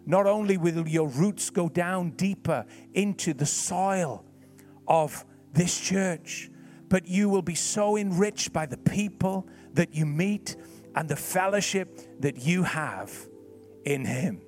not 0.06 0.26
only 0.26 0.56
will 0.56 0.88
your 0.88 1.08
roots 1.08 1.50
go 1.50 1.68
down 1.68 2.12
deeper 2.12 2.64
into 2.94 3.34
the 3.34 3.46
soil 3.46 4.24
of 4.88 5.26
this 5.52 5.78
church, 5.78 6.48
but 6.92 7.08
you 7.08 7.26
will 7.30 7.40
be 7.40 7.54
so 7.54 7.96
enriched 7.96 8.52
by 8.52 8.66
the 8.66 8.76
people 8.76 9.48
that 9.72 9.94
you 9.94 10.04
meet 10.04 10.56
and 10.94 11.08
the 11.08 11.16
fellowship 11.16 11.98
that 12.20 12.36
you 12.36 12.64
have 12.64 13.10
in 13.86 14.04
Him. 14.04 14.42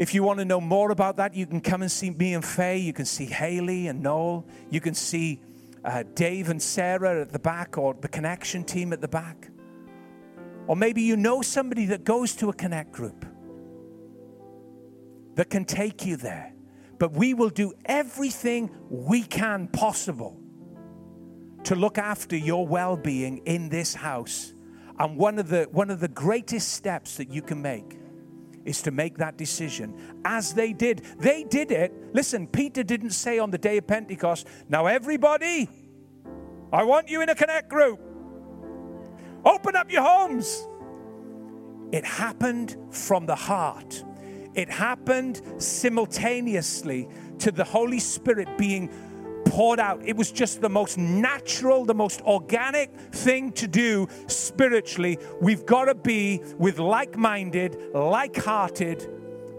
If 0.00 0.14
you 0.14 0.24
want 0.24 0.40
to 0.40 0.44
know 0.44 0.60
more 0.60 0.90
about 0.90 1.18
that, 1.18 1.32
you 1.32 1.46
can 1.46 1.60
come 1.60 1.82
and 1.82 1.92
see 1.92 2.10
me 2.10 2.34
and 2.34 2.44
Faye. 2.44 2.78
You 2.78 2.92
can 2.92 3.04
see 3.04 3.26
Haley 3.26 3.86
and 3.86 4.02
Noel. 4.02 4.44
You 4.68 4.80
can 4.80 4.94
see 4.94 5.40
uh, 5.84 6.02
Dave 6.14 6.48
and 6.48 6.60
Sarah 6.60 7.20
at 7.20 7.30
the 7.30 7.38
back 7.38 7.78
or 7.78 7.94
the 7.94 8.08
connection 8.08 8.64
team 8.64 8.92
at 8.92 9.00
the 9.00 9.06
back. 9.06 9.48
Or 10.66 10.74
maybe 10.74 11.02
you 11.02 11.16
know 11.16 11.40
somebody 11.40 11.86
that 11.86 12.02
goes 12.02 12.34
to 12.34 12.48
a 12.48 12.52
connect 12.52 12.90
group 12.90 13.24
that 15.36 15.50
can 15.50 15.64
take 15.64 16.04
you 16.04 16.16
there. 16.16 16.52
But 16.98 17.12
we 17.12 17.32
will 17.32 17.48
do 17.48 17.74
everything 17.84 18.74
we 18.88 19.22
can 19.22 19.68
possible 19.68 20.39
to 21.64 21.74
look 21.74 21.98
after 21.98 22.36
your 22.36 22.66
well 22.66 22.96
being 22.96 23.38
in 23.46 23.68
this 23.68 23.94
house. 23.94 24.54
And 24.98 25.16
one 25.16 25.38
of, 25.38 25.48
the, 25.48 25.68
one 25.72 25.90
of 25.90 26.00
the 26.00 26.08
greatest 26.08 26.72
steps 26.74 27.16
that 27.16 27.30
you 27.30 27.42
can 27.42 27.62
make 27.62 27.98
is 28.64 28.82
to 28.82 28.90
make 28.90 29.18
that 29.18 29.36
decision 29.36 29.94
as 30.24 30.52
they 30.52 30.72
did. 30.72 31.02
They 31.18 31.44
did 31.44 31.70
it. 31.70 31.92
Listen, 32.14 32.46
Peter 32.46 32.82
didn't 32.82 33.10
say 33.10 33.38
on 33.38 33.50
the 33.50 33.58
day 33.58 33.78
of 33.78 33.86
Pentecost, 33.86 34.46
now 34.68 34.86
everybody, 34.86 35.68
I 36.72 36.84
want 36.84 37.08
you 37.08 37.22
in 37.22 37.28
a 37.28 37.34
connect 37.34 37.68
group. 37.68 38.00
Open 39.44 39.74
up 39.74 39.90
your 39.90 40.02
homes. 40.02 40.66
It 41.92 42.04
happened 42.04 42.76
from 42.90 43.26
the 43.26 43.34
heart. 43.34 44.04
It 44.54 44.68
happened 44.68 45.40
simultaneously 45.58 47.08
to 47.38 47.50
the 47.50 47.64
Holy 47.64 47.98
Spirit 47.98 48.58
being 48.58 48.90
poured 49.44 49.80
out. 49.80 50.02
It 50.04 50.16
was 50.16 50.30
just 50.32 50.60
the 50.60 50.68
most 50.68 50.98
natural, 50.98 51.84
the 51.84 51.94
most 51.94 52.20
organic 52.22 52.94
thing 53.12 53.52
to 53.52 53.66
do 53.66 54.08
spiritually. 54.26 55.18
We've 55.40 55.66
got 55.66 55.86
to 55.86 55.94
be 55.94 56.42
with 56.58 56.78
like 56.78 57.16
minded, 57.16 57.76
like 57.94 58.36
hearted, 58.36 59.08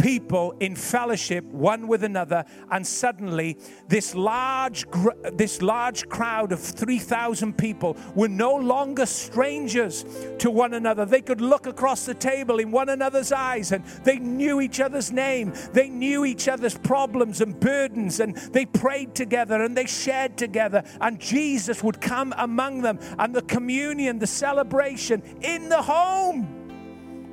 people 0.02 0.56
in 0.60 0.76
fellowship 0.76 1.46
one 1.46 1.88
with 1.88 2.04
another 2.04 2.44
and 2.72 2.86
suddenly 2.86 3.56
this 3.88 4.16
large 4.16 4.86
this 5.34 5.62
large 5.62 6.10
crowd 6.10 6.52
of 6.52 6.60
3000 6.60 7.56
people 7.56 7.96
were 8.16 8.28
no 8.28 8.56
longer 8.56 9.06
strangers 9.06 10.04
to 10.40 10.50
one 10.50 10.74
another. 10.74 11.06
They 11.06 11.22
could 11.22 11.40
look 11.40 11.68
across 11.68 12.06
the 12.06 12.16
table 12.16 12.58
in 12.60 12.72
one 12.72 12.90
another's 12.90 13.32
eyes 13.32 13.72
and 13.72 13.86
they 14.04 14.18
knew 14.18 14.60
each 14.60 14.80
other's 14.80 15.12
name. 15.12 15.54
They 15.72 15.90
knew 15.90 16.26
each 16.26 16.48
other's 16.48 16.78
problems 16.78 17.42
and 17.42 17.60
burdens 17.60 18.20
and 18.20 18.36
they 18.36 18.66
prayed 18.66 19.14
together 19.14 19.62
and 19.62 19.78
they 19.78 19.86
shared 19.86 20.36
together 20.36 20.84
and 21.00 21.20
Jesus 21.20 21.84
would 21.84 22.02
come 22.02 22.34
among 22.38 22.82
them 22.82 22.98
and 23.20 23.36
the 23.36 23.44
communion 23.44 24.18
the 24.18 24.28
celebration 24.28 25.22
in 25.42 25.70
the 25.70 25.82
home 25.82 26.61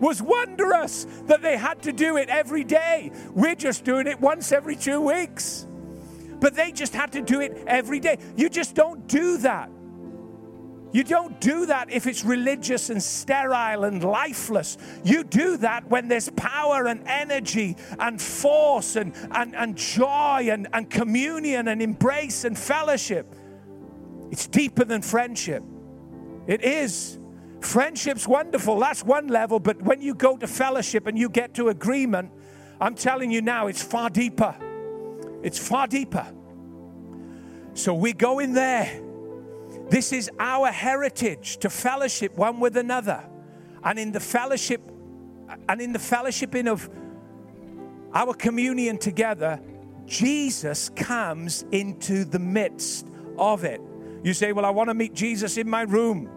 was 0.01 0.23
wondrous 0.23 1.07
that 1.27 1.43
they 1.43 1.57
had 1.57 1.83
to 1.83 1.93
do 1.93 2.17
it 2.17 2.29
every 2.29 2.65
day. 2.65 3.11
We're 3.33 3.55
just 3.55 3.85
doing 3.85 4.07
it 4.07 4.21
once 4.21 4.53
every 4.53 4.77
two 4.77 5.01
weeks. 5.01 5.67
But 6.41 6.55
they 6.55 6.73
just 6.73 6.95
had 6.95 7.13
to 7.13 7.23
do 7.23 7.41
it 7.41 7.65
every 7.67 8.01
day. 8.01 8.19
You 8.37 8.49
just 8.49 8.75
don't 8.75 9.07
do 9.09 9.39
that. 9.39 9.71
You 10.91 11.05
don't 11.05 11.39
do 11.41 11.67
that 11.67 11.91
if 11.91 12.07
it's 12.07 12.25
religious 12.25 12.89
and 12.89 13.03
sterile 13.03 13.85
and 13.85 14.03
lifeless. 14.03 14.79
You 15.05 15.23
do 15.23 15.59
that 15.59 15.89
when 15.91 16.09
there's 16.09 16.31
power 16.31 16.87
and 16.87 17.07
energy 17.07 17.77
and 17.99 18.21
force 18.21 18.97
and, 18.97 19.13
and, 19.33 19.55
and 19.55 19.77
joy 19.77 20.49
and, 20.51 20.67
and 20.73 20.89
communion 20.89 21.69
and 21.69 21.83
embrace 21.83 22.45
and 22.45 22.57
fellowship. 22.59 23.35
It's 24.31 24.47
deeper 24.47 24.85
than 24.85 25.03
friendship. 25.03 25.63
It 26.47 26.65
is. 26.65 27.18
Friendship's 27.61 28.29
wonderful, 28.29 28.79
that's 28.79 29.03
one 29.03 29.29
level, 29.29 29.59
but 29.59 29.83
when 29.83 30.01
you 30.01 30.15
go 30.15 30.37
to 30.37 30.47
fellowship 30.47 31.07
and 31.07 31.19
you 31.19 31.29
get 31.29 31.55
to 31.55 31.69
agreement, 31.69 32.31
I'm 32.81 32.95
telling 32.95 33.31
you 33.31 33.43
now, 33.43 33.67
it's 33.67 33.83
far 33.83 34.11
deeper. 34.11 34.55
It's 35.43 35.59
far 35.59 35.87
deeper. 35.87 36.27
So 37.75 37.95
we 37.95 38.13
go 38.13 38.39
in 38.39 38.53
there. 38.53 39.03
This 39.91 40.13
is 40.13 40.31
our 40.39 40.69
heritage 40.71 41.59
to 41.59 41.71
fellowship 41.71 42.37
one 42.37 42.61
with 42.61 42.77
another. 42.77 43.25
And 43.83 43.99
in 43.99 44.13
the 44.13 44.21
fellowship, 44.21 44.83
and 45.69 45.81
in 45.81 45.93
the 45.93 45.99
fellowshipping 45.99 46.69
of 46.69 46.89
our 48.15 48.35
communion 48.35 48.99
together, 48.99 49.61
Jesus 50.07 50.89
comes 50.91 51.65
into 51.73 52.25
the 52.25 52.39
midst 52.39 53.07
of 53.37 53.65
it. 53.65 53.81
You 54.23 54.35
say, 54.35 54.53
Well, 54.53 54.65
I 54.65 54.71
want 54.71 54.91
to 54.91 54.95
meet 54.95 55.15
Jesus 55.15 55.57
in 55.57 55.69
my 55.69 55.83
room 55.83 56.29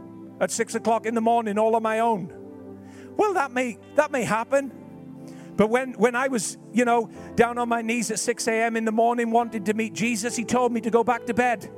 at 0.42 0.52
six 0.52 0.76
o'clock 0.76 1.06
in 1.06 1.16
the 1.16 1.22
morning 1.22 1.58
all 1.58 1.76
on 1.76 1.84
my 1.84 2.00
own. 2.00 2.34
Well, 3.16 3.34
that 3.36 3.52
may 3.52 3.78
that 3.96 4.12
may 4.12 4.24
happen. 4.24 4.74
But 5.56 5.68
when, 5.68 5.94
when 5.94 6.16
I 6.16 6.28
was, 6.28 6.58
you 6.74 6.86
know, 6.86 7.12
down 7.36 7.60
on 7.60 7.70
my 7.70 7.84
knees 7.84 8.10
at 8.10 8.18
6 8.18 8.48
a.m. 8.48 8.76
in 8.76 8.86
the 8.86 8.92
morning 8.92 9.30
wanting 9.30 9.64
to 9.66 9.76
meet 9.76 9.94
Jesus, 9.94 10.36
he 10.36 10.44
told 10.44 10.72
me 10.72 10.82
to 10.82 10.89
go 10.89 11.04
back 11.04 11.26
to 11.28 11.36
bed, 11.36 11.70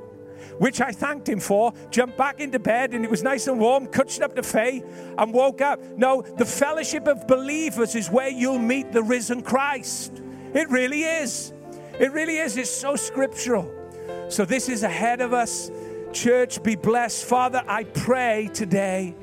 which 0.58 0.80
I 0.80 0.90
thanked 0.90 1.28
him 1.28 1.40
for. 1.40 1.74
Jumped 1.90 2.16
back 2.16 2.40
into 2.40 2.58
bed 2.58 2.94
and 2.94 3.04
it 3.04 3.10
was 3.10 3.22
nice 3.22 3.46
and 3.46 3.60
warm, 3.60 3.88
cutsed 3.88 4.22
up 4.22 4.36
to 4.36 4.42
Faye, 4.42 4.82
and 5.18 5.34
woke 5.34 5.60
up. 5.60 5.82
No, 5.98 6.22
the 6.22 6.46
fellowship 6.46 7.06
of 7.06 7.26
believers 7.26 7.94
is 7.94 8.08
where 8.08 8.30
you'll 8.30 8.58
meet 8.58 8.92
the 8.92 9.02
risen 9.02 9.42
Christ. 9.42 10.22
It 10.54 10.70
really 10.70 11.02
is. 11.02 11.52
It 11.98 12.12
really 12.12 12.38
is. 12.38 12.56
It's 12.56 12.70
so 12.70 12.96
scriptural. 12.96 13.70
So 14.28 14.44
this 14.44 14.68
is 14.68 14.82
ahead 14.82 15.20
of 15.20 15.34
us. 15.34 15.70
Church, 16.14 16.62
be 16.62 16.76
blessed. 16.76 17.24
Father, 17.24 17.64
I 17.66 17.82
pray 17.84 18.48
today. 18.54 19.16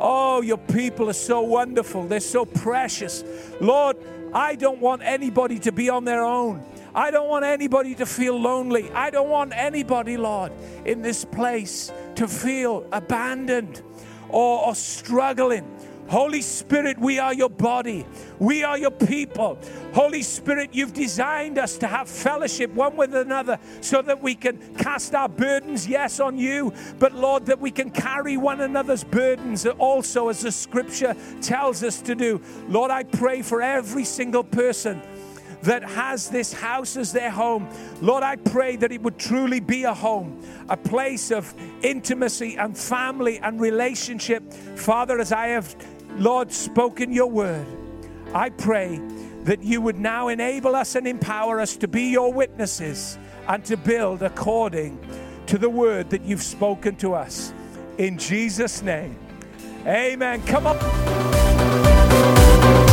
Oh, 0.00 0.42
your 0.42 0.58
people 0.58 1.08
are 1.08 1.12
so 1.14 1.40
wonderful. 1.42 2.08
They're 2.08 2.18
so 2.18 2.44
precious. 2.44 3.22
Lord, 3.60 3.96
I 4.34 4.56
don't 4.56 4.80
want 4.80 5.02
anybody 5.04 5.60
to 5.60 5.70
be 5.70 5.88
on 5.88 6.04
their 6.04 6.24
own. 6.24 6.64
I 6.92 7.12
don't 7.12 7.28
want 7.28 7.44
anybody 7.44 7.94
to 7.94 8.06
feel 8.06 8.38
lonely. 8.38 8.90
I 8.90 9.10
don't 9.10 9.28
want 9.28 9.52
anybody, 9.54 10.16
Lord, 10.16 10.52
in 10.84 11.02
this 11.02 11.24
place 11.24 11.92
to 12.16 12.26
feel 12.26 12.84
abandoned 12.90 13.82
or, 14.28 14.66
or 14.66 14.74
struggling. 14.74 15.70
Holy 16.08 16.42
Spirit, 16.42 16.98
we 16.98 17.18
are 17.18 17.32
your 17.32 17.48
body. 17.48 18.06
We 18.38 18.62
are 18.64 18.76
your 18.76 18.90
people. 18.90 19.58
Holy 19.94 20.22
Spirit, 20.22 20.70
you've 20.72 20.92
designed 20.92 21.56
us 21.56 21.78
to 21.78 21.86
have 21.86 22.08
fellowship 22.08 22.74
one 22.74 22.96
with 22.96 23.14
another 23.14 23.60
so 23.80 24.02
that 24.02 24.20
we 24.20 24.34
can 24.34 24.58
cast 24.74 25.14
our 25.14 25.28
burdens, 25.28 25.86
yes, 25.86 26.18
on 26.18 26.36
you, 26.36 26.72
but 26.98 27.14
Lord, 27.14 27.46
that 27.46 27.60
we 27.60 27.70
can 27.70 27.90
carry 27.90 28.36
one 28.36 28.60
another's 28.60 29.04
burdens 29.04 29.64
also, 29.66 30.30
as 30.30 30.40
the 30.40 30.50
scripture 30.50 31.14
tells 31.40 31.84
us 31.84 32.02
to 32.02 32.16
do. 32.16 32.42
Lord, 32.68 32.90
I 32.90 33.04
pray 33.04 33.40
for 33.42 33.62
every 33.62 34.04
single 34.04 34.42
person 34.42 35.00
that 35.62 35.84
has 35.84 36.28
this 36.28 36.52
house 36.52 36.96
as 36.96 37.12
their 37.12 37.30
home. 37.30 37.68
Lord, 38.02 38.24
I 38.24 38.34
pray 38.34 38.74
that 38.74 38.90
it 38.90 39.00
would 39.00 39.16
truly 39.16 39.60
be 39.60 39.84
a 39.84 39.94
home, 39.94 40.42
a 40.68 40.76
place 40.76 41.30
of 41.30 41.54
intimacy 41.82 42.56
and 42.56 42.76
family 42.76 43.38
and 43.38 43.60
relationship. 43.60 44.52
Father, 44.52 45.20
as 45.20 45.30
I 45.30 45.48
have 45.48 45.76
Lord, 46.16 46.52
spoken 46.52 47.12
your 47.12 47.30
word, 47.30 47.66
I 48.34 48.50
pray 48.50 49.00
that 49.44 49.62
you 49.62 49.80
would 49.80 49.98
now 49.98 50.28
enable 50.28 50.74
us 50.74 50.94
and 50.94 51.06
empower 51.06 51.60
us 51.60 51.76
to 51.76 51.88
be 51.88 52.10
your 52.10 52.32
witnesses 52.32 53.18
and 53.48 53.64
to 53.64 53.76
build 53.76 54.22
according 54.22 54.98
to 55.46 55.58
the 55.58 55.68
word 55.68 56.10
that 56.10 56.22
you've 56.22 56.42
spoken 56.42 56.96
to 56.96 57.14
us. 57.14 57.52
In 57.98 58.18
Jesus' 58.18 58.82
name, 58.82 59.16
amen. 59.86 60.42
Come 60.42 60.66
up. 60.66 62.83